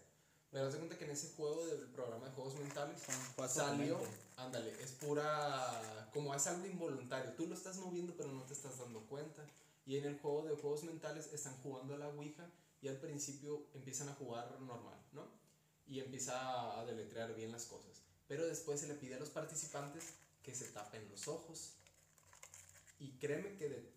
Pero 0.51 0.71
se 0.71 0.77
cuenta 0.77 0.97
que 0.97 1.05
en 1.05 1.11
ese 1.11 1.33
juego 1.35 1.65
del 1.65 1.87
programa 1.87 2.27
de 2.27 2.31
juegos 2.33 2.55
mentales 2.55 3.01
juegos 3.35 3.53
salió, 3.53 3.99
ándale, 4.37 4.71
es 4.81 4.91
pura, 4.91 6.09
como 6.13 6.33
es 6.33 6.47
algo 6.47 6.65
involuntario, 6.65 7.33
tú 7.33 7.45
lo 7.47 7.55
estás 7.55 7.77
moviendo 7.77 8.13
pero 8.15 8.31
no 8.31 8.43
te 8.43 8.53
estás 8.53 8.79
dando 8.79 9.01
cuenta. 9.01 9.45
Y 9.85 9.97
en 9.97 10.05
el 10.05 10.19
juego 10.19 10.43
de 10.43 10.55
juegos 10.55 10.83
mentales 10.83 11.31
están 11.31 11.55
jugando 11.61 11.93
a 11.93 11.97
la 11.97 12.07
Ouija 12.07 12.49
y 12.81 12.87
al 12.87 12.97
principio 12.97 13.67
empiezan 13.73 14.09
a 14.09 14.13
jugar 14.13 14.59
normal, 14.61 14.97
¿no? 15.11 15.27
Y 15.87 15.99
empieza 15.99 16.79
a 16.79 16.85
deletrear 16.85 17.35
bien 17.35 17.51
las 17.51 17.65
cosas. 17.65 18.01
Pero 18.27 18.47
después 18.47 18.79
se 18.79 18.87
le 18.87 18.95
pide 18.95 19.15
a 19.15 19.19
los 19.19 19.29
participantes 19.29 20.13
que 20.41 20.55
se 20.55 20.69
tapen 20.69 21.07
los 21.09 21.27
ojos. 21.27 21.73
Y 22.99 23.17
créeme 23.17 23.55
que 23.57 23.69
de 23.69 23.93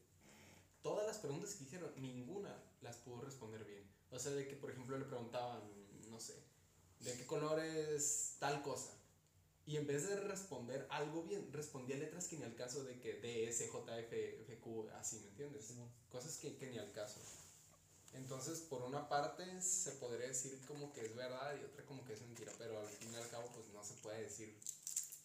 todas 0.83 1.07
las 1.07 1.19
preguntas 1.19 1.55
que 1.55 1.65
hicieron, 1.65 1.91
ninguna 1.97 2.55
las 2.83 2.97
pudo 2.97 3.23
responder 3.23 3.65
bien. 3.65 3.89
O 4.11 4.19
sea, 4.19 4.33
de 4.33 4.49
que, 4.49 4.57
por 4.57 4.71
ejemplo, 4.71 4.99
le 4.99 5.05
preguntaban, 5.05 5.61
no 6.09 6.21
sé, 6.21 6.35
¿de 7.01 7.17
qué 7.17 7.27
color 7.27 7.61
es 7.61 8.37
tal 8.39 8.63
cosa? 8.63 8.91
Y 9.67 9.77
en 9.77 9.87
vez 9.87 10.09
de 10.09 10.17
responder 10.17 10.87
algo 10.91 11.23
bien, 11.23 11.53
respondía 11.53 11.97
letras 11.97 12.27
que 12.29 12.39
ni 12.39 12.45
al 12.45 12.55
caso 12.57 12.85
de 12.85 12.99
que 13.01 13.15
D, 13.21 13.49
S, 13.49 13.69
J, 13.69 13.99
F, 14.01 14.41
F, 14.43 14.59
Q, 14.61 14.89
así, 14.99 15.19
¿me 15.21 15.29
entiendes? 15.29 15.75
Cosas 16.11 16.39
que, 16.39 16.57
que 16.57 16.71
ni 16.71 16.79
al 16.79 16.91
caso. 16.93 17.21
Entonces, 18.15 18.61
por 18.61 18.83
una 18.83 19.09
parte, 19.09 19.61
se 19.61 19.93
podría 19.93 20.29
decir 20.29 20.59
como 20.67 20.93
que 20.93 21.05
es 21.05 21.15
verdad 21.15 21.55
y 21.61 21.65
otra 21.65 21.85
como 21.85 22.05
que 22.07 22.15
es 22.15 22.23
mentira, 22.23 22.53
pero 22.59 22.81
al 22.81 22.89
fin 22.89 23.13
y 23.13 23.17
al 23.17 23.29
cabo, 23.29 23.51
pues 23.55 23.69
no 23.69 23.85
se 23.85 23.95
puede 23.97 24.23
decir 24.23 24.59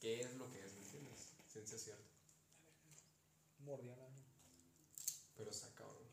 qué 0.02 0.22
es 0.22 0.36
lo 0.36 0.52
que 0.52 0.60
es, 0.65 0.74
¿me 0.74 0.82
entiendes? 0.82 1.30
Ciencia 1.48 1.78
cierta. 1.78 2.04
Mordía 3.60 3.96
la- 3.96 4.10
Pero 5.38 5.50
está 5.50 5.67
cabrón. 5.76 6.08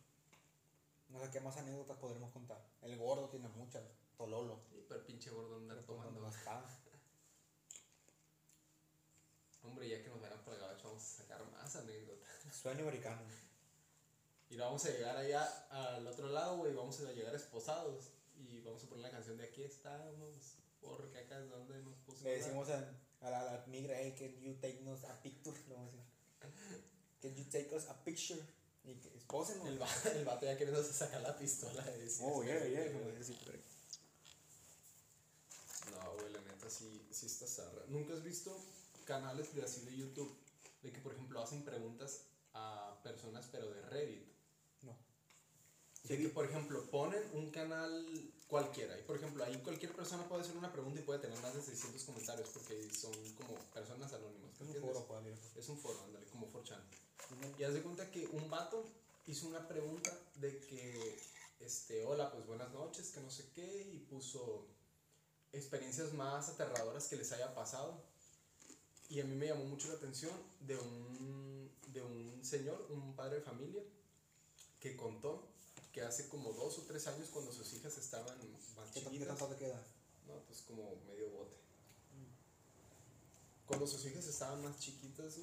No 1.09 1.21
sé 1.21 1.31
qué 1.31 1.41
más 1.41 1.57
anécdotas 1.57 1.99
podremos 1.99 2.31
contar. 2.33 2.65
El 2.83 2.97
gordo 2.97 3.29
tiene 3.29 3.49
muchas. 3.49 3.83
Tololo. 4.21 4.61
Y 4.77 4.83
pero 4.87 5.03
pinche 5.07 5.31
gordo 5.31 5.57
andar 5.57 5.83
tomando. 5.87 6.21
no. 6.21 6.31
Hombre, 9.63 9.89
ya 9.89 10.03
que 10.03 10.09
nos 10.11 10.21
vayan 10.21 10.43
para 10.45 10.57
el 10.57 10.63
gabacho, 10.63 10.89
vamos 10.89 11.03
a 11.03 11.07
sacar 11.23 11.51
más 11.53 11.77
anécdotas. 11.77 12.29
Sueño 12.63 12.83
americano. 12.83 13.23
Y 14.51 14.57
vamos 14.57 14.85
a 14.85 14.91
llegar 14.91 15.17
allá 15.17 15.45
al 15.71 16.07
otro 16.07 16.29
lado, 16.29 16.57
güey, 16.59 16.73
vamos 16.75 17.01
a 17.01 17.13
llegar 17.13 17.35
esposados. 17.35 18.11
Y 18.37 18.61
vamos 18.63 18.83
a 18.85 18.89
poner 18.89 19.05
la 19.05 19.11
canción 19.11 19.37
de 19.39 19.45
aquí 19.45 19.63
estamos, 19.63 20.57
porque 20.81 21.19
acá 21.19 21.39
es 21.39 21.49
donde 21.51 21.79
nos 21.83 21.95
puso. 22.07 22.25
Le 22.25 22.37
decimos 22.39 22.69
a, 22.71 22.79
a 23.21 23.31
la, 23.31 23.41
a 23.41 23.45
la 23.45 23.67
migra, 23.67 23.95
hey, 23.99 24.15
can 24.19 24.35
you 24.43 24.55
take 24.61 24.83
us 24.91 25.05
a 25.05 25.23
picture? 25.23 25.57
Le 25.69 25.75
vamos 25.75 25.95
a 25.95 25.97
decir. 25.97 26.11
Can 27.23 27.35
you 27.37 27.45
take 27.51 27.75
us 27.77 27.87
a 27.89 28.03
picture? 28.03 28.41
Y 28.83 28.95
que 28.95 29.15
espósenos. 29.15 29.69
El, 29.69 29.81
va- 29.81 29.87
el 30.15 30.25
vato 30.25 30.47
ya 30.47 30.57
queriéndose 30.57 30.91
sacar 30.95 31.21
la 31.21 31.37
pistola. 31.37 31.83
de 31.85 31.99
decir, 31.99 32.25
Oh, 32.27 32.41
sí, 32.41 32.47
yeah, 32.49 32.63
sí, 32.65 32.71
yeah. 32.71 32.93
como 32.93 33.05
decir, 33.11 33.37
pero- 33.45 33.59
No, 36.01 36.13
güey, 36.15 36.33
la 36.33 36.41
neta 36.41 36.60
sí, 36.71 37.07
sí 37.11 37.27
está 37.27 37.47
zarra. 37.47 37.85
¿Nunca 37.89 38.15
has 38.15 38.23
visto 38.23 38.57
canales 39.05 39.55
de 39.55 39.63
así 39.63 39.81
de 39.85 39.97
YouTube? 39.97 40.35
De 40.83 40.93
que, 40.93 41.01
por 41.01 41.13
ejemplo, 41.13 41.43
hacen 41.43 41.63
preguntas 41.65 42.23
a 42.55 42.99
personas, 43.03 43.47
pero 43.53 43.71
de 43.71 43.83
Reddit. 43.83 44.27
No. 44.83 44.97
De 46.05 46.17
que, 46.19 46.29
por 46.31 46.45
ejemplo, 46.47 46.83
ponen 46.91 47.23
un 47.35 47.51
canal 47.51 48.07
cualquiera. 48.49 48.99
Y, 48.99 49.03
por 49.03 49.17
ejemplo, 49.17 49.45
ahí 49.45 49.57
cualquier 49.63 49.95
persona 49.95 50.27
puede 50.29 50.43
hacer 50.43 50.57
una 50.57 50.73
pregunta 50.73 51.01
y 51.01 51.05
puede 51.05 51.21
tener 51.21 51.39
más 51.41 51.55
de 51.55 51.63
600 51.63 52.03
comentarios 52.05 52.49
porque 52.51 52.91
son 52.95 53.13
como 53.35 53.55
personas 53.75 54.13
anónimas. 54.13 54.51
¿me 54.51 54.55
Es 54.55 54.61
un 54.61 54.67
entiendes? 54.69 54.93
foro, 54.93 55.07
pues, 55.07 55.19
amigo. 55.21 55.37
Es 55.57 55.69
un 55.69 55.79
foro, 55.79 56.01
ándale, 56.05 56.27
como 56.27 56.47
4chan. 56.53 56.81
Y 57.59 57.63
haz 57.63 57.75
de 57.75 57.83
cuenta 57.83 58.11
que 58.11 58.27
un 58.27 58.49
vato 58.51 58.85
hizo 59.27 59.47
una 59.47 59.69
pregunta 59.69 60.11
de 60.37 60.59
que, 60.63 61.19
este, 61.61 62.05
hola, 62.07 62.33
pues 62.33 62.47
buenas 62.47 62.73
noches, 62.73 63.11
que 63.11 63.21
no 63.21 63.31
sé 63.31 63.51
qué, 63.55 63.89
y 63.93 63.99
puso 63.99 64.67
experiencias 65.53 66.13
más 66.13 66.49
aterradoras 66.49 67.09
que 67.09 67.17
les 67.17 67.33
haya 67.33 67.55
pasado. 67.55 68.03
Y 69.09 69.21
a 69.21 69.25
mí 69.25 69.35
me 69.35 69.47
llamó 69.49 69.65
mucho 69.65 69.89
la 69.89 69.95
atención 69.95 70.33
de 70.61 70.77
un, 70.77 71.71
de 71.89 72.03
un 72.03 72.45
señor, 72.45 72.87
un 72.91 73.15
padre 73.17 73.37
de 73.37 73.43
familia, 73.43 73.83
que 74.79 74.97
contó 74.97 75.49
que 75.93 76.03
hace 76.03 76.29
como 76.29 76.53
dos 76.53 76.79
o 76.79 76.83
tres 76.83 77.07
años 77.09 77.29
cuando 77.31 77.53
sus 77.53 77.73
hijas 77.73 77.99
estaban 77.99 78.39
más 78.77 78.91
¿Qué, 78.93 79.01
tan- 79.01 79.11
qué 79.13 79.19
chiquitas, 79.19 79.29
tanto 79.39 79.47
te 79.49 79.57
queda? 79.65 79.85
no, 80.29 80.35
pues 80.47 80.61
como 80.63 80.95
medio 81.09 81.29
bote. 81.31 81.57
Cuando 83.67 83.87
sus 83.87 84.05
hijas 84.07 84.27
estaban 84.27 84.63
más 84.63 84.79
chiquitas, 84.79 85.37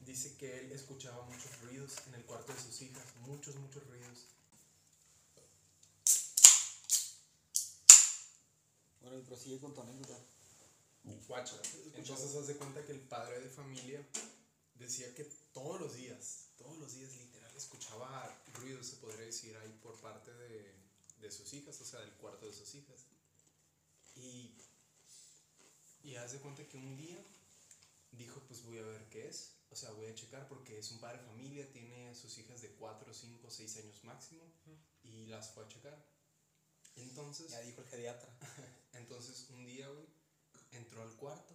dice 0.00 0.36
que 0.36 0.60
él 0.60 0.72
escuchaba 0.72 1.24
muchos 1.26 1.60
ruidos 1.62 1.94
en 2.08 2.14
el 2.14 2.24
cuarto 2.24 2.52
de 2.52 2.60
sus 2.60 2.82
hijas, 2.82 3.04
muchos, 3.26 3.54
muchos 3.56 3.84
ruidos. 3.86 4.26
Bueno, 9.14 9.26
y 9.26 9.28
prosigue 9.28 9.60
con 9.60 9.72
tu 9.72 9.80
anécdota. 9.80 10.18
Guacha. 11.28 11.54
Entonces 11.94 12.34
haz 12.34 12.48
de 12.48 12.56
cuenta 12.56 12.84
que 12.84 12.90
el 12.90 13.00
padre 13.00 13.38
de 13.38 13.48
familia 13.48 14.04
decía 14.74 15.14
que 15.14 15.22
todos 15.52 15.80
los 15.80 15.94
días, 15.94 16.48
todos 16.58 16.76
los 16.78 16.94
días 16.96 17.14
literal 17.14 17.56
escuchaba 17.56 18.42
ruidos, 18.54 18.88
se 18.88 18.96
podría 18.96 19.26
decir, 19.26 19.56
ahí 19.56 19.78
por 19.80 20.00
parte 20.00 20.32
de, 20.34 20.74
de 21.20 21.30
sus 21.30 21.52
hijas, 21.54 21.80
o 21.80 21.84
sea, 21.84 22.00
del 22.00 22.12
cuarto 22.14 22.46
de 22.46 22.52
sus 22.52 22.74
hijas. 22.74 23.06
Y, 24.16 24.56
y 26.02 26.16
haz 26.16 26.32
de 26.32 26.40
cuenta 26.40 26.66
que 26.66 26.76
un 26.76 26.96
día 26.96 27.24
dijo, 28.10 28.40
pues 28.48 28.64
voy 28.64 28.78
a 28.78 28.82
ver 28.82 29.08
qué 29.10 29.28
es. 29.28 29.52
O 29.70 29.76
sea, 29.76 29.92
voy 29.92 30.06
a 30.06 30.14
checar 30.16 30.48
porque 30.48 30.80
es 30.80 30.90
un 30.90 30.98
padre 30.98 31.18
de 31.18 31.26
familia, 31.26 31.70
tiene 31.70 32.08
a 32.08 32.14
sus 32.16 32.36
hijas 32.38 32.62
de 32.62 32.70
4, 32.70 33.14
5, 33.14 33.48
6 33.48 33.76
años 33.76 34.02
máximo 34.02 34.42
y 35.04 35.26
las 35.26 35.50
fue 35.50 35.64
a 35.64 35.68
checar. 35.68 36.13
Entonces... 36.96 37.50
Ya 37.50 37.60
dijo 37.60 37.80
el 37.80 37.88
geriatra. 37.88 38.28
Entonces 38.94 39.46
un 39.50 39.66
día, 39.66 39.88
güey, 39.88 40.06
entró 40.72 41.02
al 41.02 41.14
cuarto 41.16 41.54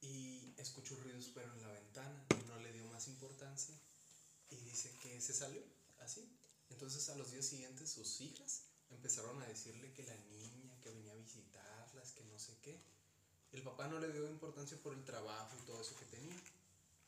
y 0.00 0.54
escuchó 0.58 0.96
ruidos 0.96 1.30
pero 1.34 1.52
en 1.52 1.62
la 1.62 1.68
ventana, 1.72 2.26
no 2.48 2.58
le 2.60 2.72
dio 2.72 2.84
más 2.86 3.08
importancia 3.08 3.74
y 4.50 4.56
dice 4.56 4.90
que 5.02 5.20
se 5.20 5.32
salió 5.32 5.62
así. 6.00 6.28
Entonces 6.70 7.08
a 7.08 7.14
los 7.16 7.30
días 7.32 7.46
siguientes 7.46 7.90
sus 7.90 8.20
hijas 8.20 8.62
empezaron 8.90 9.40
a 9.42 9.46
decirle 9.46 9.92
que 9.92 10.02
la 10.04 10.16
niña 10.16 10.78
que 10.82 10.90
venía 10.90 11.12
a 11.12 11.16
visitarlas, 11.16 12.12
que 12.12 12.24
no 12.24 12.38
sé 12.38 12.56
qué. 12.62 12.78
El 13.52 13.62
papá 13.62 13.86
no 13.88 13.98
le 13.98 14.12
dio 14.12 14.28
importancia 14.28 14.76
por 14.82 14.94
el 14.94 15.04
trabajo 15.04 15.56
y 15.56 15.64
todo 15.66 15.80
eso 15.80 15.96
que 15.96 16.04
tenía, 16.06 16.36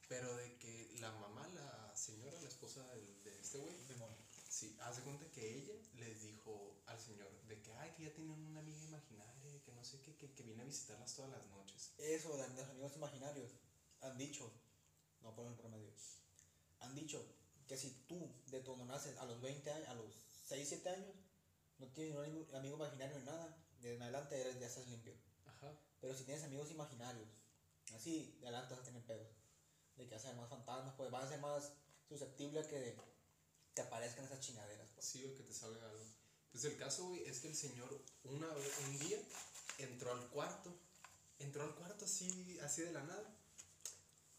pero 0.08 0.34
de 0.36 0.56
que 0.58 0.96
la 1.00 1.10
mamá, 1.12 1.46
la 1.48 1.96
señora, 1.96 2.40
la 2.40 2.48
esposa 2.48 2.86
del- 2.94 3.22
de 3.24 3.40
este 3.40 3.58
güey, 3.58 3.74
Sí, 4.56 4.74
haz 4.80 4.96
de 4.96 5.02
cuenta 5.02 5.30
que 5.32 5.58
ella 5.58 5.74
les 5.96 6.22
dijo 6.22 6.80
al 6.86 6.98
señor 6.98 7.30
de 7.46 7.60
que, 7.60 7.74
ay, 7.74 7.92
que 7.94 8.04
ya 8.04 8.14
tienen 8.14 8.40
una 8.40 8.60
amiga 8.60 8.82
imaginaria, 8.86 9.62
que 9.62 9.72
no 9.74 9.84
sé 9.84 10.00
qué, 10.00 10.16
que, 10.16 10.32
que 10.32 10.44
viene 10.44 10.62
a 10.62 10.64
visitarlas 10.64 11.14
todas 11.14 11.30
las 11.30 11.46
noches. 11.48 11.92
Eso, 11.98 12.34
de 12.38 12.48
los 12.48 12.68
amigos 12.70 12.96
imaginarios, 12.96 13.50
han 14.00 14.16
dicho, 14.16 14.50
no 15.20 15.34
por 15.34 15.46
el 15.46 15.56
promedio, 15.56 15.92
han 16.80 16.94
dicho 16.94 17.22
que 17.66 17.76
si 17.76 18.06
tú 18.08 18.32
de 18.46 18.60
tu 18.60 18.74
naces 18.86 19.18
a 19.18 19.26
los 19.26 19.42
20 19.42 19.70
años, 19.70 19.88
a 19.88 19.94
los 19.94 20.14
6, 20.46 20.66
7 20.66 20.88
años, 20.88 21.14
no 21.76 21.88
tienes 21.88 22.14
un 22.14 22.56
amigo, 22.56 22.76
imaginario 22.76 23.18
ni 23.18 23.26
nada, 23.26 23.62
de 23.82 23.96
en 23.96 24.00
adelante 24.00 24.40
eres, 24.40 24.58
ya 24.58 24.68
estás 24.68 24.88
limpio. 24.88 25.12
Ajá. 25.44 25.78
Pero 26.00 26.14
si 26.14 26.24
tienes 26.24 26.44
amigos 26.44 26.70
imaginarios, 26.70 27.28
así, 27.94 28.38
de 28.40 28.46
adelante 28.46 28.72
vas 28.72 28.84
a 28.84 28.86
tener 28.86 29.04
pedos. 29.04 29.28
De 29.96 30.06
que 30.08 30.14
vas 30.14 30.24
a 30.24 30.28
ser 30.28 30.36
más 30.38 30.48
fantasmas, 30.48 30.94
pues 30.96 31.10
vas 31.10 31.24
a 31.24 31.28
ser 31.28 31.40
más 31.40 31.74
susceptible 32.08 32.60
a 32.60 32.66
que 32.66 32.96
te 33.76 33.82
aparezcan 33.82 34.24
esas 34.24 34.40
chingaderas. 34.40 34.88
Pues. 34.94 35.06
Sí, 35.06 35.24
o 35.24 35.36
que 35.36 35.44
te 35.44 35.52
salga 35.52 35.88
algo. 35.88 36.02
Pues 36.50 36.64
el 36.64 36.76
caso, 36.78 37.08
güey, 37.08 37.22
es 37.24 37.40
que 37.40 37.48
el 37.48 37.54
señor 37.54 38.02
una 38.24 38.48
vez, 38.54 38.72
un 38.88 38.98
día, 38.98 39.18
entró 39.78 40.12
al 40.12 40.26
cuarto, 40.30 40.74
entró 41.38 41.62
al 41.62 41.74
cuarto 41.74 42.06
así, 42.06 42.58
así 42.60 42.80
de 42.80 42.92
la 42.92 43.04
nada, 43.04 43.36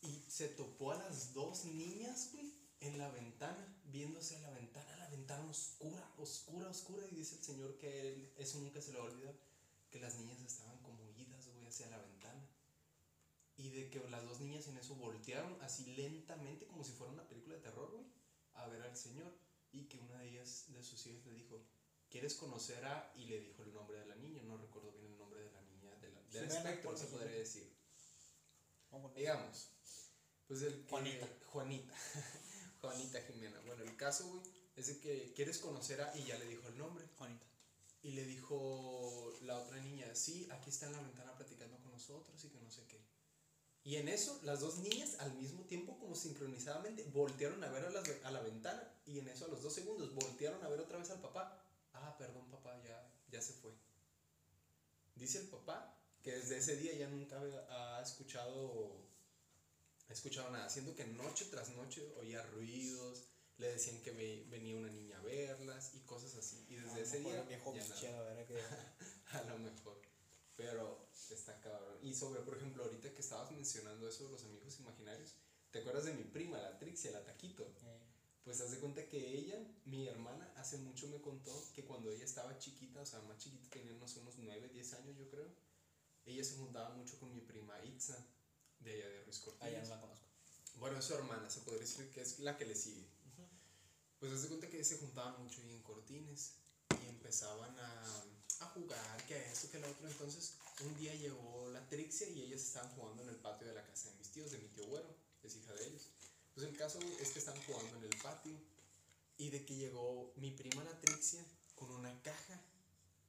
y 0.02 0.26
se 0.28 0.50
topó 0.50 0.92
a 0.92 0.98
las 0.98 1.34
dos 1.34 1.66
niñas, 1.66 2.32
güey, 2.34 2.52
en 2.80 2.98
la 2.98 3.10
ventana, 3.12 3.80
viéndose 3.86 4.38
a 4.38 4.40
la 4.40 4.50
ventana, 4.50 4.98
la 4.98 5.10
ventana 5.10 5.46
oscura, 5.48 6.12
oscura, 6.18 6.68
oscura, 6.70 7.06
y 7.12 7.16
dice 7.16 7.36
el 7.36 7.44
señor 7.44 7.78
que 7.78 8.08
él, 8.08 8.34
eso 8.38 8.58
nunca 8.58 8.82
se 8.82 8.92
le 8.92 8.98
va 8.98 9.06
a 9.06 9.12
olvidar, 9.12 9.36
que 9.92 10.00
las 10.00 10.16
niñas 10.16 10.42
estaban 10.42 10.80
como 10.82 11.08
idas, 11.12 11.48
güey, 11.54 11.68
hacia 11.68 11.88
la 11.92 12.00
ventana. 12.00 12.50
Y 13.56 13.70
de 13.70 13.90
que 13.92 14.00
las 14.10 14.24
dos 14.24 14.40
niñas 14.40 14.68
en 14.68 14.78
eso 14.78 14.96
voltearon 14.96 15.62
así 15.62 15.86
lentamente, 15.96 16.66
como 16.66 16.84
si 16.84 16.94
fuera 16.94 17.14
una 17.14 17.28
película 17.28 17.56
de 17.56 17.62
terror, 17.62 17.92
güey, 17.92 18.17
a 18.58 18.68
ver 18.68 18.82
al 18.82 18.96
señor. 18.96 19.34
Y 19.72 19.88
que 19.88 20.00
una 20.00 20.20
de 20.20 20.30
ellas, 20.30 20.66
de 20.68 20.84
sus 20.84 21.06
hijas, 21.08 21.26
le 21.26 21.34
dijo, 21.34 21.66
¿quieres 22.10 22.36
conocer 22.36 22.84
a...? 22.86 23.12
Y 23.16 23.26
le 23.26 23.40
dijo 23.40 23.64
el 23.64 23.74
nombre 23.74 24.00
de 24.00 24.06
la 24.06 24.16
niña, 24.16 24.42
no 24.44 24.58
recuerdo 24.58 24.92
bien 24.94 25.06
el 25.08 25.18
nombre 25.18 25.42
de 25.42 25.52
la 25.52 25.62
niña, 25.62 25.94
de 25.96 26.10
la, 26.12 26.22
del 26.24 26.46
espectro, 26.46 26.90
por 26.92 27.00
se 27.00 27.08
podría 27.08 27.38
decir. 27.38 27.76
Digamos, 29.16 29.70
pues 30.48 30.62
el 30.62 30.84
que- 30.84 30.90
Juanita. 30.90 31.28
Juanita. 31.48 31.94
Juanita 32.82 33.22
Jimena. 33.24 33.60
Bueno, 33.62 33.84
el 33.84 33.96
caso, 33.98 34.28
güey, 34.30 34.42
es 34.76 34.88
de 34.88 35.00
que 35.00 35.34
quieres 35.36 35.58
conocer 35.60 36.02
a... 36.02 36.16
Y 36.18 36.24
ya 36.26 36.38
le 36.38 36.46
dijo 36.46 36.68
el 36.68 36.78
nombre. 36.78 37.06
Juanita. 37.18 37.46
Y 38.04 38.12
le 38.12 38.24
dijo 38.26 39.34
la 39.42 39.58
otra 39.58 39.78
niña, 39.82 40.14
sí, 40.16 40.48
aquí 40.52 40.70
está 40.70 40.86
en 40.86 40.94
la 40.94 41.02
ventana 41.02 41.36
platicando 41.36 41.78
con 41.82 41.92
nosotros 41.92 42.42
y 42.46 42.50
que 42.50 42.60
no 42.60 42.72
sé 42.72 42.86
qué. 42.88 43.02
Y 43.88 43.96
en 43.96 44.10
eso, 44.10 44.38
las 44.44 44.60
dos 44.60 44.80
niñas 44.80 45.16
al 45.20 45.34
mismo 45.36 45.64
tiempo, 45.64 45.98
como 45.98 46.14
sincronizadamente, 46.14 47.06
voltearon 47.06 47.64
a 47.64 47.70
ver 47.70 47.86
a 47.86 47.90
la, 47.90 48.04
a 48.26 48.32
la 48.32 48.42
ventana 48.42 48.84
y 49.06 49.18
en 49.20 49.30
eso 49.30 49.46
a 49.46 49.48
los 49.48 49.64
dos 49.64 49.74
segundos 49.74 50.14
voltearon 50.14 50.62
a 50.62 50.68
ver 50.68 50.82
otra 50.82 50.98
vez 50.98 51.10
al 51.10 51.22
papá. 51.22 51.64
Ah, 51.94 52.14
perdón 52.18 52.52
papá, 52.52 52.78
ya, 52.84 53.10
ya 53.32 53.42
se 53.42 53.54
fue. 53.54 53.72
Dice 55.16 55.40
el 55.40 55.48
papá 55.48 55.98
que 56.22 56.34
desde 56.34 56.58
ese 56.58 56.76
día 56.76 56.98
ya 56.98 57.08
nunca 57.08 57.40
ha 57.70 58.02
escuchado, 58.02 59.08
ha 60.10 60.12
escuchado 60.12 60.50
nada, 60.50 60.68
siendo 60.68 60.94
que 60.94 61.06
noche 61.06 61.46
tras 61.46 61.70
noche 61.70 62.14
oía 62.18 62.44
ruidos, 62.48 63.24
le 63.58 63.70
decían 63.70 64.02
que 64.02 64.12
venía 64.50 64.76
una 64.76 64.90
niña 64.90 65.18
a 65.18 65.22
verlas 65.22 65.96
y 65.96 66.02
cosas 66.02 66.36
así. 66.36 66.66
Y 66.68 66.76
desde 66.76 67.04
ese 67.04 67.20
día... 67.22 67.42
Viejo 67.44 67.74
ya 67.74 68.12
nada. 68.12 68.46
que... 68.48 68.62
a 69.28 69.44
lo 69.44 69.60
mejor. 69.60 70.07
Pero 70.58 71.08
está 71.30 71.60
cabrón. 71.62 71.98
Y 72.02 72.14
sobre, 72.14 72.42
por 72.42 72.58
ejemplo, 72.58 72.84
ahorita 72.84 73.14
que 73.14 73.22
estabas 73.22 73.52
mencionando 73.52 74.10
eso 74.10 74.26
de 74.26 74.32
los 74.32 74.44
amigos 74.44 74.80
imaginarios, 74.80 75.36
¿te 75.72 75.80
acuerdas 75.80 76.06
de 76.06 76.14
mi 76.14 76.24
prima, 76.24 76.58
la 76.58 76.78
Trixia, 76.78 77.12
la 77.12 77.24
Taquito? 77.24 77.72
Pues 78.44 78.60
haz 78.62 78.72
de 78.72 78.80
cuenta 78.80 79.08
que 79.08 79.38
ella, 79.38 79.60
mi 79.86 80.08
hermana, 80.08 80.52
hace 80.58 80.78
mucho 80.78 81.08
me 81.08 81.22
contó 81.22 81.54
que 81.74 81.86
cuando 81.86 82.12
ella 82.12 82.26
estaba 82.26 82.58
chiquita, 82.58 83.02
o 83.02 83.06
sea, 83.06 83.22
más 83.22 83.38
chiquita, 83.38 83.70
tenía 83.70 83.94
unos, 83.94 84.16
unos 84.18 84.38
9, 84.38 84.70
10 84.70 84.94
años 84.94 85.18
yo 85.18 85.30
creo, 85.30 85.54
ella 86.26 86.44
se 86.44 86.56
juntaba 86.56 86.90
mucho 86.96 87.20
con 87.20 87.34
mi 87.34 87.42
prima 87.42 87.84
Itza, 87.86 88.18
de 88.80 88.94
allá 88.94 89.10
de 89.10 89.24
Ruiz 89.24 89.40
Cortines. 89.40 89.74
Ah, 89.74 89.78
ya 89.78 89.84
no 89.84 89.90
la 89.90 90.02
conozco. 90.02 90.26
Bueno, 90.76 91.00
es 91.00 91.06
su 91.06 91.14
hermana, 91.14 91.50
se 91.50 91.62
podría 91.62 91.82
decir 91.82 92.10
que 92.12 92.22
es 92.22 92.40
la 92.40 92.58
que 92.58 92.66
le 92.66 92.76
sigue. 92.76 93.06
Pues 94.20 94.32
haz 94.32 94.44
de 94.44 94.48
cuenta 94.48 94.68
que 94.70 94.84
se 94.84 94.98
juntaban 94.98 95.42
mucho 95.42 95.62
ahí 95.62 95.72
en 95.72 95.82
Cortines 95.84 96.54
y 97.02 97.08
empezaban 97.08 97.78
a, 97.80 98.24
a 98.62 98.66
jugar, 98.68 99.26
que 99.28 99.38
esto, 99.52 99.70
que 99.72 99.80
lo 99.80 99.90
otro. 99.90 100.08
Entonces, 100.08 100.54
un 100.82 100.96
día 100.98 101.14
llegó 101.16 101.70
la 101.72 101.88
Trixia 101.88 102.30
y 102.30 102.44
ellas 102.44 102.62
estaban 102.62 102.90
jugando 102.92 103.24
en 103.24 103.30
el 103.30 103.36
patio 103.38 103.68
de 103.68 103.74
la 103.74 103.86
casa 103.86 104.10
de 104.10 104.16
mis 104.18 104.30
tíos, 104.32 104.52
de 104.52 104.60
mi 104.60 104.68
tío 104.70 104.86
Güero, 104.88 105.16
es 105.44 105.56
hija 105.56 105.74
de 105.74 105.88
ellos. 105.88 106.10
Pues 106.54 106.68
el 106.68 106.76
caso 106.76 107.00
es 107.20 107.32
que 107.32 107.40
estaban 107.40 107.62
jugando 107.64 107.98
en 107.98 108.04
el 108.04 108.18
patio 108.22 108.54
y 109.38 109.50
de 109.50 109.66
que 109.66 109.76
llegó 109.76 110.34
mi 110.38 110.52
prima 110.52 110.84
la 110.84 111.00
Trixia 111.02 111.44
con 111.76 111.92
una 111.92 112.22
caja, 112.24 112.60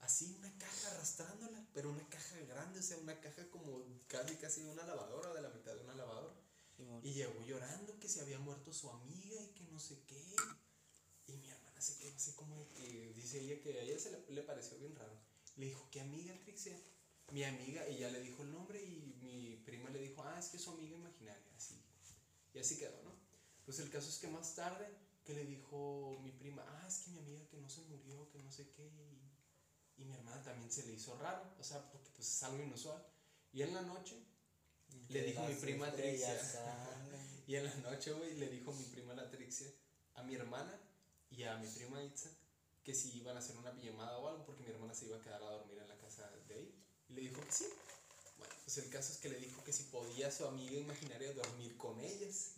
así 0.01 0.35
una 0.39 0.51
caja 0.59 0.91
arrastrándola, 0.93 1.67
pero 1.75 1.91
una 1.91 2.09
caja 2.09 2.37
grande, 2.49 2.81
o 2.81 2.83
sea, 2.83 2.97
una 2.99 3.21
caja 3.21 3.49
como 3.51 3.85
casi 4.07 4.37
casi 4.37 4.63
de 4.63 4.71
una 4.71 4.87
lavadora, 4.87 5.35
de 5.35 5.43
la 5.43 5.51
mitad 5.51 5.75
de 5.75 5.85
una 5.85 5.95
lavadora. 5.95 6.35
Y 7.03 7.13
llegó 7.13 7.45
llorando 7.45 7.99
que 7.99 8.09
se 8.09 8.21
había 8.21 8.39
muerto 8.39 8.73
su 8.73 8.89
amiga 8.89 9.43
y 9.43 9.49
que 9.49 9.65
no 9.65 9.81
sé 9.81 10.01
qué. 10.07 10.37
Se 11.79 11.97
quedó 11.97 12.15
así 12.15 12.33
como 12.33 12.57
de 12.57 12.67
que 12.69 13.13
dice 13.15 13.41
ella 13.41 13.61
que 13.63 13.79
a 13.79 13.83
ella 13.83 13.99
se 13.99 14.11
le, 14.29 14.43
pareció 14.43 14.79
bien 14.79 14.95
raro. 14.97 15.17
Le 15.57 15.67
dijo, 15.67 15.89
¿qué 15.91 16.01
amiga, 16.01 16.35
Trixia? 16.41 16.77
Mi 17.31 17.45
amiga, 17.45 17.89
y 17.89 17.99
ya 17.99 18.11
le 18.11 18.21
dijo 18.21 18.43
el 18.43 18.53
nombre 18.53 18.83
y 18.83 19.17
mi 19.21 19.57
prima 19.65 19.91
le 19.91 20.01
dijo, 20.01 20.23
ah, 20.25 20.39
es 20.39 20.49
que 20.49 20.57
es 20.57 20.63
su 20.63 20.71
amiga 20.71 20.97
imaginaria, 20.97 21.53
así. 21.57 21.75
Y 22.55 22.59
así 22.59 22.79
quedó, 22.79 23.03
¿no? 23.03 23.13
Pues 23.65 23.79
el 23.81 23.91
caso 23.91 24.09
es 24.09 24.19
que 24.19 24.29
más 24.29 24.55
tarde 24.55 24.89
que 25.25 25.35
le 25.35 25.45
dijo 25.45 26.19
mi 26.23 26.33
prima, 26.33 26.65
ah, 26.67 26.87
es 26.89 26.99
que 27.01 27.11
mi 27.11 27.19
amiga 27.19 27.47
que 27.49 27.59
no 27.59 27.69
se 27.69 27.83
murió, 27.83 28.31
que 28.31 28.39
no 28.39 28.51
sé 28.51 28.71
qué, 28.71 28.87
y, 28.87 30.03
y 30.03 30.05
mi 30.07 30.15
hermana 30.15 30.43
también 30.43 30.71
se 30.73 30.87
le 30.87 30.95
hizo 30.95 31.17
raro, 31.19 31.55
o 31.59 31.63
sea, 31.63 31.91
porque 31.91 32.11
pues 32.15 32.29
es 32.29 32.43
algo 32.43 32.63
inusual. 32.63 33.07
Y 33.53 33.63
en 33.63 33.75
la 33.75 33.83
noche 33.83 34.17
le 35.11 35.23
dijo 35.23 35.43
mi 35.47 35.55
prima 35.55 35.93
Trixia, 35.93 36.41
y 37.47 37.57
en 37.57 37.65
la 37.65 37.75
noche, 37.77 38.13
güey, 38.13 38.35
le 38.35 38.49
dijo 38.49 38.73
mi 38.73 38.85
prima 38.85 39.15
la 39.15 39.31
Trixia 39.31 39.69
a 40.15 40.23
mi 40.23 40.35
hermana 40.35 40.88
y 41.39 41.45
a 41.45 41.57
mi 41.57 41.69
prima 41.69 42.03
Itza 42.03 42.29
que 42.83 42.93
si 42.93 43.17
iban 43.17 43.37
a 43.37 43.39
hacer 43.39 43.57
una 43.57 43.73
pijamada 43.73 44.19
o 44.19 44.29
algo, 44.29 44.45
porque 44.45 44.65
mi 44.65 44.71
hermana 44.71 44.93
se 44.93 45.07
iba 45.07 45.19
a 45.19 45.21
quedar 45.21 45.41
a 45.41 45.51
dormir 45.51 45.79
en 45.79 45.89
la 45.89 45.97
casa 45.99 46.29
de 46.49 46.55
ahí. 46.55 46.75
Y 47.09 47.13
le 47.13 47.21
dijo 47.21 47.41
que 47.41 47.53
sí. 47.53 47.67
Bueno, 48.39 48.55
pues 48.65 48.79
el 48.79 48.91
caso 48.91 49.13
es 49.13 49.19
que 49.19 49.29
le 49.29 49.39
dijo 49.39 49.63
que 49.63 49.73
si 49.73 49.85
podía 49.85 50.33
su 50.33 50.47
amiga 50.47 50.77
imaginaria 50.77 51.33
dormir 51.33 51.77
con 51.77 52.01
ellas. 52.01 52.55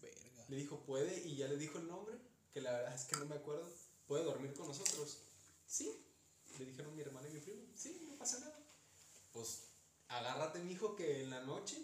Le 0.49 0.57
dijo, 0.57 0.81
puede, 0.87 1.20
y 1.26 1.37
ya 1.37 1.47
le 1.49 1.57
dijo 1.57 1.78
el 1.78 1.89
nombre, 1.89 2.16
que 2.55 2.62
la 2.62 2.72
verdad 2.72 2.95
es 2.95 3.05
que 3.05 3.16
no 3.16 3.26
me 3.26 3.35
acuerdo. 3.35 3.68
¿Puede 4.07 4.24
dormir 4.24 4.55
con 4.55 4.66
nosotros? 4.66 5.18
Sí. 5.66 5.93
Le 6.59 6.64
dijeron 6.64 6.95
mi 6.97 7.03
hermana 7.03 7.28
y 7.28 7.33
mi 7.33 7.41
primo, 7.41 7.62
sí, 7.76 8.01
no 8.09 8.16
pasa 8.16 8.39
nada. 8.39 8.59
Pues 9.33 9.64
agárrate, 10.09 10.61
mi 10.61 10.72
hijo, 10.72 10.97
que 10.97 11.22
en 11.22 11.31
la 11.31 11.43
noche 11.43 11.76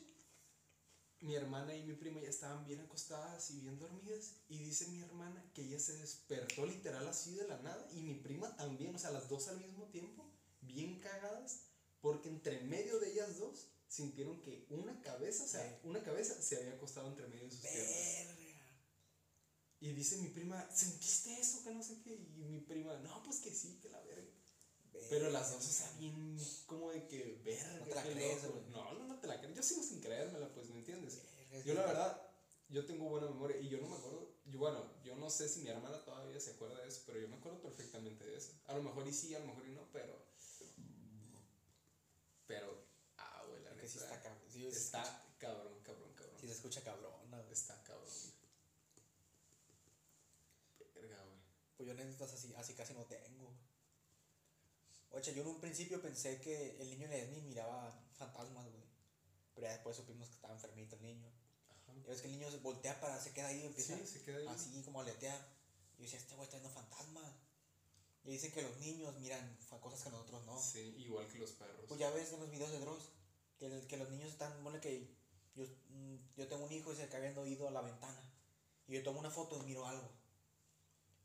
mi 1.26 1.34
hermana 1.34 1.74
y 1.74 1.82
mi 1.82 1.94
prima 1.94 2.20
ya 2.20 2.30
estaban 2.30 2.64
bien 2.64 2.80
acostadas 2.80 3.50
y 3.50 3.60
bien 3.60 3.78
dormidas. 3.78 4.36
Y 4.48 4.58
dice 4.58 4.86
mi 4.88 5.00
hermana 5.00 5.44
que 5.54 5.62
ella 5.62 5.78
se 5.78 5.96
despertó 5.98 6.64
literal 6.64 7.06
así 7.08 7.34
de 7.34 7.48
la 7.48 7.60
nada. 7.62 7.88
Y 7.92 8.00
mi 8.00 8.14
prima 8.14 8.56
también, 8.56 8.94
o 8.94 8.98
sea, 8.98 9.10
las 9.10 9.28
dos 9.28 9.48
al 9.48 9.60
mismo 9.60 9.84
tiempo, 9.86 10.24
bien 10.62 11.00
cagadas. 11.00 11.62
Porque 12.00 12.28
entre 12.28 12.60
medio 12.60 13.00
de 13.00 13.10
ellas 13.10 13.38
dos 13.38 13.68
sintieron 13.88 14.40
que 14.42 14.66
una 14.70 15.00
cabeza, 15.02 15.44
o 15.44 15.48
sea, 15.48 15.80
una 15.82 16.02
cabeza 16.02 16.40
se 16.40 16.56
había 16.56 16.74
acostado 16.74 17.08
entre 17.08 17.26
medio 17.26 17.44
de 17.44 17.50
sus 17.50 17.60
piernas. 17.60 18.36
Y 19.80 19.92
dice 19.92 20.16
mi 20.18 20.28
prima, 20.28 20.68
¿sentiste 20.74 21.38
eso? 21.38 21.62
Que 21.62 21.70
no 21.70 21.82
sé 21.82 22.00
qué. 22.02 22.14
Y 22.14 22.44
mi 22.44 22.60
prima, 22.60 22.96
no, 22.98 23.22
pues 23.24 23.40
que 23.40 23.52
sí, 23.52 23.78
que 23.82 23.90
la 23.90 24.00
verga. 24.02 24.25
Pero 25.08 25.30
las 25.30 25.52
dos, 25.52 25.64
sea, 25.64 25.90
bien 25.98 26.38
como 26.66 26.90
de 26.90 27.06
que 27.06 27.40
verga. 27.44 27.78
No 27.78 27.84
te 27.84 27.94
la 27.94 28.02
crees, 28.02 28.42
No, 28.70 28.92
no, 28.94 29.06
no 29.06 29.20
te 29.20 29.26
la 29.26 29.38
crees. 29.38 29.56
Yo 29.56 29.62
sigo 29.62 29.82
sin 29.82 30.00
creérmela, 30.00 30.48
pues, 30.52 30.68
¿me 30.70 30.78
entiendes? 30.78 31.20
yo 31.64 31.74
la 31.74 31.86
verdad, 31.86 32.22
yo 32.68 32.84
tengo 32.84 33.08
buena 33.08 33.28
memoria 33.28 33.56
y 33.58 33.68
yo 33.68 33.78
no 33.78 33.88
me 33.88 33.96
acuerdo. 33.96 34.34
Yo, 34.46 34.58
bueno, 34.58 34.84
yo 35.02 35.16
no 35.16 35.30
sé 35.30 35.48
si 35.48 35.60
mi 35.60 35.68
hermana 35.68 36.04
todavía 36.04 36.38
se 36.40 36.52
acuerda 36.52 36.80
de 36.80 36.88
eso, 36.88 37.02
pero 37.06 37.20
yo 37.20 37.28
me 37.28 37.36
acuerdo 37.36 37.60
perfectamente 37.60 38.24
de 38.24 38.36
eso. 38.36 38.52
A 38.66 38.74
lo 38.74 38.82
mejor 38.82 39.06
y 39.06 39.12
sí, 39.12 39.34
a 39.34 39.40
lo 39.40 39.46
mejor 39.46 39.66
y 39.66 39.72
no, 39.72 39.88
pero. 39.92 40.24
Pero, 42.46 42.84
ah, 43.16 43.44
güey, 43.48 43.62
la 43.64 43.76
que 43.76 43.88
sí 43.88 43.98
está 43.98 44.20
cabrón. 44.22 44.42
Sí, 44.48 44.66
está 44.66 45.26
cabrón, 45.38 45.80
cabrón, 45.82 46.12
cabrón. 46.14 46.36
Sí 46.40 46.46
se 46.46 46.52
escucha 46.52 46.82
cabrón, 46.82 47.12
no, 47.30 47.40
Está 47.50 47.82
cabrón. 47.82 48.08
Verga, 50.94 51.24
güey. 51.24 51.38
Pues 51.76 51.86
yo 51.86 51.92
anécdotas 51.92 52.32
así, 52.34 52.54
así 52.56 52.74
casi 52.74 52.94
no 52.94 53.04
tengo. 53.04 53.52
Oye, 55.16 55.32
yo 55.32 55.40
en 55.40 55.48
un 55.48 55.60
principio 55.60 56.02
pensé 56.02 56.38
que 56.42 56.76
el 56.78 56.90
niño 56.90 57.08
Leslie 57.08 57.40
miraba 57.40 57.90
fantasmas, 58.18 58.66
güey. 58.70 58.84
Pero 59.54 59.66
ya 59.66 59.72
después 59.72 59.96
supimos 59.96 60.28
que 60.28 60.34
estaba 60.34 60.52
enfermito 60.52 60.96
el 60.96 61.02
niño. 61.02 61.30
Ajá. 61.70 61.94
Y 61.96 62.02
ves 62.02 62.20
que 62.20 62.26
el 62.26 62.34
niño 62.34 62.50
se 62.50 62.58
voltea 62.58 63.00
para, 63.00 63.18
se 63.18 63.32
queda 63.32 63.46
ahí 63.48 63.62
y 63.62 63.66
empieza 63.66 63.96
sí, 63.96 64.06
se 64.06 64.22
queda 64.22 64.36
ahí. 64.40 64.46
así 64.46 64.82
como 64.82 65.00
a 65.00 65.04
aletear. 65.04 65.40
Y 65.96 66.00
yo 66.00 66.02
decía, 66.02 66.18
este 66.18 66.34
güey 66.34 66.44
está 66.44 66.58
viendo 66.58 66.74
fantasmas. 66.74 67.32
Y 68.24 68.32
dicen 68.32 68.52
que 68.52 68.60
los 68.60 68.76
niños 68.76 69.16
miran 69.18 69.56
cosas 69.80 70.02
que 70.02 70.10
nosotros 70.10 70.44
no. 70.44 70.60
Sí, 70.60 70.94
igual 70.98 71.26
que 71.28 71.38
los 71.38 71.52
perros. 71.52 71.86
Pues 71.88 71.98
ya 71.98 72.10
ves 72.10 72.34
en 72.34 72.40
los 72.40 72.50
videos 72.50 72.72
de 72.72 72.80
Dross, 72.80 73.04
que, 73.58 73.86
que 73.88 73.96
los 73.96 74.10
niños 74.10 74.32
están, 74.32 74.62
bueno, 74.62 74.78
que 74.82 75.08
yo, 75.54 75.64
yo 76.36 76.46
tengo 76.46 76.66
un 76.66 76.72
hijo 76.72 76.92
y 76.92 76.96
se 76.96 77.04
acaba 77.04 77.20
habiendo 77.20 77.46
ido 77.46 77.68
a 77.68 77.70
la 77.70 77.80
ventana. 77.80 78.20
Y 78.86 78.92
yo 78.92 79.02
tomo 79.02 79.20
una 79.20 79.30
foto 79.30 79.58
y 79.62 79.62
miro 79.62 79.86
algo. 79.86 80.10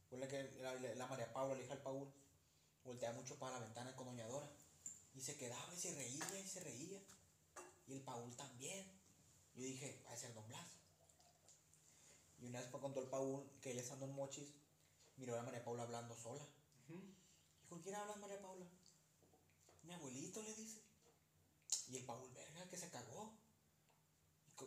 Ponle 0.10 0.30
que 0.30 0.44
la, 0.62 0.76
la 0.76 1.08
María 1.08 1.34
Paula, 1.34 1.56
la 1.56 1.62
hija 1.62 1.74
del 1.74 1.84
Paul, 1.84 2.08
voltea 2.84 3.12
mucho 3.14 3.38
para 3.38 3.60
la 3.60 3.66
ventana 3.66 3.96
con 3.96 4.08
Doña 4.08 4.28
Dora. 4.28 4.50
Y 5.14 5.22
se 5.22 5.36
quedaba 5.36 5.74
y 5.74 5.78
se 5.78 5.94
reía 5.94 6.40
y 6.40 6.48
se 6.48 6.60
reía. 6.62 7.00
Y 7.88 7.94
el 7.94 8.02
Paul 8.02 8.36
también. 8.36 8.86
Yo 9.56 9.64
dije, 9.64 10.02
va 10.06 10.14
a 10.14 10.18
ser 10.18 10.34
Don 10.34 10.48
Blas. 10.48 10.68
Y 12.40 12.48
una 12.48 12.60
vez 12.60 12.70
contó 12.70 13.02
el 13.02 13.10
Paul 13.10 13.48
que 13.62 13.72
él 13.72 13.80
estando 13.80 14.06
en 14.06 14.14
Mochis, 14.14 14.50
miró 15.18 15.38
a 15.38 15.44
María 15.44 15.64
Paula 15.64 15.84
hablando 15.84 16.16
sola. 16.16 16.44
¿Y 16.90 17.68
con 17.68 17.82
quién 17.82 17.96
hablas, 17.96 18.18
María 18.18 18.42
Paula? 18.42 18.66
Mi 19.84 19.94
abuelito 19.94 20.42
le 20.42 20.54
dice. 20.56 20.82
Y 21.90 21.98
el 21.98 22.06
Paul, 22.06 22.32
verga, 22.34 22.68
que 22.70 22.78
se 22.78 22.90
cagó. 22.90 23.34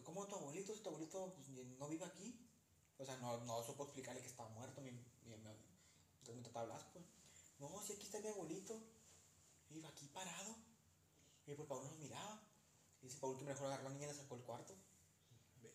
¿Cómo 0.04 0.26
tu 0.26 0.36
abuelito? 0.36 0.74
Si 0.74 0.82
tu 0.82 0.90
abuelito 0.90 1.34
pues, 1.34 1.48
no 1.78 1.88
vive 1.88 2.04
aquí. 2.04 2.38
O 2.98 3.04
sea, 3.04 3.16
no, 3.16 3.38
no 3.44 3.62
supo 3.64 3.84
explicarle 3.84 4.20
que 4.20 4.28
estaba 4.28 4.48
muerto. 4.50 4.80
Mi, 4.80 4.92
mi, 4.92 5.00
mi, 5.24 5.34
entonces 6.20 6.52
me 6.52 6.60
hablar, 6.60 6.90
pues. 6.92 7.04
No, 7.58 7.82
si 7.82 7.92
aquí 7.92 8.06
está 8.06 8.20
mi 8.20 8.28
abuelito. 8.28 8.80
Iba 9.70 9.88
aquí 9.88 10.06
parado. 10.08 10.56
Y 11.46 11.54
pues 11.54 11.68
Paul 11.68 11.84
nos 11.84 11.98
miraba. 11.98 12.42
Y 13.02 13.06
dice 13.06 13.18
Paul 13.20 13.36
que 13.36 13.44
mejor 13.44 13.66
agarró 13.66 13.86
a 13.86 13.88
la 13.90 13.94
niña 13.94 14.06
y 14.06 14.10
la 14.10 14.14
sacó 14.14 14.36
el 14.36 14.42
cuarto. 14.42 14.74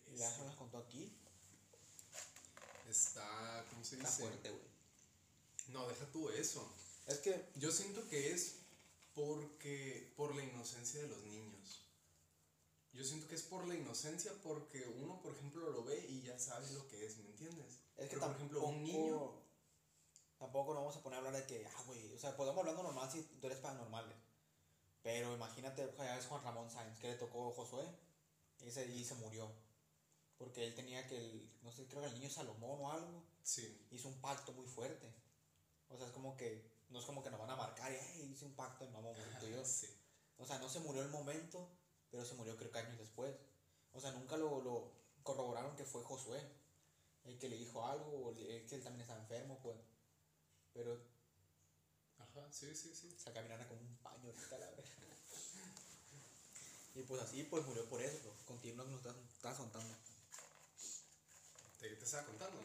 Y 0.06 0.16
ya 0.16 0.30
se 0.30 0.44
las 0.44 0.56
contó 0.56 0.78
aquí. 0.78 1.16
Está, 2.88 3.64
¿cómo 3.70 3.84
se 3.84 3.96
dice? 3.96 4.08
Está 4.08 4.22
fuerte, 4.22 4.50
güey. 4.50 4.70
No, 5.68 5.86
deja 5.88 6.04
tú 6.10 6.28
eso. 6.30 6.68
Es 7.06 7.18
que 7.18 7.48
yo 7.56 7.70
siento 7.70 8.08
que 8.08 8.32
es 8.32 8.56
porque 9.14 10.12
por 10.16 10.34
la 10.34 10.42
inocencia 10.42 11.00
de 11.02 11.08
los 11.08 11.22
niños. 11.24 11.86
Yo 12.92 13.04
siento 13.04 13.28
que 13.28 13.36
es 13.36 13.42
por 13.42 13.66
la 13.66 13.74
inocencia 13.74 14.32
porque 14.42 14.86
uno, 15.00 15.20
por 15.22 15.32
ejemplo, 15.32 15.70
lo 15.70 15.84
ve 15.84 16.04
y 16.08 16.22
ya 16.22 16.38
sabe 16.38 16.68
lo 16.72 16.88
que 16.88 17.06
es, 17.06 17.18
¿me 17.18 17.26
entiendes? 17.26 17.78
Es 17.96 18.08
que 18.08 18.16
por 18.16 18.32
ejemplo, 18.32 18.64
un 18.64 18.82
niño 18.82 19.32
tampoco 20.40 20.72
nos 20.74 20.82
vamos 20.82 20.96
a 20.96 21.02
poner 21.02 21.16
a 21.16 21.18
hablar 21.18 21.34
de 21.34 21.46
que, 21.46 21.64
ah, 21.66 21.82
güey, 21.86 22.14
o 22.14 22.18
sea, 22.18 22.34
podemos 22.36 22.58
hablando 22.60 22.82
normal 22.82 23.08
si 23.12 23.22
tú 23.22 23.46
eres 23.46 23.60
paranormal. 23.60 24.12
Pero 25.02 25.34
imagínate, 25.34 25.94
ya 25.98 26.18
es 26.18 26.26
Juan 26.26 26.42
Ramón 26.42 26.70
Sáenz, 26.70 26.98
que 26.98 27.08
le 27.08 27.14
tocó 27.16 27.52
Josué 27.52 27.84
y 28.60 28.70
se, 28.70 28.86
y 28.86 29.04
se 29.04 29.14
murió. 29.14 29.52
Porque 30.38 30.66
él 30.66 30.74
tenía 30.74 31.06
que, 31.06 31.16
el, 31.16 31.58
no 31.62 31.70
sé, 31.70 31.86
creo 31.86 32.02
que 32.02 32.08
el 32.08 32.14
niño 32.14 32.30
Salomón 32.30 32.80
o 32.80 32.90
algo, 32.90 33.22
sí. 33.42 33.86
hizo 33.90 34.08
un 34.08 34.20
pacto 34.20 34.52
muy 34.52 34.66
fuerte. 34.66 35.14
O 35.88 35.96
sea, 35.96 36.06
es 36.06 36.12
como 36.12 36.36
que, 36.36 36.70
no 36.88 36.98
es 36.98 37.04
como 37.04 37.22
que 37.22 37.30
nos 37.30 37.40
van 37.40 37.50
a 37.50 37.56
marcar 37.56 37.92
y 37.92 37.96
"Ey, 37.96 38.32
hice 38.32 38.46
un 38.46 38.54
pacto 38.54 38.84
y 38.84 38.88
y 38.88 39.50
yo. 39.52 39.64
Sí. 39.64 39.88
O 40.38 40.46
sea, 40.46 40.58
no 40.58 40.70
se 40.70 40.80
murió 40.80 41.02
el 41.02 41.10
momento, 41.10 41.68
pero 42.10 42.24
se 42.24 42.34
murió 42.34 42.56
creo 42.56 42.72
que 42.72 42.78
años 42.78 42.98
después. 42.98 43.36
O 43.92 44.00
sea, 44.00 44.10
nunca 44.12 44.38
lo, 44.38 44.62
lo 44.62 44.92
corroboraron 45.22 45.76
que 45.76 45.84
fue 45.84 46.02
Josué 46.02 46.40
el 47.24 47.38
que 47.38 47.48
le 47.50 47.58
dijo 47.58 47.86
algo, 47.86 48.10
o 48.10 48.30
el 48.30 48.66
que 48.66 48.74
él 48.74 48.82
también 48.82 49.02
estaba 49.02 49.20
enfermo, 49.20 49.58
pues. 49.62 49.76
Pero, 50.74 50.98
Ajá, 52.18 52.48
sí, 52.52 52.74
sí, 52.74 52.94
sí. 52.94 53.12
o 53.16 53.18
sea, 53.20 53.32
caminaba 53.32 53.66
con 53.66 53.78
un 53.78 53.96
paño 53.98 54.30
ahorita, 54.30 54.58
la. 54.58 54.70
Y 56.94 57.02
pues 57.02 57.22
así, 57.22 57.44
pues 57.44 57.64
murió 57.66 57.88
por 57.88 58.02
eso, 58.02 58.18
pues. 58.22 58.34
Continúa 58.46 58.84
que 58.84 58.90
nos 58.92 59.00
estás, 59.00 59.16
estás 59.34 59.56
contando. 59.56 59.94
¿De 61.80 61.88
qué 61.88 61.96
te 61.96 62.04
estaba 62.04 62.26
contando? 62.26 62.60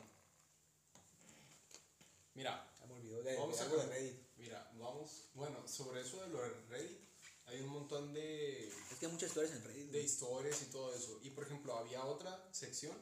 Mira, 2.34 2.70
Ya 2.80 2.86
me 2.88 2.93
olvidó 2.95 3.24
de, 3.24 3.36
vamos 3.38 3.56
de 3.56 3.62
a 3.62 3.66
algo 3.66 3.78
de 3.78 3.86
Reddit. 3.88 4.20
Mira, 4.38 4.72
vamos. 4.76 5.30
Bueno, 5.36 5.66
sobre 5.68 6.01
eso 6.01 6.22
de 6.22 6.28
lo 6.30 6.41
de 6.41 6.49
Reddit, 6.68 6.99
hay 7.45 7.62
un 7.62 7.70
montón 7.70 8.14
de, 8.14 8.68
Es 8.68 8.99
que 8.99 9.06
hay 9.06 9.12
muchas 9.12 9.30
historias 9.30 9.53
en 9.56 9.64
Reddit. 9.64 9.89
de 9.91 10.01
historias 10.01 10.62
y 10.64 10.66
todo 10.66 10.93
eso. 10.93 11.20
Y 11.24 11.30
por 11.30 11.45
ejemplo, 11.45 11.78
había 11.78 12.03
otra 12.03 12.49
sección 12.51 12.95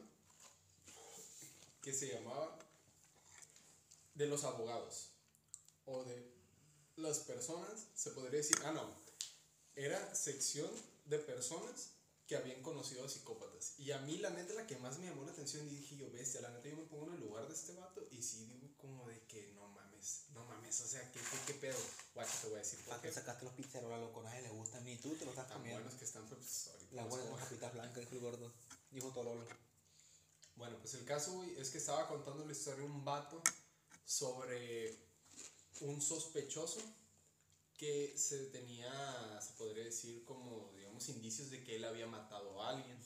que 1.82 1.92
se 1.92 2.08
llamaba 2.14 2.58
de 4.14 4.26
los 4.26 4.44
abogados 4.44 5.10
o 5.84 6.04
de 6.04 6.32
las 6.96 7.18
personas, 7.20 7.88
se 7.94 8.10
podría 8.10 8.38
decir, 8.38 8.56
ah, 8.64 8.72
no, 8.72 8.88
era 9.74 10.14
sección 10.14 10.70
de 11.04 11.18
personas 11.18 11.90
que 12.26 12.36
habían 12.36 12.62
conocido 12.62 13.04
a 13.04 13.08
psicópatas. 13.08 13.74
Y 13.78 13.92
a 13.92 13.98
mí, 13.98 14.16
la 14.18 14.30
neta, 14.30 14.54
la 14.54 14.66
que 14.66 14.78
más 14.78 14.98
me 14.98 15.06
llamó 15.06 15.24
la 15.24 15.32
atención, 15.32 15.66
y 15.66 15.70
dije 15.70 15.96
yo, 15.96 16.10
bestia, 16.10 16.40
la 16.40 16.50
neta, 16.50 16.68
yo 16.68 16.76
me 16.76 16.84
pongo 16.84 17.08
en 17.08 17.14
el 17.14 17.20
lugar 17.20 17.46
de 17.46 17.54
este 17.54 17.74
vato 17.74 18.06
y 18.10 18.22
sí 18.22 18.46
digo 18.46 18.68
como 18.78 19.06
de 19.08 19.20
que 19.26 19.52
no 19.54 19.68
mames, 19.68 20.26
no 20.32 20.44
mames, 20.46 20.80
o 20.80 20.86
sea, 20.86 21.10
¿qué, 21.12 21.20
qué, 21.20 21.36
qué 21.46 21.54
pedo? 21.54 21.78
Guacha, 22.14 22.40
te 22.40 22.46
voy 22.48 22.56
a 22.56 22.58
decir 22.60 22.78
¿Para 22.86 23.02
qué. 23.02 23.08
qué 23.08 23.14
sacaste 23.14 23.44
los 23.44 23.54
pizzeros, 23.54 23.92
a 23.92 23.98
loco? 23.98 24.22
Nadie 24.22 24.42
le 24.42 24.50
gustan, 24.50 24.84
ni 24.84 24.96
tú 24.96 25.14
te 25.16 25.24
lo 25.24 25.32
estás 25.32 25.50
comiendo. 25.50 25.82
buenos 25.82 25.98
que 25.98 26.04
están, 26.06 26.26
pues, 26.28 26.68
ahorita. 26.68 26.94
La 26.94 27.04
buena 27.04 27.24
de 27.24 27.30
las 27.32 27.40
papitas 27.40 27.72
blancas, 27.74 27.96
dijo 27.98 28.14
el 28.14 28.20
gordo. 28.20 28.52
Dijo 28.90 29.08
Tololo. 29.10 29.44
Bueno, 30.56 30.78
pues 30.78 30.94
el 30.94 31.04
caso, 31.04 31.32
güey, 31.32 31.58
es 31.58 31.70
que 31.70 31.78
estaba 31.78 32.06
contando 32.08 32.44
la 32.46 32.52
historia 32.52 32.80
de 32.80 32.86
un 32.86 33.04
vato 33.04 33.42
sobre 34.04 34.96
un 35.80 36.00
sospechoso 36.00 36.80
que 37.76 38.16
se 38.16 38.46
tenía, 38.46 39.40
se 39.40 39.52
podría 39.54 39.84
decir, 39.84 40.24
como, 40.24 40.70
digamos, 40.76 41.08
indicios 41.08 41.50
de 41.50 41.62
que 41.64 41.76
él 41.76 41.84
había 41.84 42.06
matado 42.06 42.62
a 42.62 42.70
alguien. 42.70 42.96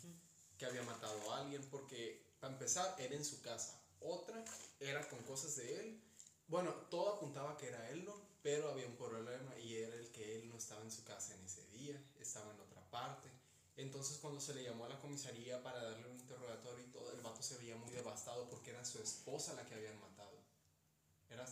Que 0.59 0.66
había 0.66 0.82
matado 0.82 1.32
a 1.32 1.38
alguien, 1.38 1.62
porque, 1.70 2.34
para 2.40 2.53
empezar, 2.53 2.94
era 2.99 3.14
en 3.14 3.24
su 3.24 3.40
casa. 3.40 3.80
Otra 4.01 4.44
era 4.80 5.09
con 5.09 5.22
cosas 5.22 5.57
de 5.57 5.80
él. 5.80 6.03
Bueno, 6.49 6.72
todo 6.90 7.14
apuntaba 7.14 7.57
que 7.57 7.68
era 7.68 7.90
él, 7.90 8.05
¿no? 8.05 8.14
Pero 8.42 8.70
había 8.70 8.86
un 8.86 8.96
problema 8.96 9.59
y 9.59 9.76
era 9.76 9.94
el 9.94 10.11
que 10.11 10.36
él 10.36 10.49
no 10.49 10.57
estaba 10.57 10.82
en 10.82 10.90
su 10.90 11.05
casa 11.05 11.34
en 11.34 11.44
ese 11.44 11.66
día, 11.68 12.01
estaba 12.18 12.53
en 12.53 12.61
otra 12.61 12.88
parte. 12.90 13.28
Entonces 13.76 14.18
cuando 14.18 14.40
se 14.40 14.55
le 14.55 14.64
llamó 14.64 14.86
a 14.86 14.88
la 14.88 14.99
comisaría 14.99 15.62
para 15.62 15.82
darle 15.82 16.09
un 16.09 16.18
interrogatorio 16.18 16.84
y 16.84 16.90
todo, 16.90 17.12
el 17.12 17.20
vato 17.20 17.42
se 17.42 17.59
veía 17.59 17.76
muy 17.76 17.90
devastado 17.90 18.49
porque 18.49 18.70
era 18.70 18.84
su 18.84 19.01
esposa 19.01 19.55
la 19.55 19.66
que 19.66 19.74
habían 19.74 20.01
matado. 20.01 20.27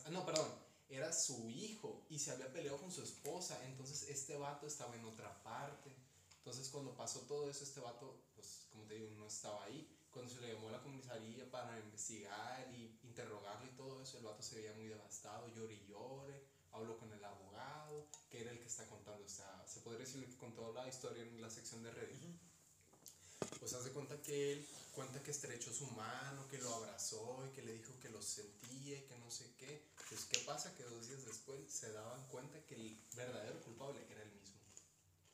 Ah, 0.05 0.11
no, 0.11 0.25
perdón, 0.25 0.49
era 0.89 1.13
su 1.13 1.49
hijo 1.51 2.05
y 2.09 2.19
se 2.19 2.31
había 2.31 2.53
peleado 2.53 2.79
con 2.79 2.91
su 2.91 3.03
esposa. 3.03 3.59
Entonces 3.65 4.09
este 4.09 4.37
vato 4.37 4.67
estaba 4.67 4.95
en 4.97 5.05
otra 5.05 5.43
parte. 5.43 5.95
Entonces 6.39 6.69
cuando 6.69 6.97
pasó 6.97 7.21
todo 7.21 7.51
eso, 7.51 7.65
este 7.65 7.81
vato, 7.81 8.23
pues 8.35 8.67
como 8.71 8.85
te 8.85 8.95
digo, 8.95 9.11
no 9.11 9.27
estaba 9.27 9.65
ahí. 9.65 9.89
Cuando 10.11 10.33
se 10.33 10.41
le 10.41 10.55
llamó 10.55 10.69
a 10.69 10.73
la 10.73 10.83
comisaría 10.83 11.51
para 11.51 11.79
investigar 11.79 12.73
y 12.73 12.99
interrogarlo 13.03 13.67
y 13.67 13.77
todo 13.77 14.01
eso, 14.01 14.17
el 14.19 14.25
vato 14.25 14.43
se 14.43 14.57
veía 14.57 14.73
muy 14.75 14.87
devastado, 14.87 15.49
llore 15.55 15.75
y 15.75 15.87
llore. 15.87 16.47
Habló 16.73 16.99
con 16.99 17.13
el 17.13 17.25
abogado, 17.25 18.07
que 18.31 18.43
era 18.43 18.51
el 18.51 18.59
que 18.59 18.67
está 18.67 18.87
contando, 18.87 19.25
o 19.25 19.29
sea, 19.29 19.65
se 19.67 19.81
podría 19.81 20.05
decir 20.05 20.27
que 20.27 20.37
contó 20.37 20.73
la 20.73 20.87
historia 20.87 21.23
en 21.23 21.41
la 21.41 21.49
sección 21.49 21.83
de 21.83 21.91
Reddit. 21.91 22.39
Pues 23.59 23.73
hace 23.73 23.93
cuenta 23.93 24.21
que 24.21 24.53
él 24.53 24.69
cuenta 24.97 25.23
que 25.23 25.31
estrechó 25.31 25.75
su 25.75 25.87
mano, 25.89 26.49
que 26.49 26.57
lo 26.57 26.75
abrazó 26.75 27.47
y 27.47 27.55
que 27.55 27.61
le 27.61 27.75
dijo 27.75 27.93
que 28.01 28.09
lo 28.09 28.23
sentía 28.23 28.99
y 28.99 29.03
que 29.03 29.19
no 29.19 29.31
sé 29.31 29.53
qué. 29.59 29.85
Pues 30.09 30.25
qué 30.25 30.39
pasa 30.39 30.75
que 30.75 30.85
dos 30.85 31.07
días 31.07 31.27
después 31.27 31.59
se 31.71 31.93
daban 31.93 32.27
cuenta 32.29 32.65
que 32.65 32.77
el 32.77 32.99
verdadero 33.15 33.61
culpable 33.61 34.01
era 34.11 34.23
el 34.23 34.33
mismo. 34.33 34.57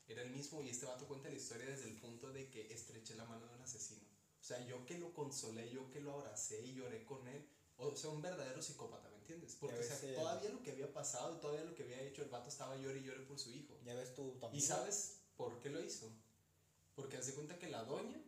Era 0.09 0.23
el 0.23 0.31
mismo 0.31 0.61
y 0.63 0.71
este 0.71 0.87
vato 0.87 1.07
cuenta 1.07 1.29
la 1.29 1.37
historia 1.37 1.65
desde 1.67 1.85
el 1.85 1.97
punto 2.01 2.33
de 2.33 2.51
que 2.51 2.73
estreché 2.75 3.15
la 3.15 3.25
mano 3.25 3.47
de 3.47 3.55
un 3.55 3.63
asesino. 3.63 4.03
O 4.41 4.45
sea, 4.45 4.59
yo 4.67 4.85
que 4.85 4.99
lo 4.99 5.15
consolé, 5.15 5.71
yo 5.71 5.89
que 5.93 6.01
lo 6.01 6.13
abracé 6.19 6.61
y 6.67 6.75
lloré 6.75 7.05
con 7.05 7.27
él. 7.29 7.49
O 7.77 7.95
sea, 7.95 8.11
un 8.11 8.21
verdadero 8.21 8.61
psicópata, 8.61 9.09
¿me 9.11 9.19
entiendes? 9.19 9.57
Porque 9.61 9.79
o 9.79 9.83
sea, 9.83 9.97
eh, 10.03 10.15
todavía 10.15 10.51
lo 10.51 10.63
que 10.65 10.73
había 10.73 10.93
pasado, 10.93 11.39
todavía 11.39 11.65
lo 11.65 11.75
que 11.77 11.85
había 11.85 12.01
hecho, 12.01 12.23
el 12.23 12.31
vato 12.31 12.49
estaba 12.49 12.77
llore 12.77 12.99
y 12.99 13.05
llore 13.05 13.25
por 13.27 13.39
su 13.39 13.55
hijo. 13.55 13.79
Ya 13.85 13.95
ves 13.95 14.13
tú 14.13 14.37
también. 14.41 14.61
¿Y 14.61 14.67
sabes 14.67 15.21
por 15.37 15.61
qué 15.61 15.71
lo 15.71 15.81
hizo? 15.81 16.11
Porque 16.97 17.17
hace 17.17 17.33
cuenta 17.35 17.59
que 17.61 17.69
la 17.69 17.85
doña 17.85 18.21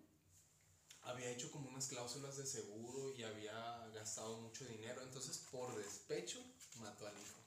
había 1.05 1.31
hecho 1.31 1.51
como 1.51 1.69
unas 1.69 1.87
cláusulas 1.89 2.37
de 2.37 2.47
seguro 2.47 3.15
y 3.15 3.23
había 3.25 3.87
gastado 3.95 4.39
mucho 4.41 4.65
dinero. 4.65 5.03
Entonces, 5.03 5.39
por 5.51 5.75
despecho, 5.77 6.43
mató 6.77 7.07
al 7.07 7.15
hijo. 7.19 7.39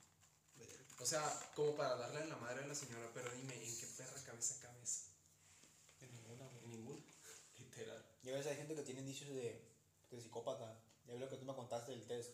O 1.00 1.06
sea, 1.06 1.22
como 1.56 1.76
para 1.76 1.96
darle 1.96 2.22
a 2.22 2.26
la 2.26 2.38
madre 2.38 2.64
a 2.64 2.68
la 2.68 2.74
señora, 2.76 3.10
pero 3.14 3.32
dime, 3.36 3.54
¿en 3.54 3.78
qué 3.78 3.86
perra 3.98 4.20
cabeza 4.24 4.60
cabeza? 4.62 5.06
En 6.02 6.12
ninguna. 6.12 6.50
En 6.64 6.70
ninguna. 6.70 7.02
Literal. 7.60 8.06
Ya 8.24 8.34
ves, 8.34 8.48
hay 8.48 8.56
gente 8.56 8.76
que 8.76 8.82
tiene 8.82 9.02
indicios 9.02 9.30
de, 9.30 9.62
de 10.10 10.22
psicópata. 10.22 10.80
Ya 11.06 11.14
ves 11.14 11.22
lo 11.22 11.30
que 11.30 11.38
tú 11.38 11.46
me 11.46 11.56
contaste 11.56 11.92
del 11.92 12.06
test. 12.08 12.32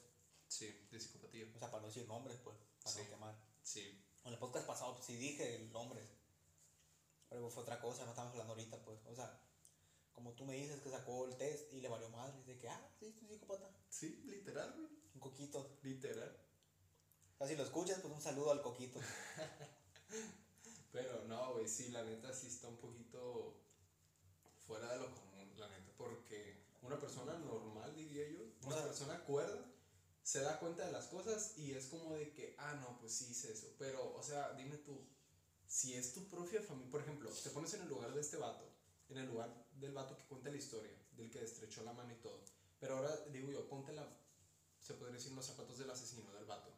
Sí, 0.47 0.87
de 0.91 0.99
psicopatía. 0.99 1.45
O 1.53 1.59
sea, 1.59 1.69
para 1.69 1.81
no 1.81 1.87
decir 1.87 2.07
nombres, 2.07 2.37
pues. 2.43 2.57
Para 2.83 2.95
Sí. 2.95 3.01
no 3.03 3.09
quemar. 3.09 3.35
Sí. 3.63 4.05
En 4.23 4.33
el 4.33 4.39
podcast 4.39 4.65
pasado, 4.65 4.93
pues, 4.95 5.05
sí 5.07 5.17
dije 5.17 5.55
el 5.55 5.71
nombre. 5.71 6.01
Pero 7.29 7.49
fue 7.49 7.63
otra 7.63 7.81
cosa, 7.81 8.05
no 8.05 8.11
estamos 8.11 8.31
hablando 8.31 8.53
ahorita, 8.53 8.77
pues. 8.83 8.99
O 9.07 9.15
sea, 9.15 9.37
como 10.13 10.31
tú 10.33 10.45
me 10.45 10.55
dices 10.55 10.79
que 10.81 10.89
sacó 10.89 11.25
el 11.25 11.35
test 11.37 11.71
y 11.73 11.81
le 11.81 11.89
valió 11.89 12.09
madre. 12.09 12.41
De 12.45 12.57
que, 12.57 12.69
ah, 12.69 12.89
sí, 12.99 13.07
es 13.07 13.21
un 13.21 13.27
psicópata. 13.29 13.69
Sí, 13.89 14.23
literal, 14.25 14.73
güey. 14.75 14.87
Un 15.15 15.19
coquito. 15.19 15.77
Literal. 15.83 16.37
O 17.35 17.37
sea, 17.39 17.47
si 17.47 17.55
lo 17.55 17.63
escuchas, 17.63 17.99
pues 18.01 18.13
un 18.13 18.21
saludo 18.21 18.51
al 18.51 18.61
coquito. 18.61 18.99
Pero 20.91 21.23
no, 21.25 21.53
güey, 21.53 21.67
sí, 21.67 21.89
la 21.89 22.03
neta 22.03 22.33
sí 22.33 22.47
está 22.47 22.67
un 22.67 22.77
poquito 22.77 23.59
fuera 24.67 24.91
de 24.93 24.99
lo 24.99 25.13
común, 25.13 25.51
la 25.57 25.67
neta, 25.67 25.91
porque 25.97 26.63
una 26.83 26.99
persona 26.99 27.37
normal, 27.39 27.95
diría 27.95 28.27
yo, 28.29 28.43
una 28.63 28.75
O 28.75 28.77
sea- 28.77 28.83
persona 28.87 29.23
cuerda, 29.25 29.65
se 30.21 30.39
da 30.41 30.59
cuenta 30.59 30.85
de 30.85 30.91
las 30.91 31.07
cosas 31.07 31.57
y 31.57 31.71
es 31.73 31.87
como 31.87 32.13
de 32.15 32.31
que, 32.31 32.55
ah, 32.59 32.75
no, 32.75 32.97
pues 32.99 33.11
sí 33.13 33.27
hice 33.31 33.51
eso. 33.51 33.75
Pero, 33.79 34.13
o 34.15 34.23
sea, 34.23 34.53
dime 34.53 34.77
tú, 34.77 35.01
si 35.67 35.95
es 35.95 36.13
tu 36.13 36.27
propia 36.27 36.61
familia, 36.61 36.91
por 36.91 37.01
ejemplo, 37.01 37.29
te 37.31 37.49
pones 37.49 37.73
en 37.73 37.81
el 37.81 37.89
lugar 37.89 38.13
de 38.13 38.21
este 38.21 38.37
vato, 38.37 38.63
en 39.13 39.19
el 39.19 39.27
lugar 39.27 39.49
del 39.79 39.93
vato 39.93 40.17
que 40.17 40.25
cuenta 40.25 40.49
la 40.49 40.57
historia, 40.57 40.91
del 41.13 41.31
que 41.31 41.39
destrechó 41.39 41.83
la 41.83 41.93
mano 41.93 42.11
y 42.11 42.17
todo. 42.21 42.43
Pero 42.79 42.97
ahora 42.97 43.15
digo 43.31 43.51
yo, 43.51 43.67
ponte 43.69 43.93
la, 43.93 44.05
se 44.79 44.93
podría 44.95 45.15
decir, 45.17 45.31
los 45.31 45.45
zapatos 45.45 45.77
del 45.77 45.89
asesino, 45.89 46.31
del 46.33 46.45
vato. 46.45 46.71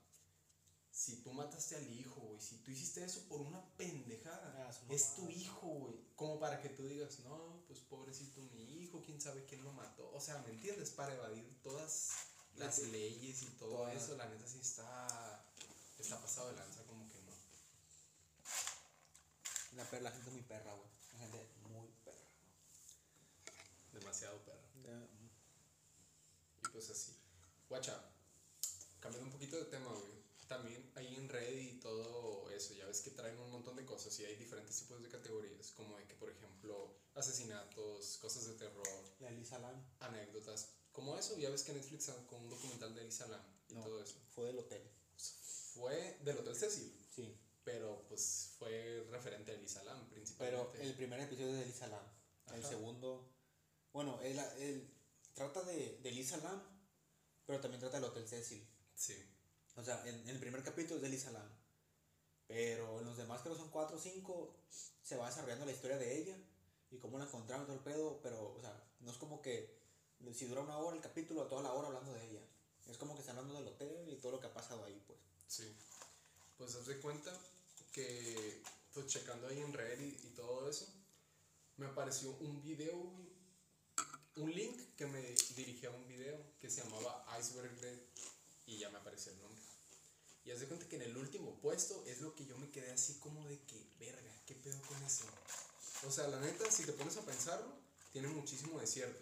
Si 0.92 1.22
tú 1.24 1.34
mataste 1.34 1.76
al 1.76 1.92
hijo, 1.92 2.22
güey, 2.22 2.40
si 2.40 2.58
tú 2.60 2.72
hiciste 2.72 3.04
eso 3.04 3.28
por 3.28 3.42
una 3.42 3.62
pendejada, 3.76 4.54
Ah, 4.70 4.72
es 4.90 5.16
tu 5.16 5.30
hijo, 5.30 5.68
güey. 5.68 5.96
Como 6.16 6.40
para 6.40 6.62
que 6.62 6.70
tú 6.70 6.88
digas, 6.88 7.20
no, 7.20 7.64
pues 7.68 7.80
pobrecito 7.82 8.42
mi 8.54 8.82
hijo, 8.82 9.02
quién 9.04 9.20
sabe 9.20 9.44
quién 9.46 9.64
lo 9.64 9.74
mató. 9.74 10.10
O 10.14 10.22
sea, 10.22 10.38
¿me 10.44 10.52
entiendes? 10.52 10.92
Para 10.92 11.14
evadir 11.16 11.62
todas 11.62 12.12
las 12.56 12.76
Sí. 12.76 12.92
leyes 12.92 13.42
y 13.42 13.48
todo 13.58 13.90
eso, 13.90 14.16
la 14.16 14.26
neta 14.30 14.48
sí 14.48 14.60
está, 14.60 15.46
está 16.00 16.22
pasado 16.22 16.50
de 16.52 16.56
lanza, 16.56 16.84
como 16.86 17.06
que 17.12 17.20
no. 17.24 17.34
La, 19.74 20.00
la 20.00 20.12
gente 20.12 20.28
es 20.30 20.34
muy 20.34 20.44
perra, 20.44 20.74
güey. 20.74 20.88
La 21.14 21.20
gente 21.20 21.42
es 21.42 21.58
muy 21.70 21.90
perra. 22.06 22.26
Demasiado 23.92 24.38
perro. 24.46 24.64
Ya, 24.84 25.08
Y 26.64 26.65
pues 26.76 26.90
así. 26.90 27.16
Guacha, 27.70 28.04
cambiando 29.00 29.28
un 29.28 29.32
poquito 29.32 29.56
de 29.56 29.66
tema, 29.66 29.88
güey. 29.94 30.26
También 30.48 30.92
ahí 30.96 31.16
en 31.16 31.30
Reddit 31.30 31.76
y 31.76 31.80
todo 31.80 32.52
eso, 32.52 32.74
ya 32.76 32.86
ves 32.86 33.00
que 33.02 33.12
traen 33.12 33.40
un 33.40 33.50
montón 33.50 33.76
de 33.78 33.86
cosas 33.86 34.20
y 34.20 34.26
hay 34.26 34.36
diferentes 34.36 34.78
tipos 34.78 35.02
de 35.02 35.08
categorías, 35.10 35.72
como 35.72 35.98
de 35.98 36.06
que, 36.06 36.14
por 36.16 36.30
ejemplo, 36.30 36.94
asesinatos, 37.16 38.18
cosas 38.18 38.46
de 38.48 38.54
terror, 38.56 38.86
La 39.22 39.30
Elisa 39.30 39.58
Lam. 39.58 39.82
anécdotas, 40.02 40.70
como 40.92 41.18
eso. 41.18 41.38
Ya 41.38 41.50
ves 41.50 41.64
que 41.64 41.74
Netflix 41.74 42.06
sacó 42.06 42.36
un 42.36 42.50
documental 42.50 42.94
de 42.94 43.02
Elisa 43.02 43.26
Lam 43.28 43.42
y 43.70 43.74
No, 43.76 43.84
todo 43.86 44.04
eso. 44.04 44.16
Fue 44.36 44.46
del 44.48 44.60
hotel. 44.60 44.84
Fue 45.74 46.18
del 46.24 46.38
Hotel 46.38 46.56
Cecil, 46.56 46.94
Sí. 47.16 47.36
pero 47.64 48.06
pues 48.10 48.52
fue 48.60 49.06
referente 49.10 49.52
a 49.52 49.56
Elisa 49.56 49.84
Lam 49.84 49.98
Pero 50.00 50.10
principalmente. 50.12 50.84
el 50.84 50.94
primer 50.94 51.20
episodio 51.22 51.50
es 51.52 51.56
de 51.58 51.64
Elisa 51.64 51.88
Lam. 51.88 52.06
El 52.54 52.64
segundo. 52.64 53.28
Bueno, 53.92 54.20
él, 54.22 54.38
él 54.60 54.95
trata 55.36 55.62
de, 55.62 56.00
de 56.02 56.10
Elisa 56.10 56.38
Lam, 56.38 56.60
pero 57.46 57.62
también 57.62 57.80
trata 57.80 58.00
del 58.00 58.10
Hotel 58.10 58.28
Cecil. 58.28 58.68
Sí, 58.96 59.16
O 59.76 59.84
sea, 59.84 60.02
en, 60.08 60.16
en 60.22 60.30
el 60.30 60.40
primer 60.40 60.64
capítulo 60.64 60.96
es 60.96 61.02
de 61.04 61.10
Elisa 61.10 61.32
Lam. 61.32 61.48
Pero 62.48 63.00
en 63.00 63.06
los 63.06 63.18
demás, 63.18 63.42
que 63.42 63.50
no 63.50 63.56
son 63.56 63.70
cuatro 63.70 63.98
o 63.98 64.00
cinco, 64.00 64.56
se 65.04 65.18
va 65.18 65.28
desarrollando 65.28 65.66
la 65.66 65.72
historia 65.72 65.98
de 65.98 66.18
ella 66.18 66.38
y 66.90 66.98
cómo 66.98 67.20
la 67.20 67.26
encontraron 67.26 67.66
y 67.66 67.68
todo 67.68 67.78
el 67.78 67.84
pedo. 67.84 68.20
Pero, 68.24 68.56
o 68.56 68.62
sea, 68.62 68.84
no 69.02 69.12
es 69.12 69.18
como 69.18 69.42
que 69.42 69.76
si 70.34 70.46
dura 70.46 70.62
una 70.62 70.78
hora 70.78 70.96
el 70.96 71.02
capítulo, 71.02 71.48
toda 71.48 71.64
la 71.64 71.74
hora 71.74 71.88
hablando 71.88 72.14
de 72.14 72.30
ella. 72.30 72.42
Es 72.88 72.98
como 72.98 73.16
que 73.16 73.22
están 73.22 73.38
hablando 73.38 73.60
del 73.60 73.68
hotel 73.68 74.10
y 74.10 74.16
todo 74.18 74.34
lo 74.34 74.40
que 74.40 74.48
ha 74.48 74.54
pasado 74.54 74.84
ahí, 74.86 75.02
pues. 75.06 75.20
Sí. 75.48 75.76
Pues 76.58 76.76
haz 76.76 76.86
de 76.86 77.00
cuenta 77.00 77.32
que, 77.92 78.62
pues 78.94 79.08
checando 79.08 79.48
ahí 79.48 79.60
en 79.60 79.74
Reddit 79.74 80.24
y, 80.24 80.30
todo 80.30 80.70
eso, 80.70 80.88
me 81.78 81.88
apareció 81.88 82.32
un 82.40 82.62
video, 82.62 82.96
güey, 82.96 83.28
un 84.38 84.54
link 84.54 84.78
que 84.98 85.06
me 85.06 85.22
dirigía 85.56 85.90
a 85.90 85.94
un 85.94 86.08
video 86.08 86.38
que 86.60 86.70
se 86.70 86.84
llamaba 86.84 87.26
Iceberg 87.40 87.80
Dead 87.80 87.98
y 88.66 88.80
ya 88.80 88.90
me 88.90 88.98
apareció 88.98 89.32
el 89.32 89.42
nombre. 89.42 89.62
Y 90.44 90.52
haz 90.52 90.60
de 90.60 90.68
cuenta 90.68 90.88
que 90.88 90.98
en 90.98 91.04
el 91.04 91.18
último 91.18 91.60
puesto 91.60 92.04
es 92.06 92.22
lo 92.22 92.36
que 92.36 92.46
yo 92.46 92.58
me 92.58 92.70
quedé 92.70 92.92
así 92.92 93.16
como 93.16 93.48
de 93.48 93.60
que, 93.62 93.88
verga, 93.98 94.32
¿qué 94.46 94.54
pedo 94.56 94.80
con 94.88 95.02
eso? 95.04 95.26
O 96.08 96.12
sea, 96.12 96.28
la 96.28 96.40
neta, 96.40 96.70
si 96.70 96.84
te 96.84 96.94
pones 96.94 97.18
a 97.18 97.26
pensarlo, 97.26 97.74
tiene 98.12 98.28
muchísimo 98.28 98.80
desierto. 98.80 99.22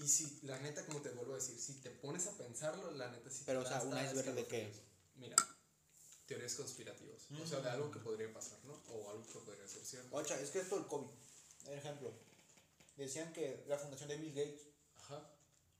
Y 0.00 0.08
si, 0.08 0.40
la 0.42 0.58
neta, 0.60 0.84
como 0.84 1.00
te 1.00 1.10
vuelvo 1.10 1.32
a 1.32 1.36
decir, 1.36 1.58
si 1.58 1.74
te 1.74 1.90
pones 1.90 2.26
a 2.26 2.36
pensarlo, 2.36 2.90
la 2.92 3.10
neta 3.10 3.30
sí 3.30 3.42
Pero, 3.46 3.60
o 3.60 3.62
te 3.62 3.70
sea, 3.70 3.78
da 3.78 3.84
¿un 3.84 4.04
iceberg 4.04 4.34
de 4.34 4.46
qué? 4.46 4.72
Mira, 5.16 5.36
teorías 6.26 6.54
conspirativas. 6.54 7.22
O 7.42 7.46
sea, 7.46 7.60
de 7.60 7.70
algo 7.70 7.90
que 7.90 7.98
podría 8.00 8.32
pasar, 8.32 8.58
¿no? 8.64 8.74
O 8.88 9.10
algo 9.10 9.26
que 9.26 9.38
podría 9.38 9.66
ser 9.66 9.84
cierto. 9.84 10.14
Ocha, 10.14 10.38
es 10.38 10.50
que 10.50 10.60
esto 10.60 10.76
del 10.76 10.86
COVID. 10.86 11.08
Por 11.64 11.74
ejemplo, 11.74 12.12
decían 13.04 13.32
que 13.32 13.64
la 13.66 13.78
fundación 13.78 14.08
de 14.08 14.16
Bill 14.16 14.34
Gates 14.34 14.62
Ajá. 14.96 15.30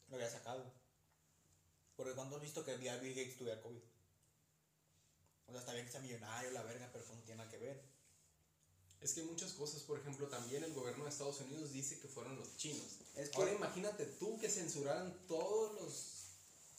lo 0.08 0.16
había 0.16 0.30
sacado. 0.30 0.64
Porque 1.96 2.14
cuando 2.14 2.36
has 2.36 2.42
visto 2.42 2.64
que 2.64 2.72
el 2.74 2.80
día 2.80 2.96
Bill 2.98 3.14
Gates 3.14 3.36
tuviera 3.36 3.60
COVID. 3.60 3.82
O 5.46 5.50
sea, 5.52 5.60
está 5.60 5.72
bien 5.72 5.86
que 5.86 5.92
sea 5.92 6.00
millonario, 6.00 6.50
la 6.52 6.62
verga, 6.62 6.88
pero 6.92 7.04
eso 7.04 7.14
no 7.14 7.22
tiene 7.22 7.38
nada 7.38 7.50
que 7.50 7.58
ver. 7.58 7.82
Es 9.00 9.14
que 9.14 9.22
muchas 9.22 9.52
cosas, 9.52 9.82
por 9.82 9.98
ejemplo, 9.98 10.28
también 10.28 10.62
el 10.64 10.74
gobierno 10.74 11.04
de 11.04 11.10
Estados 11.10 11.40
Unidos 11.40 11.72
dice 11.72 12.00
que 12.00 12.08
fueron 12.08 12.36
los 12.36 12.56
chinos. 12.56 12.98
Es 13.16 13.30
que- 13.30 13.36
Ahora 13.36 13.52
imagínate 13.52 14.04
tú 14.06 14.38
que 14.40 14.50
censuraran 14.50 15.26
todos 15.26 15.80
los 15.80 16.14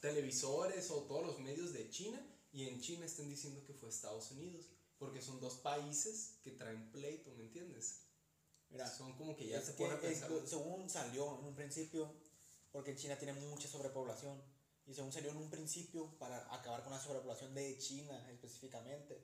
televisores 0.01 0.89
o 0.91 1.03
todos 1.03 1.25
los 1.25 1.39
medios 1.39 1.73
de 1.73 1.89
China 1.89 2.21
y 2.51 2.67
en 2.67 2.81
China 2.81 3.05
estén 3.05 3.29
diciendo 3.29 3.63
que 3.65 3.73
fue 3.73 3.89
Estados 3.89 4.31
Unidos, 4.31 4.65
porque 4.97 5.21
son 5.21 5.39
dos 5.39 5.55
países 5.55 6.35
que 6.43 6.51
traen 6.51 6.91
pleito, 6.91 7.31
¿me 7.35 7.43
entiendes? 7.43 8.01
Mira, 8.69 8.87
son 8.87 9.13
como 9.17 9.35
que 9.35 9.47
ya 9.47 9.61
se 9.61 9.73
pone 9.73 9.93
a 9.93 9.95
es- 9.95 10.01
pensar. 10.01 10.29
según 10.45 10.89
salió 10.89 11.39
en 11.39 11.45
un 11.45 11.55
principio, 11.55 12.13
porque 12.71 12.95
China 12.95 13.17
tiene 13.17 13.33
mucha 13.33 13.67
sobrepoblación, 13.67 14.41
y 14.85 14.93
según 14.93 15.11
salió 15.11 15.31
en 15.31 15.37
un 15.37 15.49
principio 15.49 16.17
para 16.19 16.53
acabar 16.53 16.83
con 16.83 16.91
la 16.91 16.99
sobrepoblación 16.99 17.53
de 17.53 17.77
China 17.77 18.29
específicamente, 18.31 19.23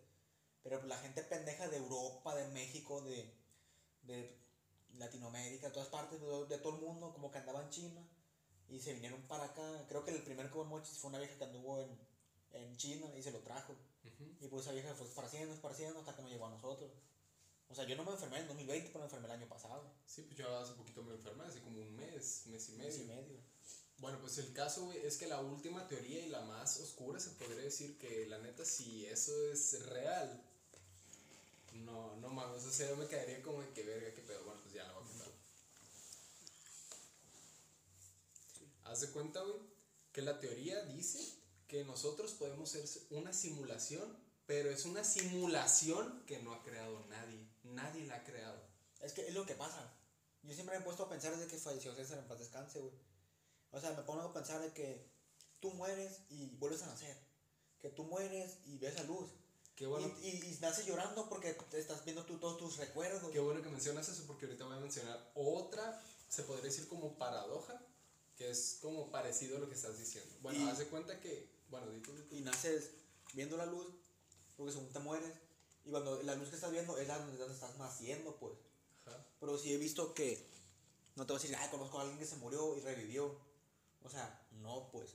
pero 0.64 0.84
la 0.86 0.98
gente 0.98 1.24
pendeja 1.24 1.68
de 1.68 1.78
Europa, 1.78 2.36
de 2.36 2.48
México, 2.50 3.02
de, 3.02 3.32
de 4.02 4.40
Latinoamérica, 4.98 5.68
de 5.68 5.74
todas 5.74 5.90
partes, 5.90 6.20
de, 6.20 6.28
de 6.48 6.58
todo 6.58 6.76
el 6.76 6.82
mundo, 6.82 7.14
como 7.14 7.32
que 7.32 7.38
andaba 7.38 7.62
en 7.62 7.70
China, 7.70 8.02
y 8.68 8.80
se 8.80 8.94
vinieron 8.94 9.22
para 9.28 9.46
acá. 9.46 9.86
Creo 9.88 10.04
que 10.04 10.12
el 10.12 10.24
primer 10.24 10.50
Mochis 10.52 10.98
fue 10.98 11.10
una 11.10 11.20
vieja 11.20 11.38
que 11.38 11.44
anduvo 11.44 11.80
en, 11.80 12.00
en 12.54 12.78
China 12.78 13.08
y 13.16 13.22
se 13.22 13.32
lo 13.32 13.40
trajo. 13.40 13.74
Ujú. 14.04 14.24
Y 14.40 14.48
pues 14.48 14.64
esa 14.64 14.74
vieja 14.74 14.94
fue 14.96 15.08
esparciendo, 15.08 15.54
esparciendo 15.54 16.00
hasta 16.00 16.16
que 16.16 16.22
nos 16.24 16.32
llegó 16.32 16.48
a 16.48 16.52
nosotros. 16.52 16.92
O 17.70 17.76
sea, 17.76 17.86
yo 17.86 17.96
no 17.96 18.04
me 18.04 18.12
enfermé 18.12 18.40
en 18.40 18.48
2020, 18.48 18.90
pero 18.90 19.00
me 19.00 19.06
enfermé 19.06 19.26
el 19.28 19.34
año 19.34 19.50
pasado. 19.50 19.92
Sí, 20.06 20.22
pues 20.24 20.38
yo 20.38 20.58
hace 20.58 20.74
poquito 20.74 21.04
me 21.04 21.16
enfermé, 21.16 21.46
hace 21.46 21.62
como 21.62 21.82
un 21.82 21.96
mes, 21.96 22.44
mes 22.48 22.70
y 22.70 22.74
medio. 22.74 22.86
Mes 22.86 23.00
y 23.00 23.04
medio. 23.06 23.40
Bueno, 23.98 24.20
pues 24.20 24.38
el 24.38 24.52
caso, 24.54 24.86
güey, 24.86 25.06
es 25.06 25.18
que 25.18 25.28
la 25.28 25.40
última 25.40 25.88
teoría 25.88 26.26
y 26.26 26.30
la 26.30 26.42
más 26.42 26.80
oscura 26.80 27.20
se 27.20 27.32
podría 27.32 27.64
decir 27.64 27.98
que 27.98 28.28
la 28.28 28.40
neta, 28.40 28.66
si 28.66 29.06
eso 29.06 29.32
es 29.52 29.86
real, 29.88 30.44
no, 31.74 32.16
no 32.18 32.30
mames, 32.30 32.64
o 32.66 32.72
sea, 32.72 32.90
yo 32.90 32.98
me 32.98 33.08
quedaría 33.08 33.42
como 33.42 33.62
de 33.62 33.70
que 33.70 33.84
verga, 33.84 34.14
qué 34.14 34.22
pedo. 34.22 34.44
Bueno, 34.44 34.60
pues 34.62 34.74
ya 34.74 34.84
la 34.84 34.94
voy 34.94 35.04
a 35.04 35.08
contar. 35.08 35.28
Haz 38.86 39.02
de 39.02 39.10
cuenta, 39.10 39.42
güey, 39.42 39.60
que 40.12 40.22
la 40.22 40.40
teoría 40.40 40.84
dice 40.84 41.20
que 41.68 41.84
nosotros 41.84 42.34
podemos 42.34 42.70
ser 42.70 42.86
una 43.12 43.34
simulación, 43.34 44.18
pero 44.46 44.70
es 44.70 44.86
una 44.86 45.04
simulación 45.04 46.24
que 46.26 46.40
no 46.40 46.54
ha 46.54 46.64
creado 46.64 47.06
nadie. 47.08 47.45
Nadie 47.76 48.06
la 48.06 48.16
ha 48.16 48.24
creado. 48.24 48.60
Es 49.02 49.14
que 49.14 49.28
es 49.28 49.34
lo 49.34 49.46
que 49.46 49.56
pasa. 49.56 49.94
Yo 50.44 50.54
siempre 50.54 50.76
me 50.76 50.82
he 50.82 50.86
puesto 50.86 51.04
a 51.04 51.10
pensar 51.10 51.36
desde 51.36 51.48
que 51.48 51.58
falleció 51.58 51.94
César 51.96 52.20
en 52.20 52.28
paz 52.28 52.40
descanse, 52.40 52.80
güey. 52.80 52.94
O 53.72 53.80
sea, 53.80 53.92
me 53.92 54.04
pongo 54.04 54.22
a 54.22 54.34
pensar 54.34 54.62
de 54.62 54.72
que 54.74 55.10
tú 55.60 55.72
mueres 55.72 56.22
y 56.30 56.56
vuelves 56.58 56.84
a 56.84 56.88
nacer. 56.88 57.18
Que 57.80 57.90
tú 57.90 58.04
mueres 58.04 58.58
y 58.66 58.78
ves 58.78 58.96
la 58.96 59.04
luz. 59.04 59.30
Qué 59.76 59.86
bueno. 59.88 60.08
Y, 60.22 60.28
y, 60.30 60.60
llorando 60.86 61.28
porque 61.28 61.54
te 61.54 61.80
estás 61.80 62.06
viendo 62.06 62.24
tú 62.26 62.38
todos 62.38 62.58
tus 62.58 62.78
recuerdos. 62.78 63.30
Qué 63.32 63.40
bueno 63.40 63.62
que 63.62 63.70
mencionas 63.70 64.08
eso 64.08 64.24
porque 64.26 64.46
ahorita 64.46 64.66
voy 64.66 64.78
a 64.78 64.80
mencionar 64.80 65.32
otra, 65.36 66.02
se 66.30 66.44
podría 66.44 66.66
decir 66.66 66.88
como 66.88 67.18
paradoja, 67.18 67.82
que 68.38 68.50
es 68.50 68.78
como 68.82 69.12
parecido 69.12 69.58
a 69.58 69.60
lo 69.60 69.68
que 69.68 69.76
estás 69.76 70.00
diciendo. 70.00 70.34
Bueno, 70.42 70.60
Y- 70.60 70.70
haz 70.70 70.78
de 70.78 70.88
cuenta 70.88 71.20
que, 71.20 71.50
bueno, 71.70 71.92
di 71.92 72.00
tú, 72.00 72.16
di 72.16 72.24
tú. 72.24 72.36
Y 72.36 72.42
naces 72.42 72.92
viendo 73.34 73.58
la 73.58 73.66
luz 73.66 73.88
porque 74.56 74.72
según 74.72 74.92
te 74.92 75.00
mueres. 75.00 75.32
Y 75.86 75.92
cuando 75.92 76.22
la 76.24 76.36
luz 76.36 76.50
que 76.50 76.56
estás 76.56 76.72
viendo 76.72 76.98
es 76.98 77.08
la 77.08 77.18
donde 77.20 77.54
estás 77.54 77.78
naciendo, 77.78 78.36
pues. 78.38 78.54
Ajá. 79.06 79.24
Pero 79.40 79.58
sí 79.58 79.74
he 79.74 79.78
visto 79.78 80.14
que. 80.14 80.46
No 81.16 81.26
te 81.26 81.34
voy 81.34 81.40
a 81.40 81.42
decir, 81.44 81.56
ay, 81.58 81.70
conozco 81.70 81.98
a 81.98 82.02
alguien 82.02 82.20
que 82.20 82.26
se 82.26 82.36
murió 82.38 82.76
y 82.78 82.82
revivió. 82.82 83.36
O 84.04 84.10
sea, 84.10 84.42
no, 84.62 84.90
pues. 84.92 85.10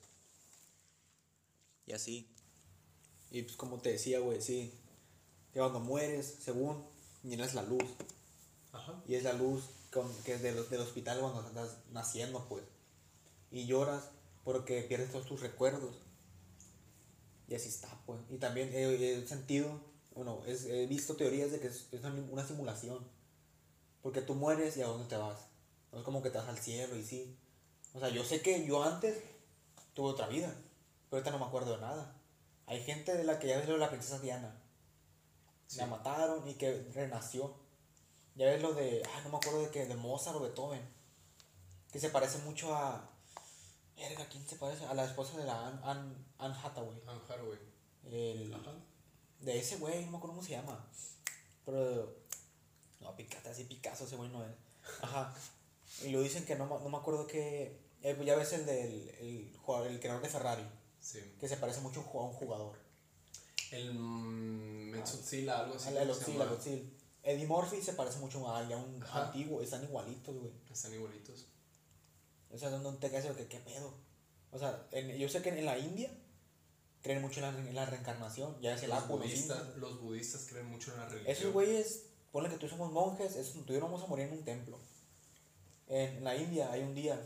Y 1.86 1.92
así. 1.92 2.28
Y 3.30 3.42
pues 3.42 3.56
como 3.56 3.78
te 3.80 3.92
decía, 3.92 4.20
güey, 4.20 4.40
sí. 4.40 4.72
Que 5.52 5.58
cuando 5.58 5.80
mueres, 5.80 6.36
según, 6.42 6.84
llenas 7.22 7.54
la 7.54 7.62
luz. 7.62 7.84
Ajá. 8.72 9.02
Y 9.06 9.16
es 9.16 9.24
la 9.24 9.32
luz 9.32 9.64
con- 9.92 10.14
que 10.22 10.34
es 10.34 10.42
del, 10.42 10.68
del 10.70 10.80
hospital 10.80 11.20
cuando 11.20 11.46
estás 11.46 11.78
naciendo, 11.90 12.46
pues. 12.48 12.62
Y 13.50 13.66
lloras 13.66 14.04
porque 14.44 14.82
pierdes 14.82 15.10
todos 15.10 15.26
tus 15.26 15.40
recuerdos. 15.40 15.96
Y 17.48 17.54
así 17.56 17.68
está, 17.68 17.88
pues. 18.06 18.20
Y 18.30 18.36
también 18.38 18.70
he, 18.72 19.18
he 19.22 19.26
sentido, 19.26 19.80
bueno, 20.22 20.42
es- 20.46 20.66
he 20.66 20.86
visto 20.86 21.16
teorías 21.16 21.50
de 21.50 21.60
que 21.60 21.68
es, 21.68 21.88
es 21.92 22.04
una, 22.04 22.14
una 22.30 22.46
simulación. 22.46 23.06
Porque 24.02 24.20
tú 24.22 24.34
mueres 24.34 24.76
y 24.76 24.82
a 24.82 24.86
dónde 24.86 25.08
te 25.08 25.16
vas. 25.16 25.38
No 25.92 25.98
es 25.98 26.04
como 26.04 26.22
que 26.22 26.30
te 26.30 26.38
vas 26.38 26.48
al 26.48 26.58
cielo 26.58 26.96
y 26.96 27.02
sí. 27.02 27.36
O 27.94 28.00
sea, 28.00 28.08
yo 28.10 28.22
sé 28.24 28.40
que 28.42 28.66
yo 28.66 28.82
antes 28.82 29.22
tuve 29.94 30.10
otra 30.10 30.26
vida. 30.28 30.48
Pero 31.08 31.18
ahorita 31.18 31.30
no 31.30 31.38
me 31.38 31.46
acuerdo 31.46 31.72
de 31.74 31.80
nada. 31.80 32.14
Hay 32.66 32.82
gente 32.82 33.16
de 33.16 33.24
la 33.24 33.38
que 33.38 33.48
ya 33.48 33.58
ves 33.58 33.66
lo 33.66 33.74
de 33.74 33.80
la 33.80 33.90
princesa 33.90 34.18
Diana. 34.18 34.56
La 35.76 35.86
mataron 35.86 36.46
y 36.48 36.54
que 36.54 36.86
renació. 36.94 37.54
Ya 38.36 38.46
ves 38.46 38.60
lo 38.62 38.72
de, 38.74 39.02
ah, 39.14 39.20
no 39.24 39.30
me 39.30 39.36
acuerdo 39.38 39.62
de 39.62 39.70
qué, 39.70 39.86
de 39.86 39.96
Mozart 39.96 40.36
o 40.36 40.40
Beethoven. 40.40 40.82
Que 41.92 41.98
se 42.00 42.10
parece 42.10 42.38
mucho 42.38 42.74
a. 42.74 43.08
Verga, 43.96 44.26
¿quién 44.30 44.46
se 44.46 44.56
parece? 44.56 44.84
A 44.86 44.94
la 44.94 45.04
esposa 45.04 45.36
de 45.38 45.44
la 45.44 45.66
Anne, 45.66 45.80
Anne, 45.82 46.14
Anne 46.38 46.54
Hathaway. 46.62 47.02
Anne 47.06 47.20
Hathaway. 47.28 47.58
El, 48.04 48.54
Ajá. 48.54 48.72
De 49.40 49.58
ese 49.58 49.76
güey, 49.76 50.04
no 50.04 50.10
me 50.12 50.16
acuerdo 50.18 50.36
cómo 50.36 50.42
se 50.46 50.52
llama. 50.52 50.86
Pero. 51.64 52.16
No, 53.00 53.16
Picasso, 53.16 53.48
así 53.50 53.64
Picasso, 53.64 54.04
ese 54.04 54.16
güey 54.16 54.30
no 54.30 54.44
es. 54.44 54.50
Ajá. 55.02 55.34
Y 56.04 56.10
lo 56.10 56.20
dicen 56.20 56.44
que 56.44 56.56
no, 56.56 56.66
no 56.66 56.88
me 56.88 56.96
acuerdo 56.96 57.26
que. 57.26 57.80
eh, 58.02 58.22
ya 58.24 58.36
ves 58.36 58.52
el 58.52 58.66
del 58.66 59.08
el, 59.20 59.56
jugador, 59.62 59.88
el 59.88 60.00
creador 60.00 60.22
de 60.22 60.28
Ferrari. 60.28 60.64
Sí. 61.00 61.18
Que 61.40 61.48
se 61.48 61.56
parece 61.56 61.80
mucho 61.80 62.00
a 62.00 62.24
un 62.24 62.32
jugador. 62.32 62.78
El 63.70 63.94
mm, 63.94 64.90
Metsutsila, 64.90 65.60
algo 65.60 65.76
así. 65.76 65.88
El, 65.88 65.96
el 65.96 66.02
¿cómo 66.08 66.14
se 66.14 66.20
Oxil, 66.20 66.34
llama? 66.34 66.44
el 66.44 66.56
Oxil. 66.56 66.96
Eddie 67.22 67.46
Murphy 67.46 67.82
se 67.82 67.92
parece 67.92 68.18
mucho 68.18 68.46
a, 68.48 68.58
alguien, 68.58 68.78
a 68.78 68.82
un 68.82 69.02
Ajá. 69.02 69.26
antiguo. 69.26 69.60
Están 69.60 69.82
igualitos, 69.84 70.36
güey. 70.36 70.52
Están 70.70 70.94
igualitos. 70.94 71.46
O 72.50 72.58
sea, 72.58 72.70
no 72.70 72.94
te 72.96 73.08
de 73.08 73.34
que 73.34 73.46
qué 73.46 73.60
pedo. 73.60 73.94
O 74.50 74.58
sea, 74.58 74.86
en- 74.90 75.16
yo 75.16 75.28
sé 75.28 75.42
que 75.42 75.50
en 75.50 75.64
la 75.64 75.78
India 75.78 76.10
creen 77.02 77.22
mucho 77.22 77.40
en 77.40 77.52
la, 77.54 77.68
en 77.70 77.74
la 77.74 77.86
reencarnación. 77.86 78.56
Ya 78.60 78.74
es 78.74 78.82
el 78.82 78.90
Los 78.90 79.00
los 79.00 79.08
budistas, 79.08 79.58
indios. 79.58 79.76
los 79.78 80.00
budistas 80.00 80.46
creen 80.48 80.66
mucho 80.66 80.92
en 80.92 80.98
la 80.98 81.06
religión. 81.08 81.32
Esos 81.36 81.52
güeyes, 81.52 82.02
ponle 82.32 82.48
que 82.50 82.56
tú 82.58 82.68
somos 82.68 82.92
monjes, 82.92 83.36
esos, 83.36 83.54
tú 83.64 83.72
y 83.72 83.74
yo 83.74 83.80
no 83.80 83.86
vamos 83.86 84.02
a 84.02 84.06
morir 84.06 84.26
en 84.26 84.32
un 84.34 84.44
templo. 84.44 84.78
En 85.88 86.22
la 86.22 86.36
India 86.36 86.70
hay 86.70 86.82
un 86.82 86.94
día 86.94 87.20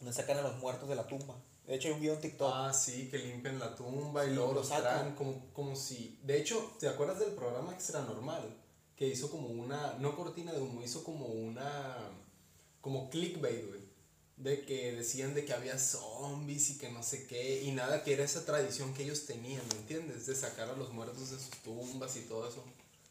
donde 0.00 0.12
sacan 0.12 0.38
a 0.38 0.42
los 0.42 0.56
muertos 0.58 0.88
de 0.88 0.96
la 0.96 1.06
tumba. 1.06 1.36
De 1.66 1.76
hecho, 1.76 1.88
hay 1.88 1.94
un 1.94 2.00
video 2.00 2.14
en 2.14 2.20
TikTok. 2.20 2.50
Ah, 2.52 2.72
sí, 2.72 3.08
que 3.10 3.18
limpian 3.18 3.58
la 3.60 3.76
tumba 3.76 4.24
y 4.24 4.28
Sí, 4.30 4.34
luego 4.34 4.52
lo 4.52 4.60
los 4.60 4.68
sacan. 4.68 4.98
traen 4.98 5.14
como, 5.14 5.46
como 5.52 5.76
si... 5.76 6.18
De 6.24 6.36
hecho, 6.40 6.72
¿te 6.80 6.88
acuerdas 6.88 7.20
del 7.20 7.30
programa 7.32 7.72
Extra 7.72 8.00
Normal? 8.02 8.56
Que 8.96 9.06
hizo 9.06 9.30
como 9.30 9.46
una... 9.48 9.94
No 10.00 10.16
cortina 10.16 10.52
de 10.52 10.60
humo, 10.60 10.82
hizo 10.82 11.04
como 11.04 11.26
una... 11.26 11.96
Como 12.80 13.08
clickbait, 13.08 13.68
güey. 13.68 13.79
De 14.42 14.64
que 14.64 14.92
decían 14.92 15.34
de 15.34 15.44
que 15.44 15.52
había 15.52 15.78
zombies 15.78 16.70
y 16.70 16.78
que 16.78 16.90
no 16.90 17.02
sé 17.02 17.26
qué. 17.26 17.62
Y 17.62 17.72
nada, 17.72 18.02
que 18.02 18.14
era 18.14 18.24
esa 18.24 18.44
tradición 18.44 18.94
que 18.94 19.02
ellos 19.02 19.26
tenían, 19.26 19.62
¿me 19.68 19.80
entiendes? 19.80 20.26
De 20.26 20.34
sacar 20.34 20.68
a 20.68 20.76
los 20.76 20.92
muertos 20.92 21.30
de 21.30 21.38
sus 21.38 21.50
tumbas 21.62 22.16
y 22.16 22.20
todo 22.22 22.48
eso. 22.48 22.64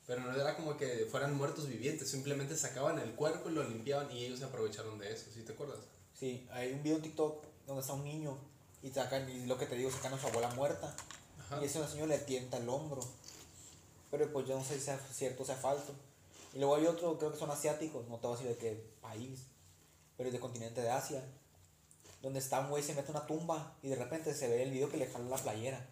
Pero 0.08 0.22
no 0.22 0.34
era 0.34 0.56
como 0.56 0.76
que 0.76 1.08
fueran 1.12 1.38
muertos 1.38 1.68
vivientes. 1.68 2.10
Simplemente 2.10 2.58
sacaban 2.58 2.98
el 2.98 3.12
cuerpo 3.12 3.50
y 3.50 3.54
lo 3.54 3.64
limpiaban 3.64 4.12
y 4.12 4.26
ellos 4.26 4.40
se 4.40 4.46
aprovecharon 4.46 4.98
de 4.98 5.14
eso. 5.14 5.26
¿Sí 5.32 5.44
te 5.44 5.54
acuerdas? 5.54 5.78
Sí, 6.20 6.48
hay 6.52 6.74
un 6.74 6.82
video 6.82 6.98
en 6.98 7.04
TikTok 7.04 7.44
donde 7.68 7.82
está 7.82 7.94
un 7.94 8.04
niño 8.04 8.36
y 8.82 8.90
sacan, 8.90 9.30
y 9.30 9.46
lo 9.46 9.58
que 9.58 9.68
te 9.68 9.76
digo, 9.76 9.92
sacan 9.92 10.14
a 10.14 10.20
su 10.20 10.28
abuela 10.28 10.50
muerta. 10.56 10.96
Ajá. 11.40 11.62
Y 11.62 11.66
ese 11.66 11.86
señor 11.88 12.08
le 12.08 12.18
tienta 12.18 12.58
el 12.58 12.68
hombro. 12.68 13.02
Pero 14.10 14.32
pues 14.34 14.48
yo 14.48 14.58
no 14.58 14.66
sé 14.66 14.80
si 14.80 14.86
sea 14.86 15.00
cierto 15.14 15.44
o 15.44 15.46
sea 15.46 15.56
falso. 15.56 15.94
Y 16.54 16.58
luego 16.58 16.76
hay 16.76 16.88
otro, 16.88 17.20
creo 17.20 17.32
que 17.32 17.38
son 17.38 17.52
asiáticos, 17.52 18.08
no 18.08 18.18
te 18.18 18.26
voy 18.26 18.36
a 18.36 18.40
decir 18.40 18.56
de 18.56 18.58
qué 18.58 18.84
país, 19.02 19.42
pero 20.20 20.28
es 20.28 20.34
del 20.34 20.42
continente 20.42 20.82
de 20.82 20.90
Asia. 20.90 21.24
Donde 22.22 22.40
está 22.40 22.60
un 22.60 22.70
güey, 22.70 22.84
se 22.84 22.94
mete 22.94 23.08
a 23.08 23.12
una 23.12 23.26
tumba 23.26 23.78
y 23.82 23.88
de 23.88 23.96
repente 23.96 24.34
se 24.34 24.50
ve 24.50 24.64
el 24.64 24.72
video 24.72 24.90
que 24.90 24.98
le 24.98 25.08
jala 25.08 25.30
la 25.30 25.38
playera. 25.38 25.90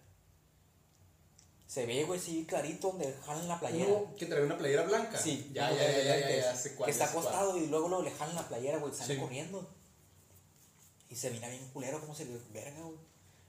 Se 1.66 1.86
ve, 1.86 2.04
güey, 2.04 2.20
sí, 2.20 2.46
clarito 2.46 2.90
donde 2.90 3.14
jalan 3.26 3.48
la 3.48 3.58
playera. 3.58 3.90
Uno 3.90 4.14
que 4.18 4.26
trae 4.26 4.44
una 4.44 4.58
playera 4.58 4.84
blanca. 4.84 5.18
Sí, 5.18 5.50
ya, 5.54 5.72
ya, 5.72 5.78
ya, 5.78 6.04
ya, 6.04 6.20
ya, 6.20 6.54
ya 6.54 6.86
Que 6.86 6.92
está 6.92 7.06
acostado 7.06 7.56
y 7.56 7.68
luego, 7.68 7.88
luego 7.88 8.04
le 8.04 8.12
jalan 8.12 8.36
la 8.36 8.46
playera, 8.50 8.80
güey, 8.80 8.94
sale 8.94 9.16
Sí. 9.16 9.22
corriendo. 9.22 9.66
Y 11.10 11.16
se 11.16 11.32
mira 11.32 11.48
bien 11.48 11.66
culero, 11.70 12.02
como 12.02 12.14
se 12.14 12.26
le 12.26 12.38
verga, 12.52 12.82
güey. 12.82 12.98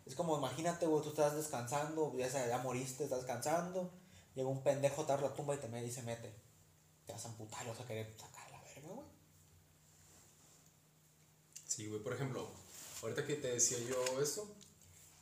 Es 0.07 0.15
como, 0.15 0.39
imagínate, 0.39 0.87
güey, 0.87 1.03
tú 1.03 1.09
estás 1.09 1.35
descansando, 1.35 2.17
ya, 2.17 2.31
sea, 2.31 2.47
ya 2.47 2.59
moriste, 2.59 3.03
estás 3.03 3.19
descansando. 3.19 3.91
Llega 4.37 4.49
un 4.49 4.63
pendejo, 4.63 5.05
te 5.05 5.11
abre 5.13 5.27
la 5.29 5.35
tumba 5.35 5.57
y 5.57 5.59
te 5.59 5.67
mete 5.67 5.89
y 5.89 5.93
se 5.93 6.03
mete. 6.03 6.33
Te 7.05 7.13
vas 7.15 7.25
a 7.25 7.29
amputar 7.31 7.67
y 7.67 7.69
vas 7.71 7.81
a 7.81 7.85
querer 7.87 8.15
sacar 8.17 8.49
la 8.53 8.61
verga, 8.63 8.89
güey. 8.95 9.19
Sí, 11.79 11.87
güey, 11.87 12.03
por 12.03 12.13
ejemplo, 12.13 12.51
ahorita 13.03 13.25
que 13.25 13.37
te 13.37 13.53
decía 13.53 13.79
yo 13.89 14.21
esto, 14.21 14.53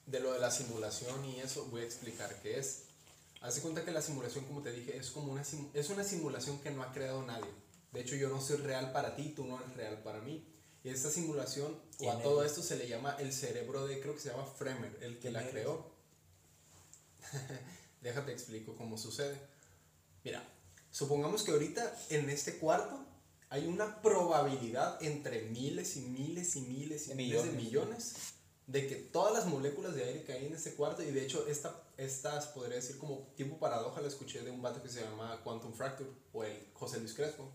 de 0.07 0.21
lo 0.21 0.33
de 0.33 0.39
la 0.39 0.51
simulación 0.51 1.23
y 1.27 1.39
eso, 1.41 1.67
voy 1.67 1.83
a 1.83 1.85
explicar 1.85 2.35
qué 2.41 2.59
es. 2.59 2.85
Haz 3.43 3.57
de 3.57 3.61
cuenta 3.61 3.85
que 3.85 3.91
la 3.91 4.01
simulación, 4.01 4.47
como 4.47 4.63
te 4.63 4.73
dije, 4.73 4.97
es 4.97 5.11
como 5.11 5.33
una, 5.33 5.43
es 5.43 5.91
una 5.91 6.03
simulación 6.03 6.59
que 6.61 6.71
no 6.71 6.83
ha 6.83 6.95
creado 6.95 7.23
nadie. 7.27 7.51
De 7.93 8.01
hecho, 8.01 8.17
yo 8.17 8.31
no 8.31 8.41
soy 8.41 8.57
real 8.57 8.91
para 8.93 9.15
ti, 9.17 9.35
tú 9.37 9.45
no 9.45 9.61
eres 9.61 9.77
real 9.77 10.03
para 10.03 10.23
mí. 10.23 10.49
Y 10.83 10.89
esta 10.89 11.11
simulación, 11.11 11.79
o 11.99 12.11
a 12.11 12.15
¿Quién 12.15 12.23
todo 12.23 12.43
esto 12.43 12.63
se 12.63 12.77
le 12.77 12.89
llama 12.89 13.15
el 13.19 13.35
cerebro 13.35 13.87
de, 13.87 14.01
creo 14.01 14.15
que 14.15 14.23
se 14.23 14.31
llama 14.31 14.47
Fremer, 14.47 14.97
el 15.03 15.17
que 15.17 15.21
¿Quién 15.21 15.35
la 15.35 15.41
eres? 15.41 15.53
creó. 15.53 15.91
Déjate 18.01 18.33
explico 18.33 18.75
cómo 18.77 18.97
sucede. 18.97 19.39
Mira, 20.25 20.43
supongamos 20.91 21.43
que 21.43 21.51
ahorita 21.51 21.95
en 22.09 22.31
este 22.31 22.57
cuarto 22.57 23.05
hay 23.49 23.67
una 23.67 24.01
probabilidad 24.03 25.03
entre 25.03 25.43
miles 25.43 25.97
y 25.97 26.01
miles 26.01 26.57
y 26.57 26.63
miles 26.63 27.09
y 27.09 27.15
miles 27.15 27.45
de 27.45 27.53
millones. 27.53 28.15
de 28.67 28.89
que 28.89 28.97
todas 28.97 29.33
las 29.33 29.47
moléculas 29.47 29.95
de 29.95 30.03
aire 30.03 30.25
que 30.25 30.33
hay 30.33 30.47
en 30.47 30.53
este 30.53 30.75
cuarto, 30.75 31.01
y 31.01 31.13
de 31.13 31.25
hecho 31.25 31.47
esta, 31.47 31.85
estas 31.97 32.49
podría 32.49 32.75
decir 32.75 32.99
como 32.99 33.29
tipo 33.37 33.59
paradoja, 33.61 34.01
la 34.01 34.09
escuché 34.09 34.43
de 34.43 34.51
un 34.51 34.61
vato 34.61 34.83
que 34.83 34.89
se 34.89 35.03
llama 35.03 35.41
Quantum 35.45 35.73
Fracture, 35.73 36.11
o 36.33 36.43
el 36.43 36.67
José 36.75 36.99
Luis 36.99 37.15
Crespo. 37.15 37.49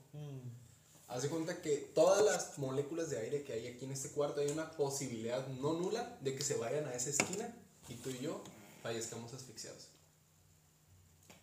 Haz 1.10 1.24
de 1.24 1.30
cuenta 1.30 1.62
que 1.62 1.76
todas 1.94 2.24
las 2.24 2.58
moléculas 2.58 3.10
de 3.10 3.20
aire 3.20 3.44
que 3.44 3.52
hay 3.52 3.68
aquí 3.68 3.84
en 3.84 3.92
este 3.92 4.12
cuarto 4.12 4.40
hay 4.40 4.50
una 4.52 4.72
posibilidad 4.72 5.46
no 5.48 5.74
nula 5.74 6.18
de 6.22 6.34
que 6.34 6.44
se 6.44 6.56
vayan 6.56 6.88
a 6.88 6.96
esa 6.96 7.10
esquina 7.10 7.54
y 7.90 7.96
tú 7.96 8.10
y 8.10 8.20
yo 8.20 8.42
fallezcamos 8.82 9.34
asfixiados. 9.34 9.90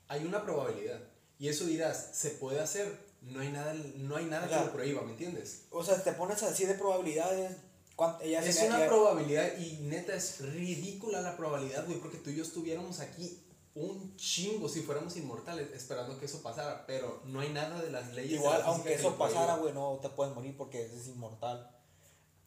Hay 0.08 0.24
una 0.24 0.42
probabilidad. 0.42 1.00
Y 1.38 1.48
eso 1.48 1.66
dirás, 1.66 2.12
¿se 2.14 2.30
puede 2.30 2.60
hacer? 2.60 3.07
No 3.22 3.40
hay 3.40 3.48
nada, 3.50 3.74
no 3.96 4.16
hay 4.16 4.24
nada 4.26 4.48
que 4.48 4.54
lo 4.54 4.72
prohíba, 4.72 5.02
¿me 5.02 5.12
entiendes? 5.12 5.66
O 5.70 5.82
sea, 5.82 6.02
te 6.02 6.12
pones 6.12 6.42
así 6.42 6.64
de 6.64 6.74
probabilidades. 6.74 7.56
¿cuánto- 7.96 8.22
ella 8.22 8.40
Es 8.44 8.62
una 8.62 8.86
probabilidad 8.86 9.58
y 9.58 9.78
neta 9.82 10.14
es 10.14 10.40
ridícula 10.40 11.20
la 11.20 11.36
probabilidad, 11.36 11.84
güey, 11.84 11.98
porque 11.98 12.18
tú 12.18 12.30
y 12.30 12.36
yo 12.36 12.44
estuviéramos 12.44 13.00
aquí 13.00 13.42
un 13.74 14.16
chingo 14.16 14.68
si 14.68 14.82
fuéramos 14.82 15.16
inmortales 15.16 15.70
esperando 15.72 16.18
que 16.18 16.26
eso 16.26 16.42
pasara, 16.42 16.86
pero 16.86 17.20
no 17.24 17.40
hay 17.40 17.50
nada 17.50 17.80
de 17.82 17.90
las 17.90 18.12
leyes. 18.14 18.30
de 18.32 18.36
Igual, 18.36 18.60
la 18.60 18.66
aunque 18.66 18.90
que 18.90 18.94
eso 18.94 19.16
pasara, 19.16 19.56
güey, 19.56 19.72
no 19.74 19.98
te 20.00 20.08
puedes 20.10 20.34
morir 20.34 20.56
porque 20.56 20.84
es 20.84 21.06
inmortal. 21.08 21.70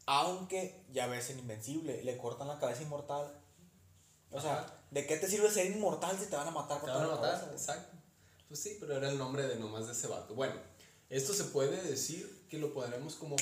Aunque 0.06 0.84
ya 0.92 1.08
ves 1.08 1.30
en 1.30 1.40
Invencible, 1.40 2.04
le 2.04 2.18
cortan 2.18 2.48
la 2.48 2.60
cabeza 2.60 2.84
inmortal. 2.84 3.32
O 4.32 4.42
sea. 4.42 4.66
¿de 4.92 5.06
qué 5.08 5.16
te 5.18 5.28
sirve 5.28 5.50
ser 5.50 5.68
inmortal 5.68 6.18
si 6.20 6.26
te 6.26 6.36
van 6.36 6.48
a 6.48 6.52
matar 6.52 6.82
Te 6.82 6.92
van 6.92 7.04
a 7.04 7.08
matar, 7.08 7.40
cabeza, 7.40 7.52
exacto. 7.52 7.98
Pues 8.52 8.64
sí, 8.64 8.76
pero 8.82 8.98
era 8.98 9.10
el 9.10 9.18
nombre 9.18 9.48
de 9.48 9.56
nomás 9.56 9.86
de 9.88 9.94
ese 9.94 10.08
vato. 10.08 10.36
Bueno, 10.36 10.56
esto 11.10 11.34
se 11.34 11.46
puede 11.46 11.82
decir 11.84 12.46
que 12.50 12.58
lo 12.58 12.74
podremos 12.74 13.16
como 13.16 13.38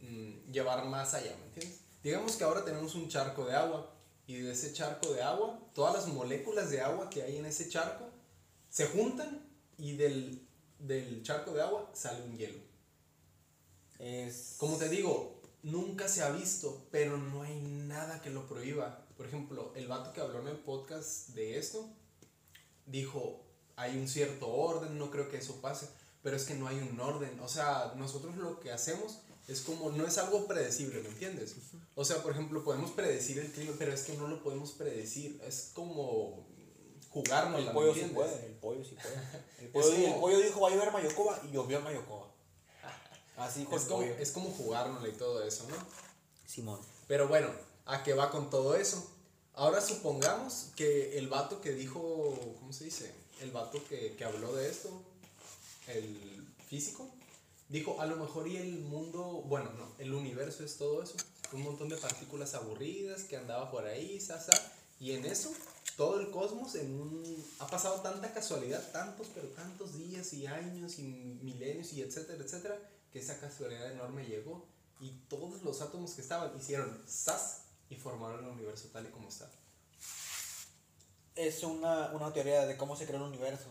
mm, 0.00 0.50
llevar 0.50 0.86
más 0.86 1.14
allá, 1.14 1.36
¿me 1.38 1.44
entiendes? 1.44 1.82
Digamos 2.02 2.34
que 2.34 2.42
ahora 2.42 2.64
tenemos 2.64 2.96
un 2.96 3.08
charco 3.08 3.44
de 3.44 3.54
agua 3.54 3.94
y 4.26 4.40
de 4.40 4.50
ese 4.50 4.72
charco 4.72 5.12
de 5.12 5.22
agua, 5.22 5.56
todas 5.72 5.94
las 5.94 6.08
moléculas 6.08 6.68
de 6.68 6.80
agua 6.80 7.10
que 7.10 7.22
hay 7.22 7.36
en 7.36 7.46
ese 7.46 7.68
charco 7.68 8.08
se 8.68 8.86
juntan 8.86 9.48
y 9.78 9.94
del, 9.94 10.44
del 10.80 11.22
charco 11.22 11.52
de 11.52 11.62
agua 11.62 11.88
sale 11.94 12.20
un 12.24 12.36
hielo. 12.36 12.58
Es... 14.00 14.56
Como 14.58 14.78
te 14.78 14.88
digo, 14.88 15.40
nunca 15.62 16.08
se 16.08 16.24
ha 16.24 16.30
visto, 16.30 16.88
pero 16.90 17.18
no 17.18 17.42
hay 17.42 17.54
nada 17.54 18.20
que 18.20 18.30
lo 18.30 18.48
prohíba. 18.48 19.06
Por 19.16 19.26
ejemplo, 19.26 19.72
el 19.76 19.86
vato 19.86 20.12
que 20.12 20.20
habló 20.20 20.40
en 20.40 20.48
el 20.48 20.58
podcast 20.58 21.28
de 21.36 21.56
esto 21.56 21.88
dijo, 22.86 23.46
hay 23.80 23.96
un 23.96 24.06
cierto 24.08 24.48
orden, 24.48 24.98
no 24.98 25.10
creo 25.10 25.30
que 25.30 25.38
eso 25.38 25.60
pase, 25.62 25.88
pero 26.22 26.36
es 26.36 26.44
que 26.44 26.54
no 26.54 26.68
hay 26.68 26.78
un 26.78 27.00
orden. 27.00 27.40
O 27.40 27.48
sea, 27.48 27.94
nosotros 27.96 28.36
lo 28.36 28.60
que 28.60 28.70
hacemos 28.70 29.20
es 29.48 29.62
como, 29.62 29.90
no 29.90 30.06
es 30.06 30.18
algo 30.18 30.46
predecible, 30.46 31.00
¿me 31.00 31.08
entiendes? 31.08 31.56
O 31.94 32.04
sea, 32.04 32.22
por 32.22 32.32
ejemplo, 32.32 32.62
podemos 32.62 32.90
predecir 32.90 33.38
el 33.38 33.50
clima, 33.50 33.72
pero 33.78 33.92
es 33.92 34.02
que 34.02 34.16
no 34.18 34.28
lo 34.28 34.42
podemos 34.42 34.72
predecir. 34.72 35.40
Es 35.46 35.70
como 35.72 36.46
jugarnos. 37.08 37.60
El 37.60 37.72
pollo 37.72 37.94
sí 37.94 38.04
puede, 38.14 38.46
el 38.46 38.52
pollo 38.52 38.84
sí 38.84 38.96
puede. 39.00 39.16
El 39.60 39.68
pollo, 39.68 39.92
el 39.92 40.14
pollo 40.14 40.38
dijo 40.38 40.60
va 40.60 40.68
a 40.68 40.70
llover 40.72 40.90
Mayocoba 40.92 41.40
y 41.46 41.52
llovió 41.52 41.78
en 41.78 41.84
Mayocoba. 41.84 42.28
Así 43.36 43.62
Es 43.72 43.84
como, 43.84 44.00
pollo. 44.00 44.14
es 44.18 44.30
como 44.32 44.50
jugárnosla 44.50 45.08
y 45.08 45.12
todo 45.12 45.42
eso, 45.42 45.66
¿no? 45.68 45.76
Simón. 46.46 46.80
Pero 47.08 47.28
bueno, 47.28 47.48
¿a 47.86 48.02
qué 48.02 48.14
va 48.14 48.30
con 48.30 48.50
todo 48.50 48.74
eso? 48.74 49.10
Ahora 49.54 49.80
supongamos 49.80 50.70
que 50.76 51.18
el 51.18 51.28
vato 51.28 51.60
que 51.60 51.72
dijo, 51.72 52.56
¿cómo 52.58 52.72
se 52.72 52.84
dice? 52.84 53.19
El 53.40 53.50
vato 53.50 53.82
que, 53.88 54.14
que 54.16 54.24
habló 54.24 54.54
de 54.54 54.68
esto, 54.68 55.02
el 55.86 56.46
físico, 56.68 57.08
dijo, 57.68 58.00
a 58.00 58.06
lo 58.06 58.16
mejor 58.16 58.48
y 58.48 58.56
el 58.56 58.80
mundo, 58.80 59.44
bueno, 59.46 59.70
no, 59.72 59.88
el 59.98 60.12
universo 60.12 60.64
es 60.64 60.76
todo 60.76 61.02
eso, 61.02 61.16
un 61.52 61.62
montón 61.62 61.88
de 61.88 61.96
partículas 61.96 62.54
aburridas 62.54 63.24
que 63.24 63.36
andaba 63.36 63.70
por 63.70 63.86
ahí, 63.86 64.18
y 64.98 65.12
en 65.12 65.24
eso, 65.24 65.52
todo 65.96 66.20
el 66.20 66.30
cosmos 66.30 66.74
en 66.74 66.92
un, 67.00 67.44
ha 67.58 67.66
pasado 67.66 68.00
tanta 68.00 68.32
casualidad, 68.32 68.90
tantos, 68.92 69.28
pero 69.34 69.48
tantos 69.48 69.96
días 69.96 70.32
y 70.32 70.46
años 70.46 70.98
y 70.98 71.02
milenios 71.02 71.92
y 71.92 72.02
etcétera, 72.02 72.42
etcétera, 72.44 72.78
que 73.12 73.18
esa 73.18 73.38
casualidad 73.40 73.90
enorme 73.90 74.26
llegó 74.26 74.66
y 75.00 75.10
todos 75.28 75.62
los 75.62 75.80
átomos 75.80 76.12
que 76.12 76.20
estaban 76.20 76.56
hicieron 76.56 77.02
sas 77.06 77.62
y 77.88 77.96
formaron 77.96 78.44
el 78.44 78.50
universo 78.50 78.88
tal 78.92 79.06
y 79.06 79.10
como 79.10 79.28
está. 79.28 79.50
Es 81.36 81.62
una, 81.62 82.10
una 82.12 82.32
teoría 82.32 82.66
de 82.66 82.76
cómo 82.76 82.96
se 82.96 83.06
creó 83.06 83.18
el 83.18 83.24
universo. 83.24 83.66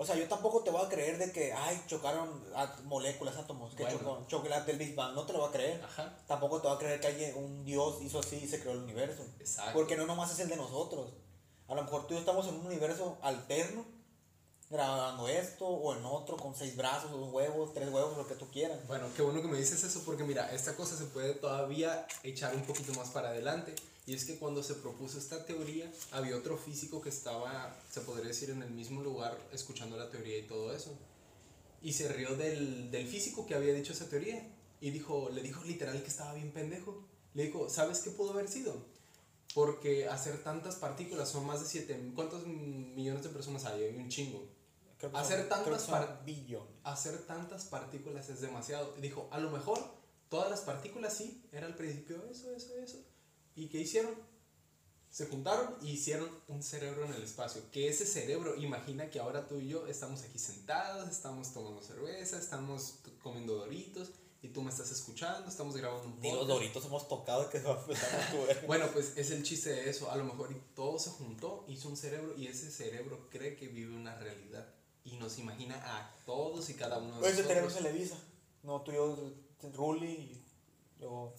O 0.00 0.06
sea, 0.06 0.14
yo 0.14 0.28
tampoco 0.28 0.62
te 0.62 0.70
voy 0.70 0.84
a 0.84 0.88
creer 0.88 1.18
de 1.18 1.32
que, 1.32 1.52
ay, 1.52 1.82
chocaron 1.88 2.44
at- 2.54 2.80
moléculas, 2.84 3.36
átomos, 3.36 3.74
que 3.74 3.82
Bueno. 3.82 3.98
chocó, 3.98 4.24
chocolate 4.28 4.66
del 4.72 4.78
Big 4.78 4.94
Bang. 4.94 5.12
No 5.14 5.26
te 5.26 5.32
lo 5.32 5.40
voy 5.40 5.48
a 5.48 5.52
creer. 5.52 5.82
Ajá. 5.82 6.16
Tampoco 6.28 6.60
te 6.60 6.68
voy 6.68 6.76
a 6.76 6.78
creer 6.78 7.00
que 7.00 7.06
alguien, 7.08 7.36
un 7.36 7.64
dios 7.64 7.96
hizo 8.02 8.20
así 8.20 8.36
y 8.36 8.46
se 8.48 8.60
creó 8.60 8.72
el 8.74 8.78
universo. 8.84 9.24
Exacto. 9.40 9.72
Porque 9.74 9.96
no 9.96 10.06
nomás 10.06 10.30
es 10.32 10.38
el 10.38 10.48
de 10.48 10.56
nosotros. 10.56 11.10
A 11.66 11.74
lo 11.74 11.82
mejor 11.82 12.06
tú 12.06 12.14
y 12.14 12.16
yo 12.16 12.20
estamos 12.20 12.46
en 12.46 12.54
un 12.54 12.66
universo 12.66 13.18
alterno, 13.22 13.84
grabando 14.70 15.26
esto 15.28 15.66
o 15.66 15.94
en 15.96 16.04
otro 16.04 16.36
con 16.36 16.54
seis 16.54 16.76
brazos, 16.76 17.10
dos 17.10 17.32
huevos, 17.32 17.72
tres 17.74 17.88
huevos, 17.92 18.16
lo 18.16 18.26
que 18.28 18.34
tú 18.36 18.48
quieras. 18.50 18.78
Bueno, 18.86 19.06
qué 19.16 19.22
bueno 19.22 19.42
que 19.42 19.48
me 19.48 19.58
dices 19.58 19.82
eso 19.82 20.02
porque 20.04 20.22
mira, 20.24 20.52
esta 20.52 20.76
cosa 20.76 20.96
se 20.96 21.06
puede 21.06 21.34
todavía 21.34 22.06
echar 22.22 22.54
un 22.54 22.62
poquito 22.62 22.92
más 22.92 23.08
para 23.08 23.30
adelante. 23.30 23.74
Y 24.08 24.14
es 24.14 24.24
que 24.24 24.38
cuando 24.38 24.62
se 24.62 24.72
propuso 24.72 25.18
esta 25.18 25.44
teoría, 25.44 25.92
había 26.12 26.34
otro 26.34 26.56
físico 26.56 27.02
que 27.02 27.10
estaba, 27.10 27.78
se 27.90 28.00
podría 28.00 28.28
decir, 28.28 28.48
en 28.48 28.62
el 28.62 28.70
mismo 28.70 29.02
lugar 29.02 29.38
escuchando 29.52 29.98
la 29.98 30.08
teoría 30.08 30.38
y 30.38 30.46
todo 30.46 30.72
eso. 30.74 30.96
Y 31.82 31.92
se 31.92 32.08
rió 32.08 32.34
del, 32.34 32.90
del 32.90 33.06
físico 33.06 33.46
que 33.46 33.54
había 33.54 33.74
dicho 33.74 33.92
esa 33.92 34.08
teoría. 34.08 34.50
Y 34.80 34.90
dijo, 34.92 35.28
le 35.28 35.42
dijo 35.42 35.62
literal 35.64 36.00
que 36.02 36.08
estaba 36.08 36.32
bien 36.32 36.52
pendejo. 36.52 37.04
Le 37.34 37.44
dijo, 37.48 37.68
¿sabes 37.68 37.98
qué 38.00 38.10
pudo 38.10 38.30
haber 38.32 38.48
sido? 38.48 38.74
Porque 39.54 40.08
hacer 40.08 40.42
tantas 40.42 40.76
partículas 40.76 41.28
son 41.28 41.44
más 41.44 41.60
de 41.60 41.66
7... 41.66 42.12
¿Cuántos 42.14 42.46
millones 42.46 43.22
de 43.24 43.28
personas 43.28 43.66
hay? 43.66 43.84
Hay 43.84 43.96
un 43.98 44.08
chingo. 44.08 44.42
Creo 44.98 45.12
que 45.12 45.18
Hacer 45.18 45.40
son- 45.40 45.48
tantas 45.50 45.64
creo 45.64 45.76
que 45.76 45.82
hacer 46.84 47.18
tantas 47.26 47.64
partículas 47.66 48.30
es 48.30 48.40
demasiado. 48.40 48.94
Dijo, 49.02 49.28
a 49.30 49.38
lo 49.38 49.50
mejor 49.50 49.78
todas 50.30 50.48
las 50.50 50.62
partículas 50.62 51.14
sí, 51.14 51.44
era 51.52 51.66
al 51.66 51.76
principio 51.76 52.24
eso, 52.30 52.50
eso, 52.54 52.74
eso. 52.78 52.98
¿Y 53.58 53.68
qué 53.68 53.78
hicieron? 53.80 54.14
Se 55.10 55.26
juntaron 55.26 55.74
y 55.80 55.90
hicieron 55.92 56.28
un 56.48 56.62
cerebro 56.62 57.04
en 57.06 57.14
el 57.14 57.22
espacio. 57.22 57.62
Que 57.72 57.88
ese 57.88 58.04
cerebro, 58.06 58.54
imagina 58.56 59.10
que 59.10 59.18
ahora 59.18 59.48
tú 59.48 59.56
y 59.58 59.68
yo 59.68 59.86
estamos 59.86 60.22
aquí 60.22 60.38
sentados, 60.38 61.08
estamos 61.08 61.52
tomando 61.52 61.82
cerveza, 61.82 62.38
estamos 62.38 62.96
comiendo 63.22 63.54
doritos 63.56 64.10
y 64.42 64.48
tú 64.48 64.62
me 64.62 64.70
estás 64.70 64.90
escuchando, 64.92 65.48
estamos 65.48 65.76
grabando 65.76 66.04
un 66.08 66.20
Ni 66.20 66.28
los 66.30 66.40
podcast. 66.40 66.48
doritos 66.60 66.84
hemos 66.84 67.08
tocado 67.08 67.48
que 67.50 67.58
tu 67.58 67.68
verga. 68.46 68.66
Bueno, 68.66 68.86
pues 68.92 69.16
es 69.16 69.30
el 69.30 69.42
chiste 69.42 69.70
de 69.70 69.88
eso. 69.90 70.10
A 70.10 70.16
lo 70.16 70.24
mejor 70.24 70.52
y 70.52 70.60
todo 70.76 70.98
se 70.98 71.10
juntó, 71.10 71.64
hizo 71.68 71.88
un 71.88 71.96
cerebro 71.96 72.36
y 72.36 72.46
ese 72.46 72.70
cerebro 72.70 73.28
cree 73.30 73.56
que 73.56 73.66
vive 73.68 73.96
una 73.96 74.14
realidad. 74.18 74.68
Y 75.04 75.16
nos 75.16 75.38
imagina 75.38 75.74
a 75.84 76.14
todos 76.26 76.68
y 76.68 76.74
cada 76.74 76.98
uno 76.98 77.14
de 77.14 77.20
Pues 77.20 77.32
nosotros. 77.32 77.48
tenemos 77.48 77.74
Televisa. 77.74 78.16
No, 78.62 78.82
tú 78.82 78.92
y 78.92 78.94
yo, 78.94 79.32
Ruli 79.74 80.06
y 80.06 80.44
luego 81.00 81.34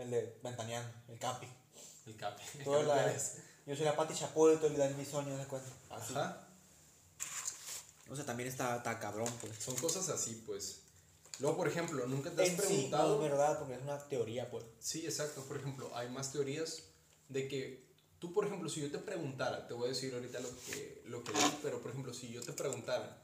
el 0.00 0.10
de 0.10 0.38
Ventaneando, 0.42 0.92
el 1.08 1.18
Capi. 1.18 1.46
El 2.06 2.16
capi. 2.16 2.42
el 2.58 2.64
Toda 2.64 2.78
Capi 2.78 2.88
la- 2.88 3.04
Pérez. 3.04 3.36
yo 3.66 3.76
soy 3.76 3.84
la 3.84 3.96
Pati 3.96 4.14
Chapoy, 4.14 4.56
tú 4.56 4.66
el 4.66 4.76
Dan 4.76 4.96
Bisoño, 4.96 5.36
de 5.36 5.44
cuenta. 5.46 5.70
Así. 5.90 6.12
Ajá. 6.14 6.46
O 8.08 8.16
sea, 8.16 8.24
también 8.26 8.48
está, 8.48 8.76
está 8.78 8.98
cabrón, 8.98 9.32
pues. 9.40 9.56
Son 9.58 9.76
cosas 9.76 10.08
así, 10.08 10.42
pues. 10.46 10.80
Luego, 11.38 11.56
por 11.58 11.68
ejemplo, 11.68 12.06
nunca 12.06 12.30
te 12.30 12.42
has 12.42 12.48
En 12.48 12.56
sí, 12.56 12.62
preguntado. 12.66 13.18
no 13.18 13.24
es 13.24 13.30
verdad, 13.30 13.58
porque 13.58 13.74
es 13.74 13.82
una 13.82 13.98
teoría, 14.08 14.50
pues. 14.50 14.64
Sí, 14.80 15.04
exacto. 15.06 15.42
Por 15.44 15.58
ejemplo, 15.58 15.90
hay 15.96 16.08
más 16.08 16.32
teorías 16.32 16.82
de 17.28 17.48
que 17.48 17.90
Tú, 18.18 18.34
por 18.34 18.44
ejemplo, 18.44 18.68
si 18.68 18.82
yo 18.82 18.90
te 18.90 18.98
preguntara, 18.98 19.66
te 19.66 19.72
voy 19.72 19.86
a 19.86 19.88
decir 19.88 20.12
ahorita 20.12 20.40
lo 20.40 20.50
que, 20.66 21.02
lo 21.06 21.24
que 21.24 21.32
leí, 21.32 21.58
pero 21.62 21.80
por 21.80 21.90
ejemplo, 21.90 22.12
si 22.12 22.28
yo 22.30 22.42
te 22.42 22.52
preguntara, 22.52 23.16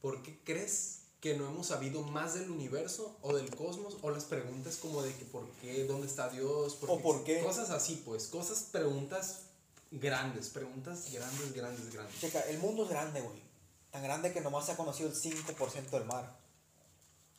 ¿por 0.00 0.22
qué 0.22 0.38
crees 0.44 1.00
que 1.24 1.38
no 1.38 1.46
hemos 1.46 1.68
sabido 1.68 2.02
más 2.02 2.34
del 2.34 2.50
universo 2.50 3.16
o 3.22 3.34
del 3.34 3.48
cosmos? 3.56 3.96
O 4.02 4.10
las 4.10 4.24
preguntas 4.24 4.76
como 4.76 5.00
de 5.00 5.10
que 5.14 5.24
por 5.24 5.48
qué, 5.62 5.86
dónde 5.86 6.06
está 6.06 6.28
Dios, 6.28 6.76
O 6.86 7.00
por 7.00 7.24
qué. 7.24 7.42
Cosas 7.42 7.70
así, 7.70 8.02
pues, 8.04 8.26
cosas, 8.26 8.68
preguntas 8.70 9.44
grandes, 9.90 10.50
preguntas 10.50 11.10
grandes, 11.10 11.54
grandes, 11.54 11.90
grandes. 11.90 12.20
Checa, 12.20 12.40
el 12.40 12.58
mundo 12.58 12.82
es 12.84 12.90
grande, 12.90 13.22
güey. 13.22 13.42
Tan 13.90 14.02
grande 14.02 14.34
que 14.34 14.42
nomás 14.42 14.66
se 14.66 14.72
ha 14.72 14.76
conocido 14.76 15.08
el 15.08 15.14
5% 15.14 15.88
del 15.88 16.04
mar. 16.04 16.36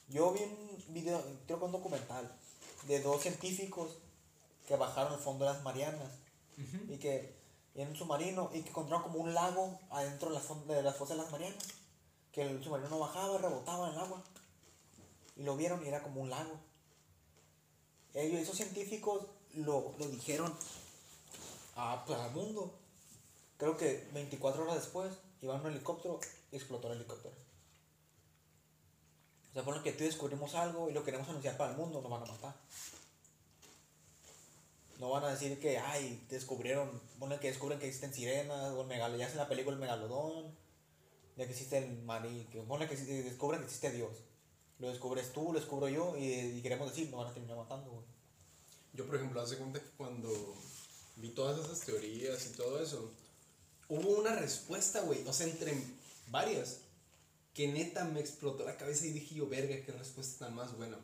Yo 0.10 0.32
vi 0.32 0.40
un 0.42 0.84
video, 0.92 1.24
creo 1.46 1.60
que 1.60 1.66
un 1.66 1.72
documental, 1.72 2.36
de 2.88 3.02
dos 3.04 3.22
científicos 3.22 4.00
que 4.68 4.76
bajaron 4.78 5.14
al 5.14 5.20
fondo 5.20 5.46
de 5.46 5.54
las 5.54 5.62
Marianas 5.62 6.12
y 6.90 6.98
que 6.98 7.36
en 7.76 7.90
un 7.90 7.96
submarino 7.96 8.50
y 8.52 8.64
que 8.64 8.70
encontraron 8.70 9.04
como 9.04 9.20
un 9.20 9.36
lago 9.36 9.80
adentro 9.92 10.30
de 10.30 10.40
las, 10.40 10.68
de 10.68 10.82
las 10.82 10.98
fosas 10.98 11.18
de 11.18 11.22
las 11.22 11.32
Marianas. 11.32 11.64
Que 12.36 12.44
el 12.44 12.64
submarino 12.64 12.90
no 12.90 13.00
bajaba, 13.00 13.38
rebotaba 13.38 13.88
en 13.88 13.94
el 13.94 14.00
agua. 14.00 14.22
Y 15.38 15.44
lo 15.44 15.56
vieron 15.58 15.84
y 15.84 15.88
era 15.88 16.04
como 16.04 16.22
un 16.22 16.30
lago. 16.30 16.60
Ellos, 18.14 18.42
esos 18.42 18.58
científicos 18.58 19.26
lo, 19.54 19.94
lo 19.98 20.08
dijeron 20.08 20.54
a, 21.76 22.04
pues, 22.06 22.20
al 22.20 22.32
mundo. 22.32 22.74
Creo 23.58 23.78
que 23.78 24.08
24 24.14 24.64
horas 24.64 24.76
después 24.76 25.14
iba 25.42 25.56
un 25.56 25.66
helicóptero 25.66 26.20
y 26.52 26.58
explotó 26.58 26.92
el 26.92 26.98
helicóptero. 26.98 27.34
O 29.52 29.54
sea, 29.54 29.64
por 29.64 29.82
que 29.82 29.94
tú 29.94 30.04
descubrimos 30.04 30.54
algo 30.56 30.90
y 30.90 30.94
lo 30.94 31.06
queremos 31.06 31.30
anunciar 31.30 31.56
para 31.56 31.72
el 31.72 31.78
mundo, 31.78 32.02
nos 32.02 32.12
van 32.12 32.24
a 32.24 32.26
matar. 32.26 32.54
No 35.00 35.10
van 35.10 35.24
a 35.24 35.30
decir 35.30 35.60
que, 35.60 35.78
ay, 35.78 36.26
descubrieron, 36.30 37.02
bueno, 37.20 37.40
que 37.40 37.48
descubren 37.48 37.80
que 37.80 37.88
existen 37.88 38.14
sirenas, 38.14 38.74
o 38.74 38.82
el 38.82 38.88
megalo, 38.88 39.16
ya 39.18 39.30
en 39.30 39.38
la 39.38 39.48
película 39.48 39.76
el 39.76 39.82
megalodón, 39.82 40.54
ya 41.38 41.46
que 41.46 41.52
existe 41.52 41.78
el 41.78 42.02
marí, 42.04 42.48
que 42.52 42.62
pone 42.62 42.88
que 42.88 42.96
descubren 42.96 43.60
que 43.62 43.66
existe 43.66 43.92
Dios. 43.92 44.12
Lo 44.80 44.90
descubres 44.90 45.32
tú, 45.32 45.54
lo 45.54 45.60
descubro 45.60 45.88
yo, 45.90 46.18
y, 46.18 46.26
y 46.32 46.62
queremos 46.62 46.90
decir, 46.90 47.10
nos 47.10 47.22
van 47.22 47.30
a 47.32 47.34
terminar 47.34 47.58
matando, 47.58 47.92
güey. 47.92 48.06
Yo, 48.94 49.06
por 49.06 49.16
ejemplo, 49.16 49.42
hace 49.42 49.58
cuenta 49.58 49.80
que 49.80 49.90
cuando 49.98 50.30
vi 51.18 51.30
todas 51.30 51.64
esas 51.66 51.80
teorías 51.82 52.46
y 52.48 52.50
todo 52.58 52.82
eso, 52.82 53.12
hubo 53.90 54.10
una 54.20 54.36
respuesta, 54.36 55.02
güey, 55.02 55.26
o 55.28 55.34
sea, 55.34 55.48
entre 55.48 55.74
varias, 56.30 56.80
que 57.54 57.68
neta 57.70 58.04
me 58.04 58.20
explotó 58.20 58.66
la 58.66 58.76
cabeza 58.78 59.06
y 59.06 59.12
dije 59.12 59.36
yo, 59.36 59.48
verga, 59.48 59.76
qué 59.86 59.92
respuesta 59.94 60.46
tan 60.46 60.56
más 60.56 60.76
buena. 60.76 60.98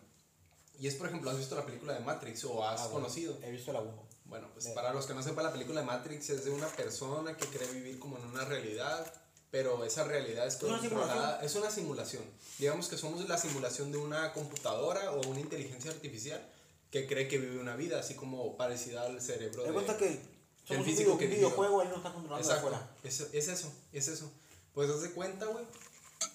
Y 0.80 0.88
es, 0.88 0.96
por 0.96 1.08
ejemplo, 1.08 1.30
¿has 1.30 1.38
visto 1.38 1.56
la 1.56 1.66
película 1.66 1.94
de 1.94 2.00
Matrix 2.02 2.44
o 2.46 2.66
has 2.66 2.82
Ah, 2.82 2.84
bueno, 2.86 3.02
conocido? 3.02 3.38
He 3.44 3.52
visto 3.52 3.72
la 3.72 3.82
1. 3.82 3.92
Bueno, 4.26 4.48
pues 4.54 4.66
De- 4.66 4.72
para 4.74 4.94
los 4.94 5.06
que 5.06 5.14
no 5.14 5.22
sepan, 5.24 5.46
la 5.46 5.52
película 5.54 5.80
de 5.82 5.86
Matrix 5.86 6.30
es 6.32 6.44
de 6.46 6.52
una 6.52 6.68
persona 6.68 7.38
que 7.38 7.46
cree 7.48 7.72
vivir 7.72 8.00
como 8.00 8.18
en 8.18 8.26
una 8.26 8.44
realidad, 8.46 9.14
pero 9.52 9.84
esa 9.84 10.06
realidad 10.06 10.48
es 10.48 10.62
una 10.64 10.80
controlada, 10.80 11.42
es 11.44 11.56
una 11.56 11.70
simulación. 11.70 12.24
Digamos 12.58 12.88
que 12.88 12.98
somos 12.98 13.28
la 13.28 13.38
simulación 13.38 13.92
de 13.92 13.98
una 13.98 14.32
computadora 14.34 15.12
o 15.12 15.28
una 15.28 15.42
inteligencia 15.42 15.92
artificial 15.92 16.42
que 16.90 17.06
cree 17.08 17.28
que 17.28 17.38
vive 17.38 17.60
una 17.60 17.76
vida, 17.76 18.00
así 18.00 18.16
como 18.16 18.56
parecida 18.58 19.04
al 19.04 19.22
cerebro 19.22 19.64
de... 19.64 19.72
cuenta 19.74 19.98
que 19.98 20.20
somos 20.66 20.86
un, 20.86 20.86
físico 20.86 21.12
video- 21.12 21.18
que 21.18 21.26
un 21.26 21.32
videojuego, 21.32 21.82
él 21.82 21.90
nos 21.90 21.98
está 21.98 22.14
controlando 22.14 22.48
de 22.48 22.54
Exacto, 22.54 22.76
afuera. 22.76 22.96
es, 23.04 23.22
es 23.34 23.48
eso, 23.48 23.72
es 23.92 24.08
eso. 24.08 24.32
Pues 24.74 24.90
haz 24.90 25.02
de 25.02 25.12
cuenta, 25.12 25.46
güey, 25.48 25.66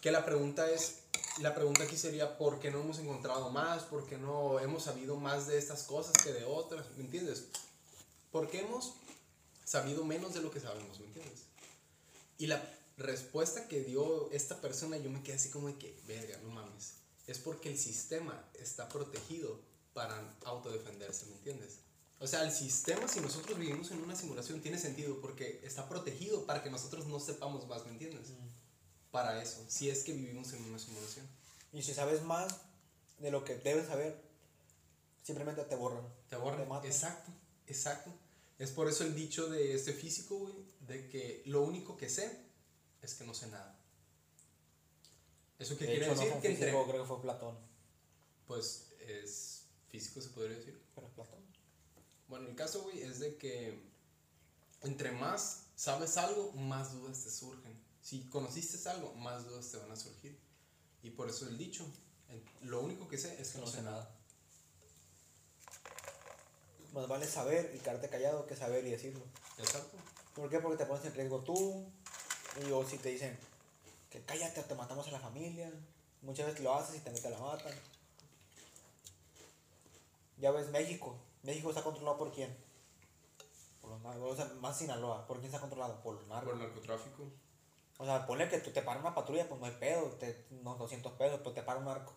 que 0.03 0.11
la 0.11 0.25
pregunta 0.27 0.71
es, 0.71 0.97
la 1.41 1.55
pregunta 1.55 1.85
aquí 1.85 1.97
sería, 1.97 2.37
¿por 2.37 2.61
qué 2.61 2.71
no 2.71 2.81
hemos 2.81 2.99
encontrado 2.99 3.49
más? 3.51 3.85
¿Por 3.85 4.07
qué 4.07 4.19
no 4.19 4.61
hemos 4.61 4.85
sabido 4.85 5.17
más 5.17 5.47
de 5.47 5.57
estas 5.59 5.85
cosas 5.85 6.13
que 6.23 6.33
de 6.33 6.45
otras? 6.45 6.85
¿Me 6.97 7.05
entiendes? 7.05 7.45
¿Por 8.31 8.51
qué 8.51 8.61
hemos 8.61 8.93
sabido 9.65 10.05
menos 10.05 10.35
de 10.35 10.41
lo 10.43 10.51
que 10.51 10.61
sabemos? 10.61 10.99
¿Me 11.01 11.07
entiendes? 11.07 11.45
Y 12.39 12.47
la 12.49 12.63
respuesta 12.97 13.69
que 13.69 13.83
dio 13.83 14.31
esta 14.33 14.61
persona, 14.61 14.97
yo 14.97 15.11
me 15.11 15.23
quedé 15.23 15.37
así 15.37 15.51
como 15.51 15.69
de 15.69 15.77
que, 15.77 16.01
verga, 16.07 16.39
no 16.43 16.51
mames. 16.51 16.95
Es 17.27 17.39
porque 17.39 17.71
el 17.71 17.79
sistema 17.79 18.49
está 18.55 18.89
protegido 18.89 19.61
para 19.93 20.37
autodefenderse, 20.45 21.27
¿me 21.27 21.37
entiendes? 21.37 21.81
O 22.19 22.27
sea, 22.27 22.43
el 22.45 22.53
sistema, 22.53 23.07
si 23.09 23.21
nosotros 23.21 23.59
vivimos 23.59 23.91
en 23.91 24.03
una 24.03 24.17
simulación, 24.17 24.63
tiene 24.63 24.79
sentido 24.79 25.21
porque 25.21 25.61
está 25.65 25.89
protegido 25.89 26.47
para 26.47 26.63
que 26.63 26.71
nosotros 26.71 27.07
no 27.07 27.21
sepamos 27.21 27.67
más, 27.69 27.85
¿me 27.85 27.93
entiendes? 27.93 28.29
Para 29.11 29.43
eso, 29.43 29.65
si 29.69 29.91
es 29.91 30.03
que 30.03 30.13
vivimos 30.13 30.53
en 30.53 30.65
una 30.65 30.79
simulación. 30.79 31.27
Y 31.73 31.83
si 31.83 31.93
sabes 31.93 32.23
más 32.23 32.57
de 33.19 33.31
lo 33.31 33.45
que 33.45 33.57
debes 33.57 33.89
saber, 33.89 34.19
simplemente 35.23 35.63
te 35.65 35.77
borran. 35.77 36.07
Te 36.31 36.37
borran. 36.37 36.67
matan. 36.69 36.87
Exacto, 36.87 37.31
exacto. 37.67 38.11
Es 38.59 38.71
por 38.71 38.89
eso 38.89 39.05
el 39.05 39.15
dicho 39.15 39.49
de 39.49 39.75
este 39.75 39.93
físico, 39.93 40.39
güey, 40.39 40.55
de 40.87 41.09
que 41.09 41.43
lo 41.45 41.63
único 41.63 41.99
que 41.99 42.09
sé 42.09 42.46
es 43.07 43.15
que 43.15 43.25
no 43.25 43.35
sé 43.35 43.47
nada. 43.47 43.79
¿Eso 45.59 45.79
qué 45.79 45.87
De 45.87 45.93
quiere 45.93 46.07
hecho, 46.07 46.15
no 46.15 46.21
decir? 46.21 46.35
un 46.35 46.41
que 46.43 46.49
entre, 46.49 46.67
físico, 46.67 46.87
creo 46.87 47.03
que 47.03 47.09
fue 47.09 47.23
Platón. 47.23 47.57
pues 48.47 48.93
es 49.01 49.63
físico, 49.89 50.21
se 50.21 50.29
podría 50.31 50.57
decir. 50.57 50.83
Pero 50.95 51.09
Platón. 51.09 51.41
Bueno, 52.29 52.49
el 52.49 52.57
caso, 52.57 52.83
güey, 52.83 53.03
es 53.03 53.21
de 53.21 53.37
que 53.37 53.81
entre 54.83 55.13
más 55.13 55.67
sabes 55.77 56.17
algo, 56.17 56.53
más 56.53 56.93
dudas 56.93 57.23
te 57.23 57.31
surgen. 57.31 57.81
Si 58.03 58.29
conociste 58.29 58.89
algo, 58.89 59.15
más 59.15 59.47
dudas 59.47 59.71
te 59.71 59.79
van 59.79 59.91
a 59.91 59.97
surgir. 59.97 60.39
Y 61.03 61.11
por 61.11 61.29
eso 61.29 61.49
el 61.49 61.57
dicho, 61.57 61.87
lo 62.63 62.81
único 62.81 63.09
que 63.09 63.19
sé 63.19 63.41
es 63.41 63.53
que 63.53 63.59
no, 63.59 63.67
sé 63.67 63.83
nada. 63.83 64.11
Más 66.93 67.09
vale 67.09 67.27
saber 67.27 67.73
y 67.75 67.79
quedarte 67.79 68.09
callado 68.09 68.47
que 68.47 68.57
saber 68.57 68.85
y 68.87 68.91
decirlo. 68.91 69.25
Exacto. 69.59 69.97
¿Por 70.35 70.51
qué? 70.51 70.59
Porque 70.59 70.77
te 70.77 70.87
pones 70.87 71.05
en 71.05 71.15
riesgo 71.15 71.41
tú. 71.41 71.87
Y 72.65 72.71
o 72.73 72.85
si 72.85 72.99
te 72.99 73.11
dicen 73.11 73.37
que 74.11 74.23
cállate 74.25 74.61
o 74.61 74.65
te 74.65 74.75
matamos 74.75 75.07
a 75.09 75.11
la 75.11 75.21
familia. 75.21 75.71
Muchas 76.23 76.47
veces 76.47 76.63
lo 76.63 76.75
haces 76.75 76.97
y 76.97 77.01
te 77.01 77.11
meten 77.11 77.33
la 77.33 77.39
matan. 77.39 77.73
Ya 80.39 80.51
ves 80.51 80.69
México. 80.71 81.17
México 81.43 81.69
está 81.71 81.83
controlado 81.83 82.19
por 82.19 82.33
quién? 82.33 82.57
Por 83.81 83.91
los 83.91 84.01
narcos. 84.03 84.33
O 84.33 84.37
sea, 84.37 84.47
más 84.61 84.79
Sinaloa. 84.79 85.27
¿Por 85.27 85.39
quién 85.39 85.47
está 85.47 85.61
controlado? 85.61 86.03
Por 86.03 86.15
los 86.17 86.27
narcos. 86.27 86.53
Por 86.53 86.61
el 86.61 86.67
narcotráfico. 86.67 87.25
O 87.99 88.05
sea, 88.05 88.27
ponle 88.27 88.49
que 88.49 88.59
tú 88.59 88.71
te 88.71 88.83
paras 88.83 89.03
una 89.03 89.15
patrulla, 89.15 89.49
pues 89.49 89.59
no 89.61 89.67
hay 89.67 89.73
pedo, 89.73 90.11
te, 90.19 90.45
unos 90.51 90.79
200 90.79 91.13
pesos, 91.13 91.41
pues 91.43 91.55
te 91.55 91.63
para 91.63 91.79
un 91.79 91.87
narco. 91.87 92.13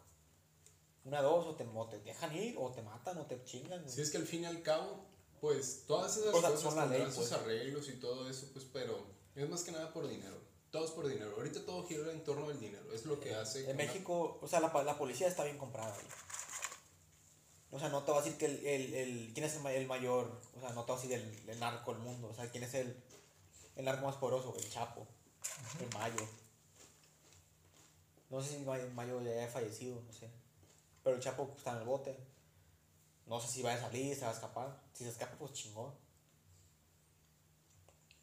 Una, 1.05 1.21
dos, 1.21 1.47
o 1.47 1.55
te, 1.55 1.65
o 1.73 1.87
te 1.87 1.99
dejan 1.99 2.35
ir, 2.35 2.55
o 2.59 2.69
te 2.71 2.81
matan, 2.81 3.17
o 3.17 3.25
te 3.25 3.41
chingan. 3.45 3.89
Si 3.89 4.01
es 4.01 4.11
que 4.11 4.17
al 4.17 4.27
fin 4.27 4.43
y 4.43 4.45
al 4.45 4.61
cabo, 4.61 5.05
pues 5.39 5.85
todas 5.87 6.17
esas 6.17 6.33
O 6.33 6.41
sea, 6.41 6.49
cosas 6.49 6.61
son 6.61 6.75
la 6.75 6.85
ley, 6.85 7.05
sus 7.05 7.15
pues. 7.15 7.31
arreglos 7.31 7.87
y 7.87 7.93
todo 7.93 8.29
eso, 8.29 8.47
pues, 8.51 8.65
pero 8.65 9.05
es 9.43 9.49
más 9.49 9.63
que 9.63 9.71
nada 9.71 9.91
por 9.93 10.07
dinero. 10.07 10.37
Todo 10.71 10.85
es 10.85 10.91
por 10.91 11.07
dinero. 11.07 11.33
Ahorita 11.35 11.65
todo 11.65 11.85
gira 11.87 12.11
en 12.11 12.23
torno 12.23 12.47
al 12.47 12.59
dinero. 12.59 12.93
Es 12.93 13.05
lo 13.05 13.19
que 13.19 13.33
hace. 13.33 13.63
que 13.65 13.71
En 13.71 13.75
una- 13.75 13.85
México, 13.85 14.39
o 14.41 14.47
sea, 14.47 14.59
la, 14.59 14.83
la 14.83 14.97
policía 14.97 15.27
está 15.27 15.43
bien 15.43 15.57
comprada. 15.57 15.93
güey. 15.93 16.05
O 17.71 17.79
sea, 17.79 17.89
no 17.89 18.03
te 18.03 18.11
va 18.11 18.17
a 18.19 18.21
decir 18.21 18.37
que 18.37 18.45
el, 18.45 18.65
el, 18.65 18.93
el- 18.93 19.31
quién 19.33 19.45
es 19.45 19.55
el, 19.55 19.61
ma- 19.61 19.71
el 19.73 19.87
mayor, 19.87 20.39
o 20.55 20.59
sea, 20.59 20.71
no 20.71 20.85
te 20.85 20.91
va 20.91 20.97
a 20.97 21.01
decir 21.01 21.15
el, 21.17 21.49
el 21.49 21.59
narco 21.59 21.93
del 21.93 22.01
mundo, 22.01 22.29
o 22.29 22.33
sea, 22.33 22.49
quién 22.49 22.63
es 22.63 22.73
el, 22.73 22.95
el 23.75 23.85
narco 23.85 24.05
más 24.05 24.15
poderoso, 24.15 24.55
el 24.57 24.69
Chapo, 24.69 25.05
el 25.79 25.89
Mayo. 25.97 26.27
No 28.29 28.41
sé 28.41 28.57
si 28.57 28.63
May- 28.65 28.89
Mayo 28.91 29.21
ya 29.21 29.31
haya 29.31 29.47
fallecido, 29.47 30.01
no 30.01 30.13
sé. 30.13 30.29
Pero 31.03 31.15
el 31.15 31.21
Chapo 31.21 31.53
está 31.57 31.71
en 31.71 31.77
el 31.77 31.83
bote. 31.85 32.17
No 33.27 33.39
sé 33.39 33.47
si 33.47 33.61
va 33.61 33.73
a 33.73 33.79
salir, 33.79 34.15
se 34.15 34.21
va 34.25 34.31
a 34.31 34.33
escapar. 34.33 34.81
Si 34.93 35.03
se 35.03 35.09
escapa, 35.11 35.35
pues 35.37 35.53
chingón. 35.53 35.93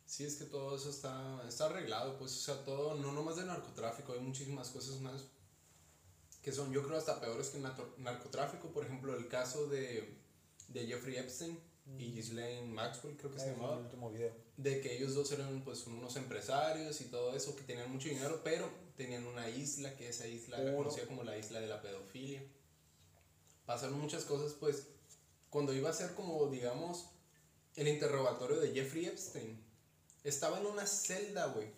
Sí, 0.06 0.24
es 0.24 0.36
que 0.36 0.44
todo 0.44 0.76
eso 0.76 0.88
está, 0.88 1.42
está 1.48 1.66
arreglado, 1.66 2.16
pues, 2.16 2.32
o 2.32 2.40
sea, 2.40 2.64
todo, 2.64 2.94
no 2.94 3.12
nomás 3.12 3.36
de 3.36 3.44
narcotráfico, 3.44 4.12
hay 4.12 4.20
muchísimas 4.20 4.70
cosas 4.70 5.00
más 5.00 5.24
que 6.42 6.52
son, 6.52 6.72
yo 6.72 6.84
creo, 6.86 6.96
hasta 6.96 7.20
peores 7.20 7.48
que 7.48 7.58
narcotráfico. 7.98 8.68
Por 8.68 8.84
ejemplo, 8.84 9.16
el 9.16 9.26
caso 9.26 9.66
de, 9.66 10.16
de 10.68 10.86
Jeffrey 10.86 11.16
Epstein 11.16 11.58
y 11.98 12.12
Ghislaine 12.12 12.72
Maxwell, 12.72 13.16
creo 13.16 13.32
que 13.32 13.38
se 13.40 13.46
Ahí 13.46 13.50
en 13.50 13.56
llamaba. 13.56 13.78
el 13.78 13.84
último 13.86 14.10
video. 14.12 14.32
de 14.56 14.80
que 14.80 14.96
ellos 14.96 15.14
dos 15.14 15.32
eran 15.32 15.62
pues 15.64 15.86
unos 15.88 16.14
empresarios 16.14 17.00
y 17.00 17.06
todo 17.06 17.34
eso, 17.34 17.56
que 17.56 17.62
tenían 17.64 17.90
mucho 17.90 18.08
dinero, 18.08 18.42
pero 18.44 18.70
tenían 18.96 19.26
una 19.26 19.48
isla, 19.50 19.96
que 19.96 20.08
esa 20.08 20.28
isla 20.28 20.62
era 20.62 20.76
conocida 20.76 21.06
como 21.06 21.24
la 21.24 21.36
isla 21.36 21.58
de 21.60 21.66
la 21.66 21.82
pedofilia. 21.82 22.44
Pasaron 23.66 24.00
muchas 24.00 24.24
cosas, 24.24 24.52
pues, 24.52 24.86
cuando 25.50 25.74
iba 25.74 25.90
a 25.90 25.92
ser 25.92 26.14
como, 26.14 26.46
digamos, 26.46 27.06
el 27.74 27.88
interrogatorio 27.88 28.60
de 28.60 28.72
Jeffrey 28.72 29.06
Epstein, 29.06 29.60
estaba 30.28 30.58
en 30.60 30.66
una 30.66 30.86
celda, 30.86 31.46
güey. 31.46 31.68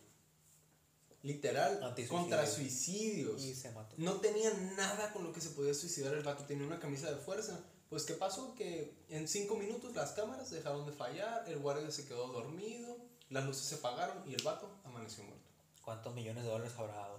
Literal, 1.22 1.82
Antisuicidio. 1.82 2.20
contra 2.20 2.46
suicidios. 2.46 3.42
Y 3.42 3.54
se 3.54 3.70
mató. 3.72 3.94
No 3.98 4.14
tenía 4.20 4.52
nada 4.76 5.12
con 5.12 5.24
lo 5.24 5.32
que 5.32 5.40
se 5.40 5.50
podía 5.50 5.74
suicidar 5.74 6.14
el 6.14 6.22
vato, 6.22 6.44
tenía 6.44 6.66
una 6.66 6.78
camisa 6.78 7.10
de 7.10 7.16
fuerza. 7.16 7.58
Pues, 7.90 8.04
¿qué 8.04 8.14
pasó? 8.14 8.54
Que 8.54 8.94
en 9.08 9.26
cinco 9.26 9.56
minutos 9.56 9.94
las 9.94 10.12
cámaras 10.12 10.50
dejaron 10.50 10.86
de 10.86 10.92
fallar, 10.92 11.48
el 11.48 11.58
guardia 11.58 11.90
se 11.90 12.04
quedó 12.06 12.28
dormido, 12.28 12.96
las 13.30 13.44
luces 13.46 13.64
se 13.64 13.74
apagaron 13.76 14.28
y 14.30 14.34
el 14.34 14.42
vato 14.42 14.70
amaneció 14.84 15.24
muerto. 15.24 15.48
¿Cuántos 15.84 16.14
millones 16.14 16.44
de 16.44 16.50
dólares 16.50 16.74
habrá 16.76 16.94
dado? 16.94 17.16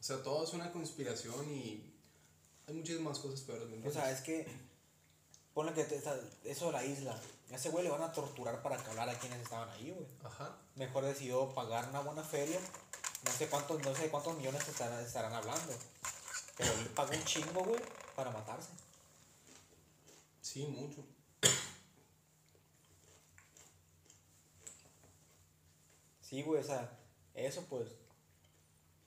O 0.00 0.02
sea, 0.06 0.22
todo 0.22 0.44
es 0.44 0.52
una 0.52 0.70
conspiración 0.72 1.50
y 1.50 1.92
hay 2.66 2.74
muchísimas 2.74 3.18
cosas 3.18 3.40
peores. 3.40 3.68
¿me 3.68 3.86
O 3.86 3.92
sea, 3.92 4.10
es 4.10 4.20
que 4.20 4.46
ponle 5.52 5.72
que 5.72 5.84
te- 5.84 6.00
eso 6.44 6.66
de 6.66 6.72
la 6.72 6.84
isla. 6.84 7.20
A 7.50 7.56
ese 7.56 7.68
güey 7.70 7.84
le 7.84 7.90
van 7.90 8.02
a 8.02 8.12
torturar 8.12 8.62
para 8.62 8.76
que 8.76 8.90
hablara 8.90 9.12
a 9.12 9.18
quienes 9.18 9.40
estaban 9.40 9.68
ahí, 9.70 9.90
güey. 9.90 10.06
Ajá. 10.24 10.56
Mejor 10.76 11.04
decidió 11.04 11.54
pagar 11.54 11.88
una 11.88 12.00
buena 12.00 12.22
feria. 12.22 12.58
No 13.24 13.30
sé 13.30 13.48
cuántos, 13.48 13.82
no 13.82 13.94
sé 13.94 14.10
cuántos 14.10 14.36
millones 14.36 14.66
estarán, 14.68 15.04
estarán 15.04 15.32
hablando. 15.32 15.72
Pero 16.56 16.72
él 16.72 16.86
pagó 16.88 17.12
un 17.12 17.24
chingo, 17.24 17.64
güey, 17.64 17.80
para 18.16 18.30
matarse. 18.30 18.70
Sí, 20.40 20.66
mucho. 20.66 21.04
Sí, 26.20 26.42
güey, 26.42 26.60
o 26.60 26.64
sea, 26.64 26.98
eso 27.34 27.64
pues. 27.68 27.88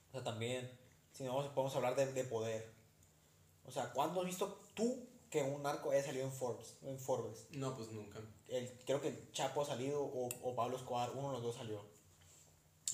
O 0.08 0.12
sea, 0.12 0.24
también, 0.24 0.70
si 1.12 1.24
no 1.24 1.54
podemos 1.54 1.74
hablar 1.76 1.96
de, 1.96 2.12
de 2.12 2.24
poder. 2.24 2.72
O 3.66 3.70
sea, 3.70 3.92
¿cuándo 3.92 4.20
has 4.20 4.26
visto 4.26 4.60
tú 4.74 5.07
que 5.30 5.42
un 5.42 5.62
narco 5.62 5.90
haya 5.90 6.04
salido 6.04 6.24
en 6.26 6.32
Forbes? 6.32 6.74
En 6.82 6.98
Forbes? 6.98 7.46
No, 7.50 7.74
pues 7.76 7.88
nunca. 7.90 8.20
El, 8.48 8.70
creo 8.86 9.00
que 9.00 9.08
el 9.08 9.32
Chapo 9.32 9.62
ha 9.62 9.66
salido 9.66 10.02
o, 10.02 10.28
o 10.42 10.54
Pablo 10.54 10.76
Escobar, 10.76 11.10
uno 11.14 11.28
de 11.28 11.32
los 11.34 11.42
dos 11.42 11.56
salió. 11.56 11.82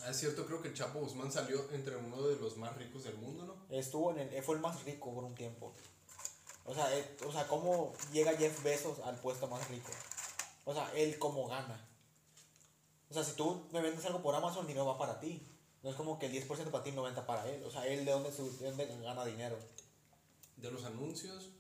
Ah, 0.02 0.10
Es 0.10 0.18
cierto, 0.18 0.44
creo 0.46 0.60
que 0.60 0.68
el 0.68 0.74
Chapo 0.74 0.98
Guzmán 1.00 1.30
salió 1.30 1.70
entre 1.70 1.96
uno 1.96 2.20
de 2.26 2.36
los 2.36 2.56
más 2.56 2.76
ricos 2.76 3.04
del 3.04 3.16
mundo, 3.16 3.44
¿no? 3.46 3.56
Estuvo 3.76 4.10
en 4.10 4.18
el, 4.18 4.42
fue 4.42 4.56
el 4.56 4.60
más 4.60 4.82
rico 4.84 5.14
por 5.14 5.22
un 5.24 5.34
tiempo. 5.34 5.72
O 6.66 6.74
sea, 6.74 6.96
eh, 6.98 7.16
o 7.26 7.30
sea, 7.30 7.46
¿cómo 7.46 7.92
llega 8.12 8.36
Jeff 8.36 8.62
Bezos 8.64 8.98
al 9.00 9.16
puesto 9.20 9.46
más 9.46 9.68
rico? 9.68 9.90
O 10.64 10.72
sea, 10.74 10.90
él 10.94 11.18
cómo 11.18 11.46
gana. 11.46 11.86
O 13.10 13.14
sea, 13.14 13.22
si 13.22 13.32
tú 13.36 13.68
me 13.70 13.80
vendes 13.80 14.04
algo 14.06 14.22
por 14.22 14.34
Amazon, 14.34 14.62
el 14.62 14.68
dinero 14.68 14.86
va 14.86 14.98
para 14.98 15.20
ti. 15.20 15.46
No 15.82 15.90
es 15.90 15.96
como 15.96 16.18
que 16.18 16.26
el 16.26 16.32
10% 16.32 16.70
para 16.70 16.82
ti 16.82 16.90
y 16.90 16.92
el 16.94 16.98
90% 16.98 17.26
para 17.26 17.48
él. 17.48 17.62
O 17.64 17.70
sea, 17.70 17.86
él 17.86 18.04
de 18.04 18.10
dónde, 18.10 18.32
su- 18.32 18.56
de 18.58 18.68
dónde 18.70 18.86
gana 19.02 19.24
dinero. 19.26 19.58
De 20.56 20.70
los 20.70 20.84
anuncios 20.86 21.50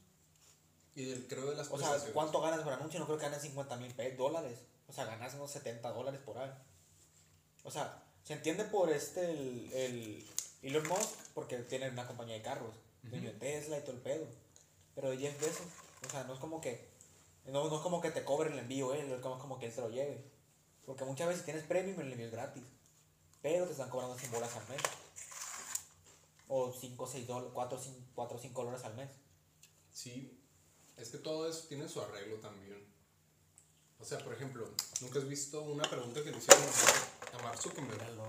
y 0.94 1.04
del, 1.04 1.26
creo, 1.26 1.50
de 1.50 1.56
las 1.56 1.70
O 1.70 1.78
sea. 1.78 1.96
¿cuánto 2.12 2.40
ganas 2.40 2.60
por 2.60 2.72
anuncio? 2.72 3.00
No 3.00 3.06
creo 3.06 3.18
que 3.18 3.24
ganes 3.24 3.42
50 3.42 3.76
mil 3.76 3.94
dólares. 4.16 4.58
O 4.88 4.92
sea, 4.92 5.04
ganas 5.06 5.34
unos 5.34 5.50
70 5.50 5.90
dólares 5.90 6.20
por 6.24 6.38
ahí. 6.38 6.50
O 7.64 7.70
sea, 7.70 8.02
se 8.22 8.34
entiende 8.34 8.64
por 8.64 8.90
este, 8.90 9.30
el, 9.30 9.70
el 9.72 10.26
Elon 10.62 10.86
Musk, 10.88 11.14
porque 11.34 11.58
tiene 11.58 11.90
una 11.90 12.06
compañía 12.06 12.36
de 12.36 12.42
carros. 12.42 12.74
Dueño 13.02 13.32
de 13.32 13.38
Tesla 13.38 13.78
y 13.78 13.80
todo 13.82 13.92
el 13.92 14.00
pedo. 14.00 14.26
Pero 14.94 15.10
de 15.10 15.18
Jeff 15.18 15.40
Bezos, 15.40 15.66
o 16.06 16.10
sea, 16.10 16.24
no 16.24 16.34
es 16.34 16.40
como 16.40 16.60
que, 16.60 16.88
no, 17.46 17.68
no 17.68 17.76
es 17.76 17.82
como 17.82 18.00
que 18.00 18.10
te 18.10 18.24
cobre 18.24 18.50
el 18.50 18.58
envío 18.58 18.94
él, 18.94 19.08
no 19.08 19.16
es 19.16 19.20
como, 19.20 19.58
que 19.58 19.66
él 19.66 19.74
te 19.74 19.80
lo 19.80 19.90
lleve. 19.90 20.24
Porque 20.86 21.04
muchas 21.04 21.28
veces 21.28 21.40
si 21.40 21.46
tienes 21.46 21.64
premium, 21.64 22.00
el 22.00 22.12
envío 22.12 22.26
es 22.26 22.32
gratis. 22.32 22.64
Pero 23.42 23.66
te 23.66 23.72
están 23.72 23.90
cobrando 23.90 24.16
100 24.16 24.30
bolas 24.32 24.56
al 24.56 24.68
mes. 24.68 24.80
O 26.48 26.72
5, 26.72 27.06
6 27.06 27.26
dólares, 27.26 27.50
4, 27.52 27.80
4, 28.14 28.38
5 28.38 28.64
dólares 28.64 28.84
al 28.84 28.94
mes. 28.94 29.10
Sí, 29.92 30.43
es 30.96 31.08
que 31.10 31.18
todo 31.18 31.48
eso 31.48 31.64
tiene 31.68 31.88
su 31.88 32.00
arreglo 32.00 32.36
también. 32.36 32.82
O 34.00 34.04
sea, 34.04 34.18
por 34.22 34.34
ejemplo, 34.34 34.68
¿nunca 35.00 35.18
has 35.18 35.28
visto 35.28 35.62
una 35.62 35.88
pregunta 35.88 36.22
que 36.22 36.30
le 36.30 36.38
hicieron 36.38 36.62
a 37.32 37.42
Mark 37.42 37.60
Zuckerberg? 37.60 37.92
Míralo. 38.00 38.24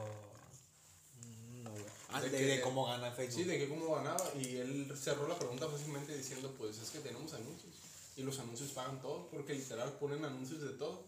No, 1.63 1.72
güey. 1.72 1.86
Ah, 2.09 2.22
De 2.22 2.30
de, 2.30 2.38
que- 2.38 2.45
de 2.45 2.61
cómo 2.61 2.86
gana 2.86 3.11
Facebook. 3.11 3.43
Sí, 3.43 3.49
de 3.49 3.57
que 3.57 3.68
cómo 3.70 3.93
ganaba. 3.95 4.32
Y 4.36 4.57
él 4.57 4.93
cerró 5.01 5.28
la 5.28 5.38
pregunta 5.38 5.68
fácilmente 5.68 6.16
diciendo, 6.16 6.53
pues 6.57 6.78
es 6.80 6.89
que 6.91 6.99
tenemos 6.99 7.34
anuncios. 7.34 7.74
Y 8.16 8.24
los 8.24 8.39
anuncios 8.39 8.72
pagan 8.72 9.01
todo, 9.01 9.28
porque 9.30 9.53
literal 9.53 9.91
ponen 9.99 10.24
anuncios 10.24 10.61
de 10.61 10.70
todo. 10.70 11.03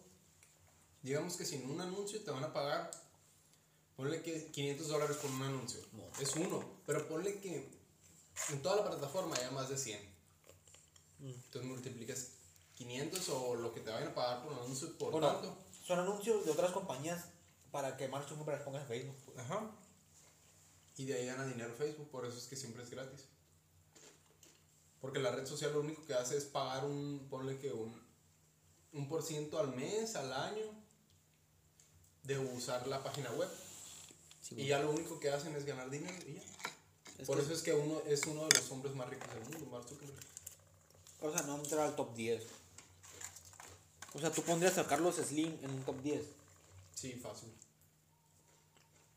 Digamos 1.02 1.38
que 1.38 1.46
sin 1.46 1.70
un 1.70 1.80
anuncio 1.80 2.22
te 2.22 2.32
van 2.32 2.44
a 2.44 2.52
pagar, 2.52 2.92
ponle 3.96 4.22
que 4.22 4.48
500 4.52 4.88
dólares 4.90 5.16
por 5.18 5.32
un 5.32 5.42
anuncio. 5.44 5.80
Es 6.20 6.36
uno, 6.36 6.62
pero 6.86 7.08
ponle 7.08 7.40
que 7.40 7.70
en 8.50 8.62
toda 8.62 8.76
la 8.78 8.90
plataforma 8.90 9.36
haya 9.38 9.52
más 9.52 9.70
de 9.70 9.78
100. 9.78 10.17
Entonces 11.22 11.64
multiplicas 11.64 12.28
500 12.76 13.30
o 13.30 13.56
lo 13.56 13.74
que 13.74 13.80
te 13.82 13.90
vayan 13.90 14.10
a 14.10 14.16
pagar 14.16 14.44
por 14.44 14.54
un 14.54 14.60
anuncio 14.60 14.96
por 14.98 15.12
Bueno, 15.12 15.28
tanto. 15.32 15.58
son 15.86 16.00
anuncios 16.00 16.46
de 16.46 16.52
otras 16.52 16.72
compañías 16.72 17.26
para 17.72 17.98
que 17.98 18.08
Mark 18.08 18.28
Zuckerberg 18.30 18.64
ponga 18.64 18.82
en 18.82 18.88
Facebook. 18.88 19.16
pues. 19.26 19.38
Ajá. 19.40 19.72
Y 20.98 21.06
de 21.06 21.16
ahí 21.16 21.26
gana 21.28 21.46
dinero 21.46 21.74
Facebook, 21.76 22.10
por 22.10 22.26
eso 22.26 22.38
es 22.38 22.46
que 22.48 22.56
siempre 22.56 22.84
es 22.84 22.90
gratis. 22.90 23.26
Porque 25.02 25.20
la 25.20 25.32
red 25.32 25.46
social 25.46 25.74
lo 25.74 25.82
único 25.82 26.04
que 26.06 26.14
hace 26.16 26.38
es 26.38 26.46
pagar 26.46 26.86
un, 26.86 27.28
ponle 27.30 27.58
que 27.60 27.72
un, 27.72 28.00
un 28.94 29.08
por 29.08 29.22
ciento 29.22 29.60
al 29.60 29.76
mes, 29.76 30.16
al 30.16 30.34
año, 30.34 30.66
de 32.24 32.38
usar 32.40 32.88
la 32.88 33.04
página 33.04 33.32
web. 33.32 33.50
y 34.52 34.68
ya 34.68 34.80
lo 34.80 34.92
único 34.92 35.20
que 35.20 35.30
hacen 35.30 35.56
es 35.56 35.66
ganar 35.66 35.90
dinero 35.90 36.18
y 36.28 36.34
ya. 36.36 36.42
Es 37.20 37.28
por 37.28 37.40
eso 37.40 37.54
es 37.54 37.62
que 37.64 37.74
uno 37.74 38.00
es 38.06 38.24
uno 38.26 38.46
de 38.48 38.60
los 38.60 38.72
hombres 38.72 38.96
más 38.96 39.10
ricos 39.10 39.28
del 39.34 39.44
mundo, 39.44 39.66
Mark 39.72 39.88
Zuckerberg. 39.88 40.26
O 41.22 41.32
sea, 41.32 41.42
no 41.44 41.56
entrar 41.58 41.82
al 41.82 41.96
top 41.96 42.14
10. 42.16 42.44
O 44.14 44.20
sea, 44.20 44.32
tú 44.32 44.42
pondrías 44.44 44.78
a 44.78 44.88
Carlos 44.88 45.16
Slim 45.16 45.58
en 45.64 45.70
un 45.72 45.84
top 45.84 46.02
10. 46.02 46.24
Sí, 46.96 47.14
fácil. 47.14 47.50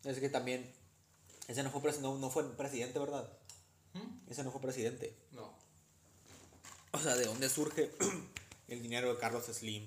Es 0.05 0.19
que 0.19 0.29
también. 0.29 0.71
Ese 1.49 1.63
no 1.63 1.71
fue, 1.71 1.81
pres- 1.83 1.99
no, 2.01 2.17
no 2.19 2.31
fue 2.31 2.45
presidente, 2.57 2.99
¿verdad? 2.99 3.29
Ese 4.29 4.45
no 4.45 4.53
fue 4.53 4.61
presidente. 4.61 5.15
No. 5.33 5.53
O 6.93 6.99
sea, 6.99 7.17
¿de 7.17 7.25
dónde 7.27 7.49
surge 7.49 7.91
el 8.69 8.83
dinero 8.83 9.13
de 9.13 9.19
Carlos 9.21 9.45
Slim? 9.47 9.87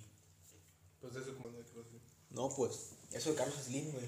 Pues 1.01 1.15
eso 1.15 1.33
como 1.37 1.49
de 1.55 1.63
que 1.63 1.73
lo- 1.75 1.85
No, 2.31 2.53
pues, 2.55 2.89
eso 3.11 3.29
de 3.31 3.35
Carlos 3.35 3.57
Slim, 3.63 3.91
güey. 3.91 4.05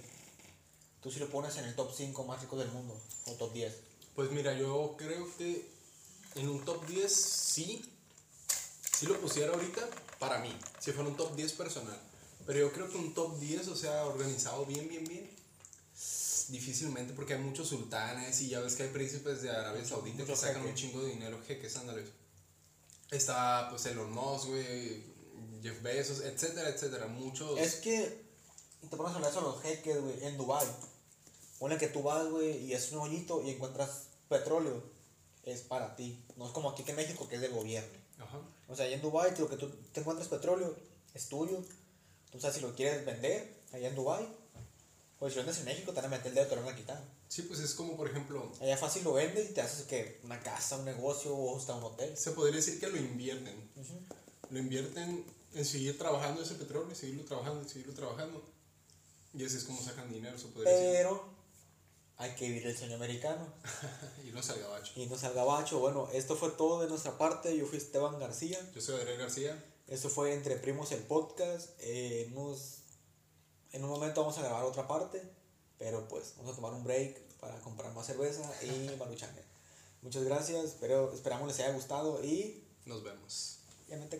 Tú 1.02 1.12
sí 1.12 1.20
lo 1.20 1.30
pones 1.30 1.56
en 1.58 1.66
el 1.66 1.76
top 1.76 1.92
5 1.96 2.24
más 2.26 2.42
ricos 2.42 2.60
del 2.60 2.72
mundo. 2.72 3.00
O 3.28 3.32
top 3.34 3.54
10. 3.54 3.74
Pues 4.16 4.32
mira, 4.32 4.54
yo 4.58 4.96
creo 4.98 5.28
que 5.38 5.70
en 6.36 6.50
un 6.50 6.64
top 6.66 6.86
10 6.88 7.14
sí, 7.14 7.90
sí 8.98 9.06
lo 9.08 9.20
pusiera 9.20 9.54
ahorita 9.54 9.82
para 10.20 10.40
mí, 10.40 10.56
si 10.80 10.92
fuera 10.92 11.10
un 11.10 11.18
top 11.18 11.36
10 11.36 11.54
personal. 11.54 12.00
Pero 12.46 12.60
yo 12.60 12.72
creo 12.72 12.90
que 12.90 12.98
un 12.98 13.14
top 13.14 13.40
10, 13.40 13.68
o 13.68 13.76
sea, 13.76 14.06
organizado 14.06 14.66
bien, 14.66 14.88
bien, 14.88 15.04
bien, 15.04 15.30
difícilmente 16.50 17.14
porque 17.14 17.34
hay 17.34 17.40
muchos 17.40 17.70
sultanes 17.70 18.40
y 18.42 18.50
ya 18.50 18.60
ves 18.60 18.76
que 18.76 18.84
hay 18.84 18.90
príncipes 18.90 19.42
de 19.42 19.50
Arabia 19.50 19.84
Saudita 19.84 20.18
que 20.18 20.24
mucho 20.24 20.36
sacan 20.36 20.58
jeque. 20.58 20.70
un 20.70 20.76
chingo 20.76 21.02
de 21.02 21.10
dinero, 21.10 21.42
jeques, 21.46 21.76
ándale. 21.76 22.06
Está 23.12 23.68
pues 23.70 23.86
Elon 23.88 24.12
Musk, 24.12 24.48
güey, 24.48 25.04
Jeff 25.62 25.82
Bezos, 25.82 26.22
etcétera, 26.22 26.70
etcétera, 26.70 27.08
muchos... 27.08 27.60
Es 27.60 27.76
que 27.76 28.26
te 28.90 28.96
pones 28.96 29.14
a 29.14 29.16
hablar 29.16 29.34
sobre 29.34 29.48
los 29.48 29.62
jeques, 29.62 30.02
güey, 30.02 30.24
en 30.26 30.38
Dubai. 30.38 30.68
Ponle 31.60 31.78
que 31.78 31.88
tú 31.88 32.04
vas, 32.04 32.30
güey, 32.30 32.66
y 32.66 32.74
es 32.74 32.92
un 32.92 33.00
hoyito 33.00 33.42
y 33.44 33.52
encuentras 33.52 34.04
petróleo. 34.30 34.84
Es 35.44 35.62
para 35.62 35.96
ti. 35.96 36.24
No 36.38 36.48
es 36.48 36.52
como 36.52 36.70
aquí 36.70 36.84
que 36.84 36.92
en 36.92 36.98
México, 36.98 37.28
que 37.28 37.36
es 37.36 37.42
del 37.42 37.54
gobierno. 37.54 38.05
Ajá. 38.20 38.40
O 38.68 38.76
sea, 38.76 38.86
allá 38.86 38.96
en 38.96 39.02
Dubai, 39.02 39.38
lo 39.38 39.50
que 39.50 39.58
tú 39.58 39.70
te 39.92 40.00
encuentras 40.00 40.28
petróleo 40.28 40.76
es 41.14 41.28
tuyo. 41.28 41.64
Tú 42.32 42.40
sabes 42.40 42.58
si 42.58 42.62
lo 42.62 42.76
quieres 42.76 43.06
vender 43.06 43.62
allá 43.72 43.90
en 43.90 43.96
Dubai. 43.96 44.28
Pues 45.20 45.34
si 45.34 45.40
lo 45.40 45.46
vendes 45.46 45.60
en 45.60 45.66
México, 45.66 45.92
te 45.92 46.02
van 46.02 46.06
a 46.06 46.18
meter 46.18 46.28
el 46.28 46.36
dedo 46.36 46.48
te 46.48 46.56
lo 46.56 46.64
van 46.64 46.74
a 46.74 46.78
quitar. 46.78 47.02
Sí, 47.28 47.44
pues 47.44 47.60
es 47.60 47.74
como, 47.74 47.96
por 47.96 48.10
ejemplo, 48.10 48.52
Allá 48.62 48.78
fácil 48.78 49.04
lo 49.04 49.14
vendes 49.14 49.50
y 49.50 49.54
te 49.54 49.62
haces 49.62 49.86
que 49.86 50.20
una 50.24 50.40
casa, 50.42 50.78
un 50.78 50.86
negocio 50.86 51.34
o 51.34 51.58
hasta 51.58 51.74
un 51.76 51.84
hotel. 51.84 52.16
se 52.18 52.32
podría 52.32 52.58
decir 52.58 52.80
que 52.80 52.88
lo 52.88 52.98
invierten. 52.98 53.56
Lo 54.50 54.60
invierten 54.60 55.26
en 55.54 55.66
seguir 55.66 55.98
trabajando 55.98 56.42
ese 56.42 56.56
petróleo, 56.56 56.92
y 56.92 56.96
seguirlo 56.96 57.24
trabajando, 57.24 57.66
y 57.66 57.70
seguirlo 57.70 57.94
trabajando. 57.94 58.44
Y 59.34 59.46
así 59.46 59.58
es 59.58 59.64
como 59.64 59.82
sacan 59.82 60.12
dinero, 60.12 60.38
se 60.38 60.48
podría 60.48 60.72
Pero 60.72 61.35
hay 62.18 62.34
que 62.36 62.48
vivir 62.48 62.68
el 62.68 62.78
sueño 62.78 62.96
americano. 62.96 63.46
Y 64.26 64.32
no 64.32 64.42
salga 64.42 64.68
bacho. 64.68 64.92
Y 64.96 65.06
no 65.08 65.18
salga 65.18 65.44
bacho. 65.44 65.80
Bueno, 65.80 66.10
esto 66.14 66.36
fue 66.36 66.50
todo 66.52 66.82
de 66.82 66.88
nuestra 66.90 67.18
parte. 67.18 67.56
Yo 67.58 67.66
fui 67.68 67.78
Esteban 67.78 68.20
García. 68.20 68.60
Yo 68.74 68.82
soy 68.82 69.00
Adrián 69.00 69.20
García. 69.20 69.64
Esto 69.88 70.10
fue 70.10 70.34
Entre 70.34 70.56
Primos 70.58 70.92
el 70.92 71.02
podcast. 71.04 71.70
Eh, 71.80 72.26
en, 72.28 72.38
unos- 72.38 72.80
en 73.72 73.84
un 73.84 73.90
momento 73.90 74.22
vamos 74.22 74.38
a 74.38 74.42
grabar 74.42 74.64
otra 74.66 74.88
parte, 74.88 75.22
pero 75.78 76.08
pues 76.08 76.34
vamos 76.38 76.54
a 76.54 76.56
tomar 76.56 76.74
un 76.74 76.84
break 76.84 77.20
para 77.40 77.60
comprar 77.60 77.94
más 77.94 78.08
cerveza 78.08 78.42
y 78.64 78.96
maruchangue. 79.00 79.44
Muchas 80.02 80.24
gracias, 80.24 80.76
pero 80.80 81.12
esperamos 81.14 81.48
les 81.48 81.60
haya 81.60 81.72
gustado 81.74 82.24
y 82.24 82.64
Nos 82.86 83.04
vemos. 83.04 83.60
ya 83.88 83.98
me 83.98 84.06
te 84.08 84.20